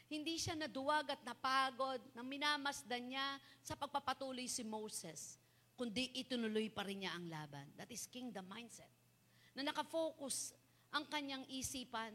Hindi 0.09 0.37
siya 0.41 0.57
naduwag 0.57 1.09
at 1.13 1.21
napagod 1.25 2.01
nang 2.13 2.29
minamasdan 2.29 3.13
niya 3.13 3.41
sa 3.61 3.77
pagpapatuloy 3.77 4.49
si 4.49 4.65
Moses, 4.65 5.37
kundi 5.77 6.13
itunuloy 6.17 6.73
pa 6.73 6.85
rin 6.85 7.05
niya 7.05 7.13
ang 7.17 7.29
laban. 7.29 7.69
That 7.77 7.93
is 7.93 8.09
kingdom 8.09 8.49
mindset. 8.49 8.89
Na 9.53 9.65
nakafocus 9.65 10.57
ang 10.93 11.05
kanyang 11.09 11.45
isipan 11.53 12.13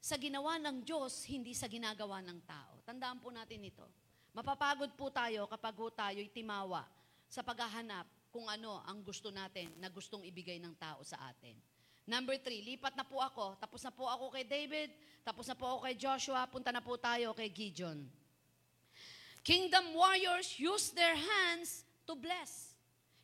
sa 0.00 0.20
ginawa 0.20 0.60
ng 0.60 0.84
Diyos, 0.84 1.24
hindi 1.28 1.56
sa 1.56 1.68
ginagawa 1.68 2.20
ng 2.20 2.44
tao. 2.44 2.80
Tandaan 2.84 3.20
po 3.20 3.32
natin 3.32 3.64
ito. 3.64 3.88
Mapapagod 4.36 4.92
po 4.92 5.08
tayo 5.08 5.48
kapag 5.48 5.72
po 5.72 5.88
tayo'y 5.88 6.28
timawa 6.28 6.84
sa 7.30 7.40
paghahanap 7.40 8.04
kung 8.34 8.50
ano 8.50 8.82
ang 8.82 8.98
gusto 9.06 9.30
natin 9.30 9.70
na 9.78 9.86
gustong 9.86 10.26
ibigay 10.26 10.58
ng 10.58 10.74
tao 10.74 11.06
sa 11.06 11.30
atin. 11.30 11.54
Number 12.02 12.34
three, 12.42 12.66
lipat 12.66 12.98
na 12.98 13.06
po 13.06 13.22
ako. 13.22 13.54
Tapos 13.62 13.78
na 13.86 13.94
po 13.94 14.10
ako 14.10 14.34
kay 14.34 14.42
David, 14.42 14.90
tapos 15.22 15.46
na 15.46 15.54
po 15.54 15.70
ako 15.70 15.78
kay 15.86 15.94
Joshua, 15.94 16.42
punta 16.50 16.74
na 16.74 16.82
po 16.82 16.98
tayo 16.98 17.30
kay 17.30 17.46
Gideon. 17.46 18.02
Kingdom 19.46 19.94
warriors 19.94 20.58
use 20.58 20.90
their 20.90 21.14
hands 21.14 21.86
to 22.10 22.18
bless. 22.18 22.74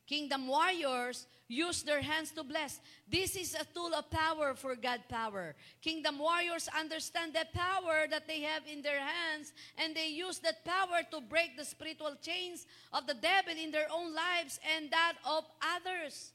Kingdom 0.06 0.46
warriors 0.46 1.26
use 1.50 1.82
their 1.82 2.00
hands 2.00 2.30
to 2.30 2.44
bless. 2.44 2.80
This 3.10 3.34
is 3.34 3.54
a 3.54 3.64
tool 3.74 3.92
of 3.92 4.08
power 4.08 4.54
for 4.54 4.76
God 4.76 5.00
power. 5.08 5.56
Kingdom 5.82 6.18
warriors 6.18 6.68
understand 6.78 7.34
the 7.34 7.44
power 7.52 8.06
that 8.08 8.28
they 8.28 8.40
have 8.42 8.62
in 8.70 8.82
their 8.82 9.00
hands 9.00 9.52
and 9.76 9.94
they 9.94 10.08
use 10.08 10.38
that 10.38 10.64
power 10.64 11.02
to 11.10 11.20
break 11.20 11.56
the 11.56 11.64
spiritual 11.64 12.14
chains 12.22 12.66
of 12.92 13.06
the 13.06 13.14
devil 13.14 13.54
in 13.60 13.72
their 13.72 13.88
own 13.92 14.14
lives 14.14 14.60
and 14.76 14.90
that 14.92 15.14
of 15.26 15.44
others. 15.60 16.32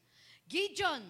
Gideon 0.50 1.02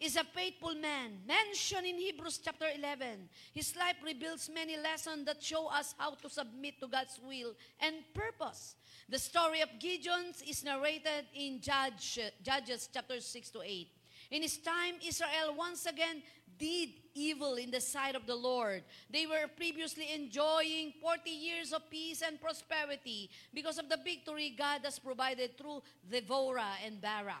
is 0.00 0.16
a 0.16 0.22
faithful 0.22 0.74
man, 0.74 1.18
mentioned 1.26 1.84
in 1.84 1.96
Hebrews 1.96 2.38
chapter 2.38 2.66
11. 2.72 3.28
His 3.52 3.74
life 3.76 3.96
reveals 4.04 4.48
many 4.48 4.76
lessons 4.76 5.26
that 5.26 5.42
show 5.42 5.66
us 5.66 5.94
how 5.98 6.14
to 6.14 6.30
submit 6.30 6.80
to 6.80 6.86
God's 6.86 7.18
will 7.26 7.54
and 7.80 7.96
purpose. 8.14 8.76
The 9.08 9.18
story 9.18 9.64
of 9.64 9.72
Gideon 9.80 10.36
is 10.44 10.60
narrated 10.60 11.24
in 11.32 11.64
Judge, 11.64 12.20
Judges 12.44 12.92
chapter 12.92 13.20
6 13.20 13.50
to 13.56 13.64
8. 13.64 13.88
In 14.30 14.42
his 14.42 14.58
time, 14.60 15.00
Israel 15.00 15.56
once 15.56 15.86
again 15.86 16.20
did 16.60 16.92
evil 17.14 17.54
in 17.56 17.70
the 17.70 17.80
sight 17.80 18.12
of 18.12 18.26
the 18.26 18.36
Lord. 18.36 18.84
They 19.08 19.24
were 19.24 19.48
previously 19.48 20.12
enjoying 20.12 20.92
40 21.00 21.24
years 21.30 21.72
of 21.72 21.88
peace 21.88 22.20
and 22.20 22.36
prosperity 22.36 23.30
because 23.54 23.78
of 23.78 23.88
the 23.88 23.96
victory 23.96 24.52
God 24.52 24.84
has 24.84 24.98
provided 24.98 25.56
through 25.56 25.80
Devorah 26.04 26.76
and 26.84 27.00
Barak. 27.00 27.40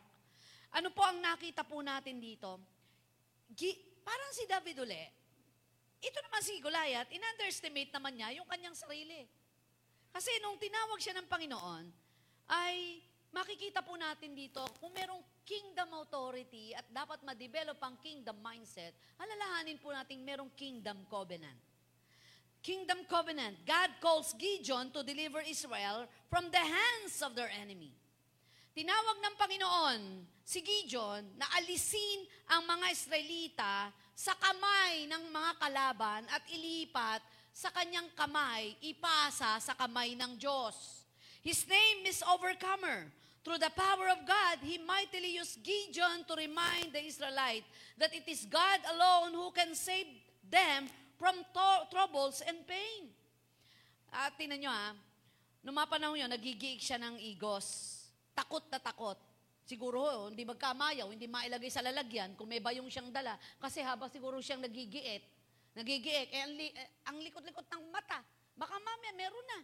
Ano 0.72 0.88
po 0.88 1.04
ang 1.04 1.20
nakita 1.20 1.68
po 1.68 1.84
natin 1.84 2.16
dito? 2.16 2.56
Gi- 3.52 4.00
parang 4.00 4.32
si 4.32 4.48
David 4.48 4.88
uli, 4.88 5.04
ito 6.00 6.18
naman 6.24 6.40
si 6.40 6.56
Goliath, 6.64 7.12
in-underestimate 7.12 7.92
naman 7.92 8.16
niya 8.16 8.40
yung 8.40 8.48
kanyang 8.48 8.76
sarili. 8.76 9.28
Kasi 10.12 10.30
nung 10.40 10.58
tinawag 10.58 10.98
siya 10.98 11.16
ng 11.18 11.28
Panginoon, 11.28 11.84
ay 12.48 13.04
makikita 13.32 13.84
po 13.84 13.94
natin 13.94 14.32
dito, 14.32 14.64
kung 14.80 14.92
merong 14.96 15.20
kingdom 15.44 15.88
authority 16.00 16.72
at 16.76 16.84
dapat 16.88 17.20
ma-develop 17.24 17.76
ang 17.80 17.96
kingdom 18.00 18.36
mindset, 18.40 18.92
alalahanin 19.20 19.80
po 19.80 19.92
natin 19.92 20.20
merong 20.24 20.52
kingdom 20.56 21.04
covenant. 21.08 21.60
Kingdom 22.58 23.06
covenant. 23.06 23.54
God 23.62 23.90
calls 24.02 24.34
Gideon 24.34 24.90
to 24.90 25.06
deliver 25.06 25.40
Israel 25.46 26.10
from 26.26 26.50
the 26.50 26.60
hands 26.60 27.22
of 27.22 27.32
their 27.38 27.48
enemy. 27.48 27.94
Tinawag 28.74 29.18
ng 29.18 29.34
Panginoon 29.34 30.00
si 30.42 30.62
Gideon 30.62 31.22
na 31.34 31.46
alisin 31.58 32.26
ang 32.50 32.62
mga 32.62 32.86
Israelita 32.94 33.90
sa 34.14 34.34
kamay 34.38 35.06
ng 35.06 35.30
mga 35.30 35.52
kalaban 35.58 36.22
at 36.30 36.42
ilipat 36.50 37.22
sa 37.58 37.74
kanyang 37.74 38.06
kamay, 38.14 38.78
ipasa 38.86 39.58
sa 39.58 39.74
kamay 39.74 40.14
ng 40.14 40.38
Diyos. 40.38 41.02
His 41.42 41.66
name 41.66 42.06
is 42.06 42.22
Overcomer. 42.22 43.10
Through 43.42 43.58
the 43.58 43.74
power 43.74 44.14
of 44.14 44.22
God, 44.22 44.62
He 44.62 44.78
mightily 44.78 45.42
used 45.42 45.58
Gideon 45.66 46.22
to 46.30 46.38
remind 46.38 46.94
the 46.94 47.02
Israelite 47.02 47.66
that 47.98 48.14
it 48.14 48.22
is 48.30 48.46
God 48.46 48.78
alone 48.94 49.34
who 49.34 49.50
can 49.50 49.74
save 49.74 50.06
them 50.46 50.86
from 51.18 51.34
to- 51.50 51.84
troubles 51.90 52.46
and 52.46 52.62
pain. 52.62 53.10
At 54.14 54.38
tinan 54.38 54.62
nyo 54.62 54.70
ha, 54.70 54.94
nung 55.66 55.74
mga 55.74 55.90
panahon 55.90 56.14
yun, 56.14 56.30
nagigiik 56.30 56.78
siya 56.78 57.02
ng 57.02 57.18
igos. 57.34 57.98
Takot 58.38 58.70
na 58.70 58.78
takot. 58.78 59.18
Siguro, 59.66 60.30
hindi 60.30 60.46
magkamayaw, 60.46 61.10
hindi 61.10 61.26
mailagay 61.26 61.74
sa 61.74 61.82
lalagyan 61.82 62.38
kung 62.38 62.46
may 62.46 62.62
bayong 62.62 62.86
siyang 62.86 63.10
dala. 63.10 63.34
Kasi 63.58 63.82
haba 63.82 64.06
siguro 64.06 64.38
siyang 64.38 64.62
nagigiit, 64.62 65.37
nagigiik, 65.78 66.30
eh, 66.34 66.42
ang, 66.42 66.52
li- 66.58 66.74
eh, 66.74 66.88
ang 67.06 67.16
likot-likot 67.22 67.66
ng 67.70 67.82
mata. 67.94 68.18
Baka 68.58 68.74
mamaya, 68.74 69.12
meron 69.14 69.46
na. 69.54 69.60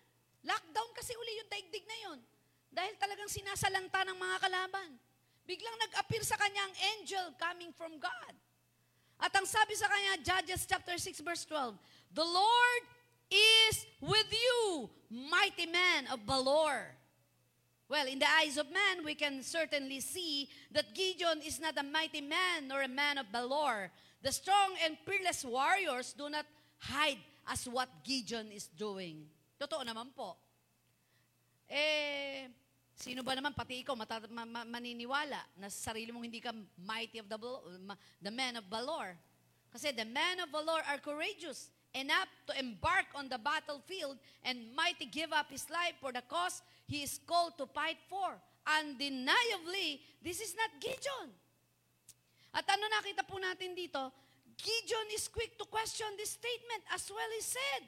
Lockdown 0.46 0.90
kasi 0.94 1.12
uli 1.18 1.42
yung 1.42 1.50
daigdig 1.50 1.84
na 1.84 1.98
yon. 2.06 2.18
Dahil 2.70 2.94
talagang 2.98 3.30
sinasalanta 3.30 4.06
ng 4.06 4.18
mga 4.18 4.36
kalaban. 4.38 4.90
Biglang 5.44 5.76
nag-appear 5.76 6.22
sa 6.22 6.38
kanya 6.38 6.62
ang 6.64 6.74
angel 6.96 7.26
coming 7.36 7.74
from 7.74 7.98
God. 7.98 8.34
At 9.18 9.34
ang 9.34 9.46
sabi 9.46 9.74
sa 9.74 9.90
kanya, 9.90 10.22
Judges 10.22 10.66
chapter 10.66 10.96
6 10.96 11.20
verse 11.20 11.44
12, 11.46 11.74
The 12.14 12.26
Lord 12.26 12.82
is 13.30 13.86
with 14.00 14.30
you, 14.30 14.90
mighty 15.10 15.66
man 15.66 16.10
of 16.10 16.22
valor. 16.26 16.94
Well, 17.88 18.08
in 18.08 18.18
the 18.18 18.30
eyes 18.40 18.56
of 18.56 18.72
man, 18.72 19.04
we 19.04 19.14
can 19.14 19.42
certainly 19.42 20.00
see 20.00 20.48
that 20.72 20.96
Gideon 20.96 21.44
is 21.44 21.60
not 21.60 21.76
a 21.76 21.84
mighty 21.84 22.24
man 22.24 22.66
nor 22.66 22.82
a 22.82 22.88
man 22.88 23.18
of 23.18 23.26
valor. 23.28 23.92
The 24.24 24.32
strong 24.32 24.72
and 24.80 24.96
fearless 25.04 25.44
warriors 25.44 26.16
do 26.16 26.32
not 26.32 26.48
hide 26.80 27.20
as 27.44 27.68
what 27.68 27.92
Gideon 28.00 28.48
is 28.48 28.72
doing. 28.72 29.28
Totoo 29.60 29.84
naman 29.84 30.16
po. 30.16 30.40
Eh, 31.68 32.48
sino 32.96 33.20
ba 33.20 33.36
naman, 33.36 33.52
pati 33.52 33.84
ikaw, 33.84 33.92
mata- 33.92 34.24
ma- 34.32 34.48
ma- 34.48 34.64
maniniwala 34.64 35.60
na 35.60 35.68
sa 35.68 35.92
sarili 35.92 36.08
mong 36.08 36.24
hindi 36.24 36.40
ka 36.40 36.56
mighty 36.80 37.20
of 37.20 37.28
the, 37.28 37.36
the 38.24 38.32
man 38.32 38.56
of 38.56 38.64
valor. 38.72 39.12
Kasi 39.68 39.92
the 39.92 40.08
men 40.08 40.40
of 40.40 40.48
valor 40.48 40.80
are 40.88 40.96
courageous, 41.04 41.68
enough 41.92 42.32
to 42.48 42.56
embark 42.56 43.04
on 43.12 43.28
the 43.28 43.36
battlefield 43.36 44.16
and 44.40 44.72
mighty 44.72 45.04
give 45.04 45.36
up 45.36 45.52
his 45.52 45.68
life 45.68 46.00
for 46.00 46.16
the 46.16 46.24
cause 46.32 46.64
he 46.88 47.04
is 47.04 47.20
called 47.28 47.60
to 47.60 47.68
fight 47.76 48.00
for. 48.08 48.40
Undeniably, 48.64 50.00
this 50.24 50.40
is 50.40 50.56
not 50.56 50.72
Gideon. 50.80 51.28
At 52.54 52.64
ano 52.70 52.86
nakita 52.86 53.26
po 53.26 53.42
natin 53.42 53.74
dito? 53.74 54.14
Gideon 54.54 55.10
is 55.10 55.26
quick 55.26 55.58
to 55.58 55.66
question 55.66 56.06
this 56.14 56.38
statement 56.38 56.86
as 56.94 57.10
well 57.10 57.30
he 57.34 57.42
said. 57.42 57.82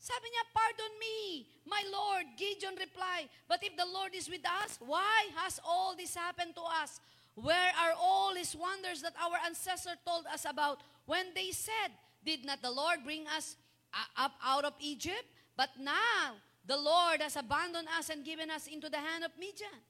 Sabi 0.00 0.32
niya, 0.32 0.44
pardon 0.56 0.92
me, 0.96 1.44
my 1.68 1.84
Lord. 1.92 2.24
Gideon 2.40 2.72
replied, 2.78 3.28
but 3.44 3.60
if 3.60 3.76
the 3.76 3.84
Lord 3.84 4.16
is 4.16 4.32
with 4.32 4.46
us, 4.48 4.80
why 4.80 5.28
has 5.36 5.60
all 5.60 5.92
this 5.92 6.16
happened 6.16 6.56
to 6.56 6.64
us? 6.64 7.04
Where 7.36 7.72
are 7.76 7.92
all 8.00 8.32
his 8.32 8.56
wonders 8.56 9.02
that 9.02 9.12
our 9.20 9.36
ancestors 9.44 10.00
told 10.06 10.24
us 10.32 10.48
about 10.48 10.80
when 11.04 11.34
they 11.34 11.52
said, 11.52 11.92
Did 12.24 12.44
not 12.44 12.62
the 12.62 12.70
Lord 12.70 13.04
bring 13.04 13.26
us 13.28 13.56
uh, 13.92 14.24
up 14.24 14.32
out 14.44 14.64
of 14.64 14.72
Egypt? 14.80 15.24
But 15.56 15.70
now, 15.78 16.40
the 16.66 16.76
Lord 16.76 17.20
has 17.20 17.36
abandoned 17.36 17.88
us 17.96 18.08
and 18.08 18.24
given 18.24 18.50
us 18.50 18.66
into 18.66 18.88
the 18.88 18.98
hand 18.98 19.24
of 19.24 19.32
Midian. 19.38 19.84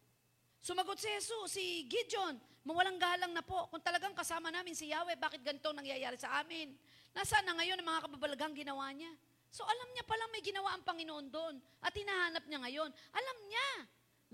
Sumagot 0.61 1.01
si 1.01 1.09
Jesus, 1.09 1.57
si 1.57 1.89
Gideon, 1.89 2.37
Mawalang 2.61 3.01
galang 3.01 3.33
na 3.33 3.41
po. 3.41 3.73
Kung 3.73 3.81
talagang 3.81 4.13
kasama 4.13 4.53
namin 4.53 4.77
si 4.77 4.93
Yahweh, 4.93 5.17
bakit 5.17 5.41
ganito 5.41 5.73
ang 5.73 5.81
nangyayari 5.81 6.21
sa 6.21 6.45
amin? 6.45 6.77
Nasaan 7.17 7.49
na 7.49 7.57
ngayon 7.57 7.81
ang 7.81 7.89
mga 7.89 8.05
kababalagang 8.05 8.53
ginawa 8.53 8.93
niya? 8.93 9.09
So 9.49 9.65
alam 9.65 9.89
niya 9.97 10.05
palang 10.05 10.29
may 10.29 10.45
ginawa 10.45 10.77
ang 10.77 10.85
Panginoon 10.85 11.27
doon. 11.33 11.57
At 11.81 11.97
hinahanap 11.97 12.45
niya 12.45 12.61
ngayon. 12.61 12.91
Alam 12.93 13.39
niya. 13.49 13.71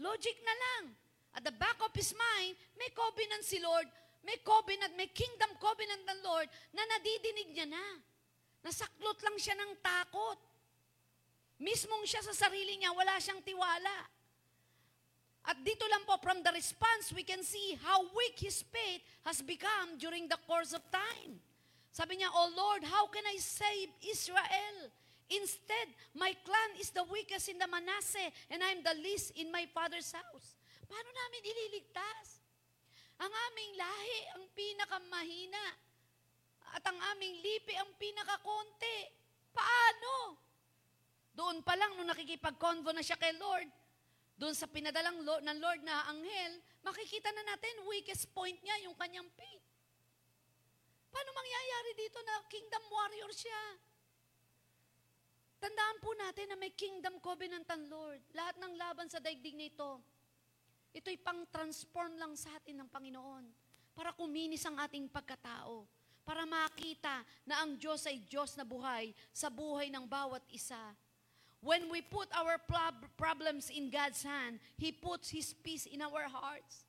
Logic 0.02 0.36
na 0.42 0.54
lang. 0.58 0.84
At 1.38 1.46
the 1.46 1.54
back 1.54 1.78
of 1.78 1.94
his 1.94 2.10
mind, 2.18 2.58
may 2.74 2.90
covenant 2.90 3.46
si 3.46 3.62
Lord. 3.62 3.86
May 4.26 4.42
covenant, 4.42 4.98
may 4.98 5.06
kingdom 5.14 5.54
covenant 5.62 6.02
ng 6.02 6.20
Lord 6.26 6.50
na 6.74 6.82
nadidinig 6.82 7.54
niya 7.54 7.70
na. 7.70 7.86
Nasaklot 8.66 9.22
lang 9.22 9.38
siya 9.38 9.54
ng 9.54 9.78
takot. 9.78 10.38
Mismong 11.62 12.02
siya 12.02 12.26
sa 12.26 12.34
sarili 12.34 12.74
niya, 12.74 12.90
wala 12.90 13.16
siyang 13.22 13.38
tiwala. 13.46 13.94
At 15.46 15.62
dito 15.62 15.86
lang 15.86 16.02
po, 16.02 16.18
from 16.18 16.42
the 16.42 16.50
response, 16.50 17.14
we 17.14 17.22
can 17.22 17.46
see 17.46 17.78
how 17.78 18.02
weak 18.18 18.42
his 18.42 18.66
faith 18.66 19.02
has 19.22 19.38
become 19.46 19.94
during 19.94 20.26
the 20.26 20.38
course 20.42 20.74
of 20.74 20.82
time. 20.90 21.38
Sabi 21.94 22.18
niya, 22.18 22.34
Oh 22.34 22.50
Lord, 22.50 22.82
how 22.82 23.06
can 23.06 23.22
I 23.30 23.38
save 23.38 23.94
Israel? 24.02 24.90
Instead, 25.30 25.90
my 26.18 26.34
clan 26.42 26.70
is 26.78 26.90
the 26.90 27.06
weakest 27.06 27.46
in 27.46 27.62
the 27.62 27.66
Manasseh, 27.70 28.30
and 28.50 28.62
I'm 28.62 28.82
the 28.82 28.94
least 28.98 29.34
in 29.38 29.50
my 29.50 29.66
father's 29.70 30.10
house. 30.10 30.58
Paano 30.86 31.10
namin 31.10 31.42
ililigtas? 31.42 32.42
Ang 33.22 33.32
aming 33.32 33.72
lahi 33.74 34.18
ang 34.38 34.44
pinakamahina. 34.54 35.64
At 36.74 36.82
ang 36.86 36.98
aming 37.16 37.42
lipi 37.42 37.74
ang 37.78 37.90
pinakakonti. 37.96 38.98
Paano? 39.54 40.36
Doon 41.32 41.62
pa 41.62 41.74
lang, 41.78 41.94
nung 41.96 42.10
nakikipag-convo 42.10 42.92
na 42.92 43.02
siya 43.02 43.16
kay 43.16 43.34
Lord, 43.40 43.66
doon 44.36 44.52
sa 44.52 44.68
pinadalang 44.68 45.24
Lord, 45.24 45.42
ng 45.48 45.58
Lord 45.58 45.80
na 45.80 46.12
anghel, 46.12 46.60
makikita 46.84 47.32
na 47.32 47.44
natin, 47.56 47.88
weakest 47.88 48.28
point 48.36 48.60
niya, 48.60 48.84
yung 48.84 48.96
kanyang 48.96 49.28
faith. 49.32 49.64
Paano 51.08 51.32
mangyayari 51.32 51.90
dito 51.96 52.20
na 52.20 52.44
kingdom 52.44 52.84
warrior 52.92 53.32
siya? 53.32 53.62
Tandaan 55.56 55.98
po 56.04 56.12
natin 56.12 56.52
na 56.52 56.56
may 56.60 56.76
kingdom 56.76 57.16
covenant 57.24 57.64
ang 57.72 57.88
Lord. 57.88 58.20
Lahat 58.36 58.60
ng 58.60 58.76
laban 58.76 59.08
sa 59.08 59.24
daigdig 59.24 59.56
nito, 59.56 60.04
ito'y 60.92 61.16
pang-transform 61.16 62.20
lang 62.20 62.36
sa 62.36 62.52
atin 62.60 62.84
ng 62.84 62.88
Panginoon 62.92 63.44
para 63.96 64.12
kuminis 64.12 64.68
ang 64.68 64.76
ating 64.76 65.08
pagkatao. 65.08 65.88
Para 66.28 66.44
makita 66.44 67.24
na 67.48 67.64
ang 67.64 67.80
Diyos 67.80 68.04
ay 68.04 68.20
Diyos 68.28 68.52
na 68.58 68.68
buhay 68.68 69.16
sa 69.32 69.48
buhay 69.48 69.88
ng 69.88 70.04
bawat 70.04 70.44
isa. 70.52 70.92
When 71.60 71.90
we 71.90 72.02
put 72.02 72.28
our 72.36 72.58
prob- 72.58 73.08
problems 73.16 73.70
in 73.72 73.90
God's 73.90 74.22
hand, 74.22 74.60
He 74.76 74.92
puts 74.92 75.30
His 75.30 75.52
peace 75.52 75.86
in 75.86 76.02
our 76.02 76.28
hearts. 76.28 76.86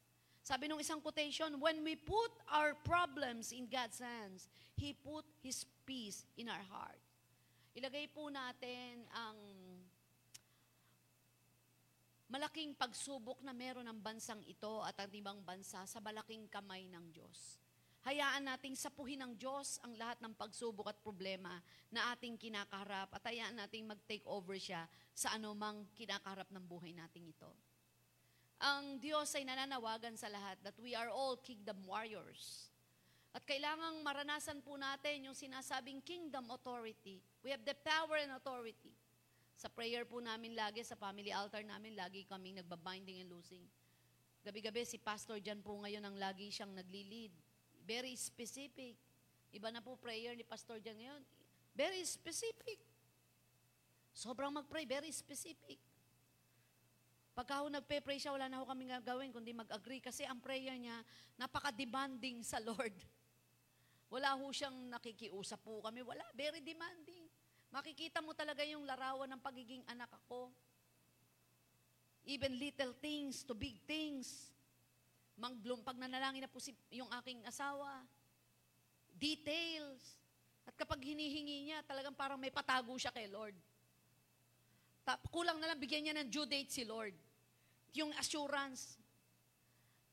Sabi 0.47 0.72
nung 0.72 0.80
isang 0.80 1.03
quotation, 1.03 1.59
when 1.59 1.84
we 1.84 1.99
put 1.99 2.32
our 2.47 2.72
problems 2.88 3.51
in 3.51 3.68
God's 3.68 3.99
hands, 3.99 4.47
He 4.80 4.95
put 4.95 5.28
His 5.43 5.68
peace 5.84 6.24
in 6.39 6.47
our 6.47 6.63
heart. 6.72 6.99
Ilagay 7.76 8.09
po 8.15 8.32
natin 8.32 9.05
ang 9.11 9.38
malaking 12.28 12.76
pagsubok 12.76 13.39
na 13.43 13.55
meron 13.55 13.88
ng 13.88 13.99
bansang 14.03 14.43
ito 14.43 14.84
at 14.84 14.95
ang 14.99 15.11
ibang 15.15 15.39
bansa 15.43 15.84
sa 15.88 15.99
malaking 16.03 16.47
kamay 16.51 16.91
ng 16.91 17.05
Diyos. 17.11 17.59
Hayaan 18.08 18.47
nating 18.47 18.80
sapuhin 18.80 19.20
ng 19.20 19.36
Diyos 19.36 19.84
ang 19.84 19.91
lahat 19.99 20.16
ng 20.24 20.32
pagsubok 20.32 20.88
at 20.88 21.03
problema 21.03 21.60
na 21.91 22.16
ating 22.16 22.39
kinakaharap 22.39 23.12
at 23.12 23.20
hayaan 23.28 23.60
nating 23.60 23.84
mag-take 23.84 24.24
over 24.24 24.55
siya 24.55 24.88
sa 25.12 25.36
anumang 25.36 25.84
kinakaharap 25.91 26.47
ng 26.55 26.64
buhay 26.64 26.95
nating 26.95 27.28
ito. 27.28 27.51
Ang 28.64 29.03
Diyos 29.03 29.36
ay 29.36 29.43
nananawagan 29.43 30.16
sa 30.16 30.32
lahat 30.32 30.55
that 30.64 30.80
we 30.80 30.95
are 30.95 31.12
all 31.12 31.36
kingdom 31.36 31.84
warriors. 31.84 32.72
At 33.36 33.43
kailangang 33.43 33.99
maranasan 34.08 34.64
po 34.64 34.80
natin 34.80 35.28
yung 35.28 35.36
sinasabing 35.36 35.99
kingdom 35.99 36.47
authority. 36.47 37.20
We 37.43 37.51
have 37.51 37.68
the 37.68 37.76
power 37.76 38.24
and 38.24 38.32
authority. 38.39 38.95
Sa 39.60 39.68
prayer 39.68 40.08
po 40.08 40.24
namin 40.24 40.55
lagi, 40.55 40.80
sa 40.80 40.95
family 40.95 41.36
altar 41.36 41.60
namin, 41.60 41.91
lagi 41.91 42.24
kaming 42.24 42.64
nagbabinding 42.64 43.20
and 43.20 43.36
losing. 43.36 43.68
Gabi-gabi 44.47 44.88
si 44.88 44.95
pastor 44.95 45.43
dyan 45.43 45.60
po 45.60 45.76
ngayon 45.84 46.08
ang 46.08 46.16
lagi 46.16 46.47
siyang 46.47 46.72
nagli-lead. 46.72 47.36
Very 47.88 48.19
specific. 48.19 48.99
Iba 49.55 49.71
na 49.71 49.79
po 49.79 49.95
prayer 49.95 50.35
ni 50.35 50.43
pastor 50.43 50.83
dyan 50.83 50.99
ngayon. 50.99 51.21
Very 51.71 52.03
specific. 52.03 52.83
Sobrang 54.11 54.51
mag-pray, 54.51 54.83
very 54.83 55.13
specific. 55.15 55.79
Pagka 57.31 57.61
ho 57.61 57.69
nagpe-pray 57.69 58.17
siya, 58.17 58.33
wala 58.33 58.49
na 58.49 58.59
ho 58.59 58.65
kami 58.65 58.89
gagawin 58.89 59.29
kundi 59.29 59.53
mag-agree 59.53 60.01
kasi 60.01 60.25
ang 60.25 60.41
prayer 60.41 60.73
niya, 60.73 60.99
napaka-demanding 61.38 62.41
sa 62.41 62.57
Lord. 62.59 62.97
Wala 64.13 64.39
ho 64.39 64.47
siyang 64.55 64.88
nakikiusap 64.88 65.61
po 65.67 65.83
kami. 65.83 65.99
Wala, 65.99 66.23
very 66.31 66.63
demanding. 66.63 67.27
Makikita 67.69 68.23
mo 68.23 68.31
talaga 68.31 68.63
yung 68.63 68.88
larawan 68.88 69.27
ng 69.27 69.41
pagiging 69.43 69.83
anak 69.83 70.07
ako. 70.23 70.47
Even 72.23 72.55
little 72.55 72.95
things 73.03 73.43
to 73.43 73.51
big 73.51 73.75
things. 73.83 74.49
Manglum, 75.38 75.85
pag 75.85 75.97
nanalangin 75.97 76.43
na 76.43 76.51
po 76.51 76.57
si, 76.57 76.73
yung 76.89 77.09
aking 77.21 77.45
asawa. 77.45 78.01
Details. 79.17 80.17
At 80.65 80.73
kapag 80.73 80.99
hinihingi 81.01 81.69
niya, 81.69 81.85
talagang 81.85 82.17
parang 82.17 82.41
may 82.41 82.51
patago 82.51 82.97
siya 82.97 83.13
kay 83.13 83.29
Lord. 83.29 83.55
Ta- 85.05 85.21
kulang 85.31 85.61
na 85.61 85.71
lang 85.71 85.79
bigyan 85.79 86.09
niya 86.09 86.17
ng 86.17 86.29
due 86.29 86.49
date 86.49 86.73
si 86.73 86.83
Lord. 86.83 87.13
Yung 87.95 88.11
assurance. 88.17 88.99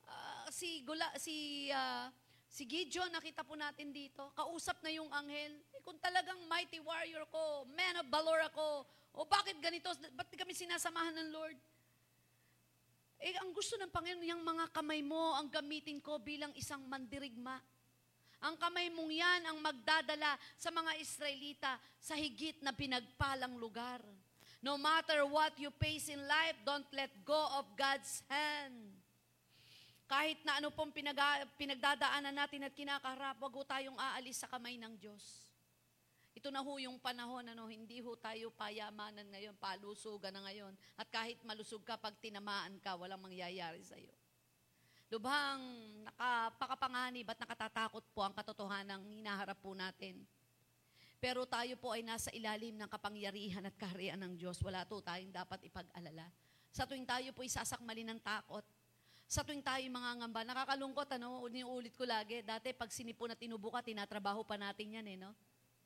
Ah, 0.06 0.46
si 0.52 0.84
Gula, 0.86 1.08
si 1.18 1.66
uh, 1.72 2.06
Si 2.54 2.62
Gideon, 2.70 3.10
nakita 3.10 3.42
po 3.42 3.58
natin 3.58 3.90
dito, 3.90 4.30
kausap 4.30 4.78
na 4.78 4.86
yung 4.94 5.10
anghel. 5.10 5.58
Eh, 5.74 5.82
kung 5.82 5.98
talagang 5.98 6.38
mighty 6.46 6.78
warrior 6.78 7.26
ko, 7.26 7.66
man 7.74 7.98
of 7.98 8.06
valor 8.06 8.46
ako, 8.46 8.86
o 9.10 9.26
bakit 9.26 9.58
ganito, 9.58 9.90
ba't 10.14 10.30
kami 10.30 10.54
sinasamahan 10.54 11.18
ng 11.18 11.34
Lord? 11.34 11.58
Eh, 13.24 13.32
ang 13.40 13.56
gusto 13.56 13.80
ng 13.80 13.88
Panginoon, 13.88 14.28
yung 14.36 14.44
mga 14.44 14.68
kamay 14.68 15.00
mo, 15.00 15.32
ang 15.32 15.48
gamitin 15.48 15.96
ko 15.96 16.20
bilang 16.20 16.52
isang 16.60 16.84
mandirigma. 16.84 17.56
Ang 18.44 18.60
kamay 18.60 18.92
mong 18.92 19.08
yan 19.08 19.40
ang 19.48 19.64
magdadala 19.64 20.36
sa 20.60 20.68
mga 20.68 20.92
Israelita 21.00 21.80
sa 21.96 22.12
higit 22.20 22.60
na 22.60 22.76
pinagpalang 22.76 23.56
lugar. 23.56 24.04
No 24.60 24.76
matter 24.76 25.24
what 25.24 25.56
you 25.56 25.72
face 25.80 26.12
in 26.12 26.20
life, 26.28 26.52
don't 26.68 26.84
let 26.92 27.08
go 27.24 27.48
of 27.56 27.64
God's 27.72 28.20
hand. 28.28 28.92
Kahit 30.04 30.44
na 30.44 30.60
ano 30.60 30.68
pong 30.68 30.92
pinag 30.92 31.16
pinagdadaanan 31.56 32.36
natin 32.36 32.68
at 32.68 32.76
kinakaharap, 32.76 33.40
wag 33.40 33.56
tayong 33.64 33.96
aalis 33.96 34.44
sa 34.44 34.52
kamay 34.52 34.76
ng 34.76 35.00
Diyos. 35.00 35.43
Ito 36.34 36.50
na 36.50 36.66
ho 36.66 36.72
yung 36.82 36.98
panahon, 36.98 37.46
ano, 37.46 37.70
hindi 37.70 38.02
ho 38.02 38.18
tayo 38.18 38.50
payamanan 38.58 39.30
ngayon, 39.30 39.54
palusugan 39.54 40.34
na 40.34 40.42
ngayon. 40.50 40.74
At 40.98 41.06
kahit 41.06 41.38
malusog 41.46 41.86
ka, 41.86 41.94
pag 41.94 42.18
tinamaan 42.18 42.82
ka, 42.82 42.98
walang 42.98 43.22
mangyayari 43.22 43.78
sa 43.86 43.94
iyo. 43.94 44.10
Lubhang 45.14 45.62
nakapakapanganib 46.10 47.30
at 47.30 47.38
nakatatakot 47.38 48.02
po 48.10 48.26
ang 48.26 48.34
katotohanan 48.34 48.98
ng 48.98 49.22
hinaharap 49.22 49.54
po 49.62 49.70
natin. 49.78 50.26
Pero 51.22 51.46
tayo 51.46 51.78
po 51.78 51.94
ay 51.94 52.02
nasa 52.02 52.34
ilalim 52.34 52.74
ng 52.74 52.90
kapangyarihan 52.90 53.62
at 53.62 53.78
kaharian 53.78 54.18
ng 54.18 54.34
Diyos. 54.34 54.58
Wala 54.60 54.82
to 54.84 54.98
tayong 55.00 55.30
dapat 55.30 55.62
ipag-alala. 55.70 56.26
Sa 56.74 56.82
tuwing 56.82 57.06
tayo 57.06 57.30
po 57.30 57.46
isasakmali 57.46 58.02
ng 58.02 58.18
takot, 58.18 58.66
sa 59.24 59.46
tuwing 59.46 59.62
tayo 59.62 59.86
mga 59.86 60.10
ngamba, 60.20 60.40
nakakalungkot, 60.44 61.08
ano, 61.14 61.46
ulit 61.46 61.94
ko 61.94 62.04
lagi, 62.04 62.42
dati 62.42 62.74
pag 62.74 62.90
sinipon 62.90 63.32
at 63.32 63.38
tinubo 63.38 63.70
ka, 63.70 63.80
tinatrabaho 63.80 64.42
pa 64.42 64.58
natin 64.58 64.98
yan 65.00 65.06
eh, 65.06 65.16
no? 65.16 65.32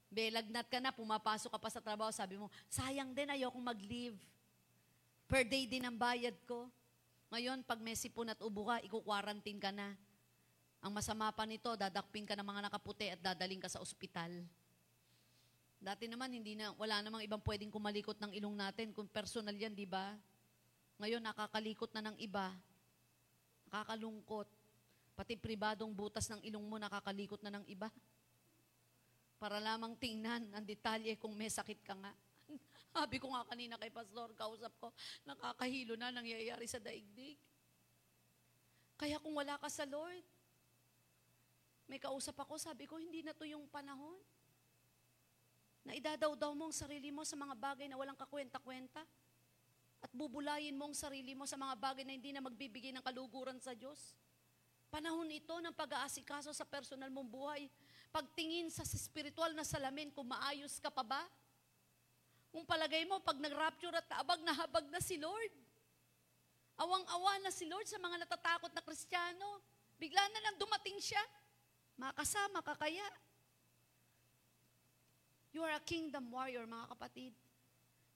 Belagnat 0.09 0.67
ka 0.73 0.81
na, 0.81 0.89
pumapasok 0.89 1.53
ka 1.53 1.61
pa 1.61 1.69
sa 1.69 1.85
trabaho, 1.85 2.09
sabi 2.09 2.41
mo, 2.41 2.49
sayang 2.73 3.13
din, 3.13 3.29
ayokong 3.29 3.61
mag-leave. 3.61 4.17
Per 5.29 5.45
day 5.45 5.69
din 5.69 5.85
ang 5.85 5.97
bayad 5.97 6.33
ko. 6.49 6.73
Ngayon, 7.29 7.61
pag 7.61 7.77
may 7.77 7.93
sipon 7.93 8.33
at 8.33 8.41
ubo 8.41 8.73
ka, 8.73 8.81
iko-quarantine 8.81 9.61
ka 9.61 9.69
na. 9.69 9.93
Ang 10.81 10.97
masama 10.97 11.29
pa 11.29 11.45
nito, 11.45 11.69
dadakpin 11.77 12.25
ka 12.25 12.33
ng 12.33 12.47
mga 12.49 12.65
nakaputi 12.73 13.13
at 13.13 13.21
dadaling 13.21 13.61
ka 13.61 13.69
sa 13.69 13.85
ospital. 13.85 14.33
Dati 15.77 16.09
naman, 16.09 16.33
hindi 16.33 16.57
na, 16.57 16.73
wala 16.81 17.05
namang 17.05 17.29
ibang 17.29 17.45
pwedeng 17.45 17.69
kumalikot 17.69 18.17
ng 18.17 18.33
ilong 18.33 18.57
natin 18.57 18.97
kung 18.97 19.07
personal 19.07 19.53
yan, 19.53 19.77
di 19.77 19.85
ba? 19.85 20.17
Ngayon, 20.99 21.21
nakakalikot 21.21 21.93
na 21.93 22.09
ng 22.09 22.17
iba. 22.17 22.51
Nakakalungkot. 23.69 24.49
Pati 25.13 25.37
pribadong 25.37 25.93
butas 25.93 26.25
ng 26.33 26.41
ilong 26.49 26.65
mo 26.65 26.81
nakakalikot 26.81 27.45
na 27.45 27.61
ng 27.61 27.69
iba. 27.69 27.93
Para 29.39 29.63
lamang 29.63 29.95
tingnan 29.95 30.51
ang 30.51 30.67
detalye 30.67 31.15
kung 31.15 31.33
may 31.39 31.47
sakit 31.47 31.81
ka 31.87 31.95
nga. 31.95 32.13
Sabi 32.95 33.23
ko 33.23 33.31
nga 33.31 33.47
kanina 33.47 33.79
kay 33.79 33.95
Pastor, 33.95 34.35
kausap 34.35 34.75
ko, 34.83 34.91
nakakahilo 35.23 35.95
na 35.95 36.11
nangyayari 36.11 36.67
sa 36.67 36.83
daigdig. 36.83 37.39
Kaya 38.99 39.23
kung 39.23 39.39
wala 39.39 39.55
ka 39.63 39.71
sa 39.71 39.87
Lord, 39.87 40.27
may 41.89 42.03
kausap 42.03 42.37
ako, 42.37 42.61
sabi 42.61 42.85
ko, 42.85 43.01
hindi 43.01 43.25
na 43.25 43.33
to 43.33 43.49
yung 43.49 43.65
panahon. 43.71 44.19
Na 45.87 45.97
idadaw-daw 45.97 46.53
mo 46.53 46.69
ang 46.69 46.77
sarili 46.77 47.09
mo 47.09 47.25
sa 47.25 47.33
mga 47.33 47.57
bagay 47.57 47.89
na 47.89 47.97
walang 47.97 48.19
kakwenta-kwenta. 48.19 49.01
At 50.05 50.11
bubulayin 50.13 50.77
mo 50.77 50.91
ang 50.91 50.97
sarili 50.99 51.33
mo 51.33 51.49
sa 51.49 51.57
mga 51.57 51.75
bagay 51.81 52.05
na 52.05 52.13
hindi 52.13 52.35
na 52.35 52.45
magbibigay 52.45 52.93
ng 52.93 53.01
kaluguran 53.07 53.57
sa 53.57 53.73
Diyos. 53.73 54.13
Panahon 54.93 55.33
ito 55.33 55.57
ng 55.57 55.73
pag-aasikaso 55.73 56.53
sa 56.53 56.69
personal 56.69 57.09
mong 57.09 57.29
buhay. 57.29 57.73
Pagtingin 58.09 58.73
sa 58.73 58.87
spiritual 58.89 59.53
na 59.53 59.67
salamin 59.67 60.09
kung 60.13 60.27
maayos 60.27 60.81
ka 60.81 60.89
pa 60.89 61.05
ba. 61.05 61.23
Kung 62.49 62.65
palagay 62.65 63.05
mo, 63.05 63.21
pag 63.21 63.37
nag-rapture 63.37 63.93
at 63.93 64.09
kaabag 64.09 64.41
na 64.41 64.57
habag 64.57 64.87
na 64.89 65.01
si 65.05 65.21
Lord. 65.21 65.53
Awang-awa 66.79 67.45
na 67.45 67.53
si 67.53 67.69
Lord 67.69 67.85
sa 67.85 68.01
mga 68.01 68.25
natatakot 68.25 68.73
na 68.73 68.81
Kristiyano. 68.81 69.61
Bigla 69.99 70.23
na 70.33 70.41
lang 70.49 70.57
dumating 70.57 70.97
siya. 71.03 71.21
Makasama 71.99 72.63
ka 72.63 72.79
kaya. 72.79 73.05
You 75.51 75.67
are 75.67 75.75
a 75.75 75.83
kingdom 75.83 76.31
warrior, 76.31 76.65
mga 76.65 76.87
kapatid. 76.95 77.35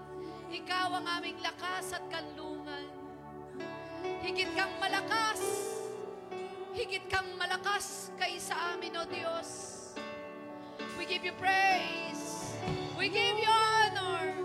Ikaw 0.53 1.01
ang 1.01 1.09
aming 1.16 1.41
lakas 1.41 1.97
at 1.97 2.05
kanlungan. 2.12 2.85
Higit 4.21 4.53
kang 4.53 4.77
malakas. 4.77 5.41
Higit 6.77 7.09
kang 7.09 7.25
malakas 7.41 8.12
kaysa 8.21 8.53
amin, 8.77 9.01
O 9.01 9.09
Diyos. 9.09 9.49
We 11.01 11.09
give 11.09 11.25
you 11.25 11.33
praise. 11.41 12.53
We 13.01 13.09
give 13.09 13.41
you 13.41 13.49
honor. 13.49 14.38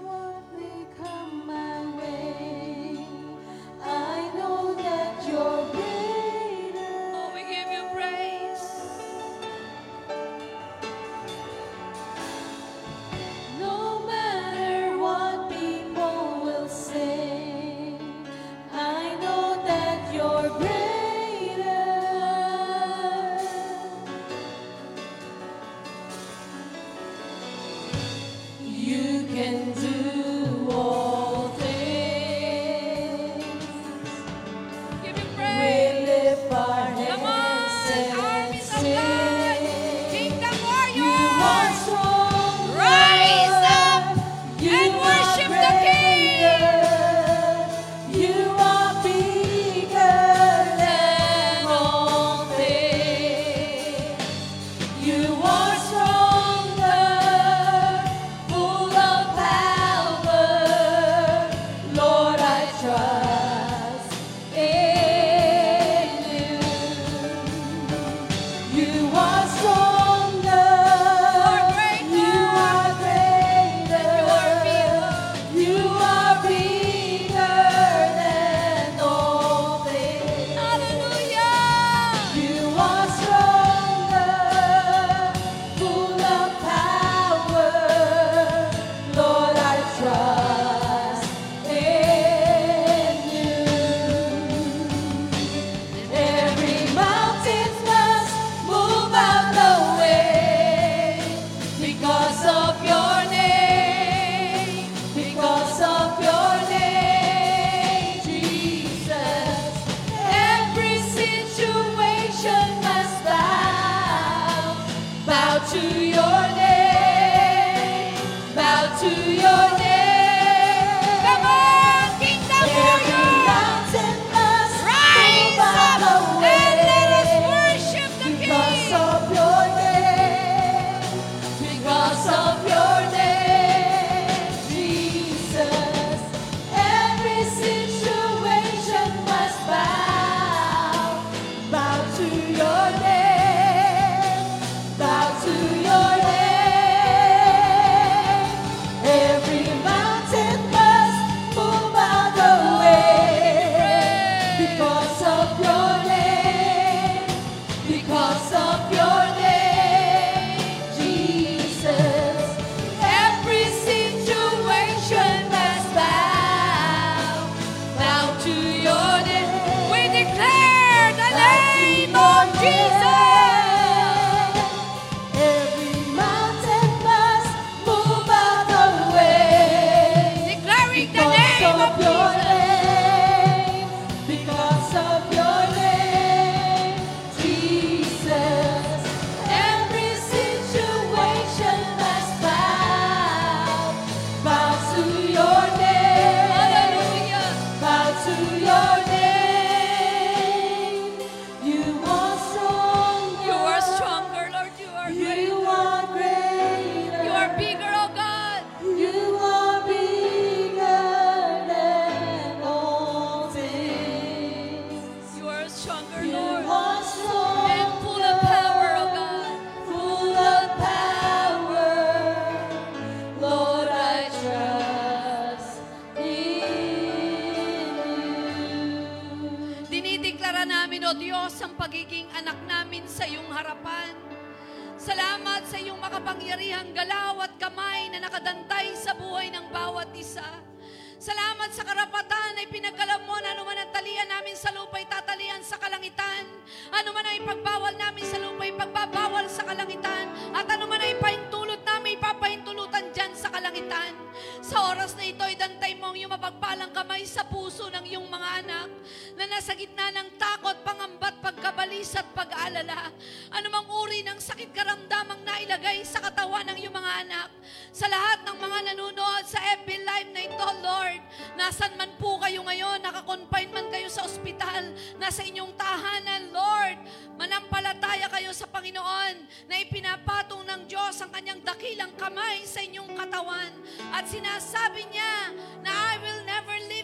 Nasa 259.64 259.80
gitna 259.80 260.12
ng 260.12 260.36
takot, 260.36 260.76
pangambat, 260.84 261.40
pagkabalis 261.40 262.20
at 262.20 262.28
pag-aalala. 262.36 263.16
Anumang 263.48 263.88
uri 263.96 264.20
ng 264.20 264.36
sakit 264.36 264.76
karamdamang 264.76 265.40
nailagay 265.40 266.04
sa 266.04 266.20
katawan 266.20 266.68
ng 266.68 266.84
iyong 266.84 266.92
mga 266.92 267.12
anak. 267.24 267.48
Sa 267.96 268.12
lahat 268.12 268.44
ng 268.44 268.60
mga 268.60 268.92
nanonood 268.92 269.48
sa 269.48 269.64
FB 269.80 270.04
Live 270.04 270.30
na 270.36 270.42
ito, 270.52 270.68
Lord, 270.84 271.24
nasan 271.56 271.96
man 271.96 272.12
po 272.20 272.44
kayo 272.44 272.60
ngayon, 272.68 273.08
nakakonfine 273.08 273.72
man 273.72 273.88
kayo 273.88 274.12
sa 274.12 274.28
ospital, 274.28 274.92
nasa 275.16 275.48
inyong 275.48 275.72
tahanan, 275.80 276.52
Lord, 276.52 277.00
manampalataya 277.40 278.28
kayo 278.36 278.52
sa 278.52 278.68
Panginoon 278.68 279.48
na 279.72 279.80
ipinapatong 279.80 280.68
ng 280.68 280.82
Diyos 280.92 281.24
ang 281.24 281.32
kanyang 281.32 281.64
dakilang 281.64 282.12
kamay 282.20 282.68
sa 282.68 282.84
inyong 282.84 283.16
katawan. 283.16 283.72
At 284.12 284.28
sinasabi 284.28 285.08
niya 285.08 285.56
na 285.88 285.92
I 285.96 286.14
will 286.20 286.42
never 286.44 286.76
leave 286.92 287.03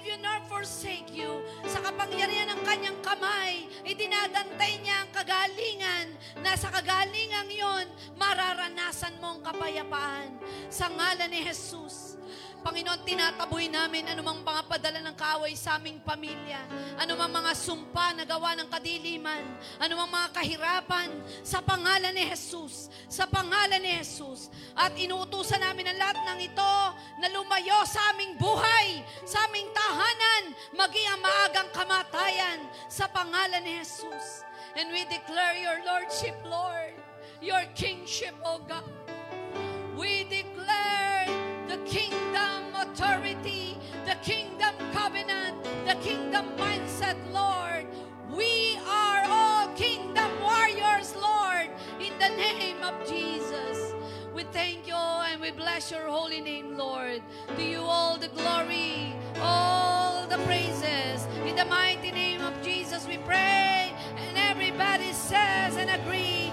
forsake 0.60 1.16
you. 1.16 1.40
Sa 1.72 1.80
kapangyarihan 1.80 2.52
ng 2.52 2.62
kanyang 2.68 3.00
kamay, 3.00 3.72
idinadantay 3.88 4.76
niya 4.84 5.08
ang 5.08 5.12
kagalingan 5.16 6.08
na 6.44 6.52
sa 6.60 6.68
kagalingang 6.68 7.48
yon, 7.48 7.88
mararanasan 8.20 9.16
mo 9.24 9.40
ang 9.40 9.42
kapayapaan. 9.48 10.36
Sa 10.68 10.92
ngalan 10.92 11.32
ni 11.32 11.48
Jesus, 11.48 12.19
Panginoon, 12.60 13.08
tinataboy 13.08 13.72
namin 13.72 14.12
anumang 14.12 14.44
mga 14.44 14.62
padala 14.68 15.00
ng 15.00 15.16
kaaway 15.16 15.56
sa 15.56 15.80
aming 15.80 16.04
pamilya, 16.04 16.60
anumang 17.00 17.32
mga 17.32 17.52
sumpa 17.56 18.12
na 18.14 18.28
gawa 18.28 18.54
ng 18.60 18.68
kadiliman, 18.68 19.44
anumang 19.80 20.12
mga 20.12 20.28
kahirapan, 20.36 21.10
sa 21.40 21.64
pangalan 21.64 22.12
ni 22.12 22.28
Jesus, 22.28 22.92
sa 23.08 23.24
pangalan 23.26 23.80
ni 23.80 23.96
Jesus. 24.04 24.52
At 24.76 24.92
inuutusan 24.92 25.64
namin 25.64 25.92
ang 25.92 25.98
lahat 25.98 26.20
ng 26.20 26.40
ito 26.44 26.76
na 27.24 27.28
lumayo 27.32 27.80
sa 27.88 28.12
aming 28.12 28.36
buhay, 28.36 29.02
sa 29.24 29.48
aming 29.48 29.68
tahanan, 29.72 30.44
maging 30.76 31.08
ang 31.16 31.22
maagang 31.24 31.70
kamatayan, 31.72 32.60
sa 32.92 33.08
pangalan 33.08 33.64
ni 33.64 33.80
Jesus. 33.80 34.44
And 34.78 34.94
we 34.94 35.08
declare 35.08 35.58
your 35.58 35.80
Lordship, 35.88 36.38
Lord, 36.46 36.94
your 37.42 37.64
kingship, 37.74 38.36
O 38.46 38.62
God. 38.64 38.86
We 39.98 40.24
declare 40.30 41.09
kingdom 41.86 42.76
authority, 42.76 43.78
the 44.06 44.16
kingdom 44.22 44.74
covenant, 44.94 45.64
the 45.86 45.96
kingdom 45.96 46.46
mindset, 46.58 47.18
Lord. 47.32 47.86
We 48.32 48.78
are 48.88 49.24
all 49.28 49.68
kingdom 49.76 50.30
warriors, 50.42 51.16
Lord, 51.16 51.70
in 52.00 52.14
the 52.20 52.30
name 52.30 52.82
of 52.84 53.08
Jesus. 53.08 53.94
We 54.34 54.44
thank 54.44 54.88
you 54.88 54.94
and 54.94 55.42
we 55.42 55.52
bless 55.52 55.92
your 55.92 56.08
holy 56.08 56.42
name, 56.42 56.78
Lord. 56.78 57.22
To 57.56 57.64
you 57.64 57.82
all 57.82 58.18
the 58.18 58.30
glory, 58.30 59.14
all 59.42 60.28
the 60.28 60.38
praises. 60.40 61.26
In 61.46 61.56
the 61.56 61.66
mighty 61.66 62.12
name 62.12 62.42
of 62.42 62.54
Jesus, 62.62 63.08
we 63.08 63.18
pray. 63.18 63.94
And 64.18 64.38
everybody 64.38 65.12
says 65.14 65.76
and 65.76 65.90
agree. 65.90 66.52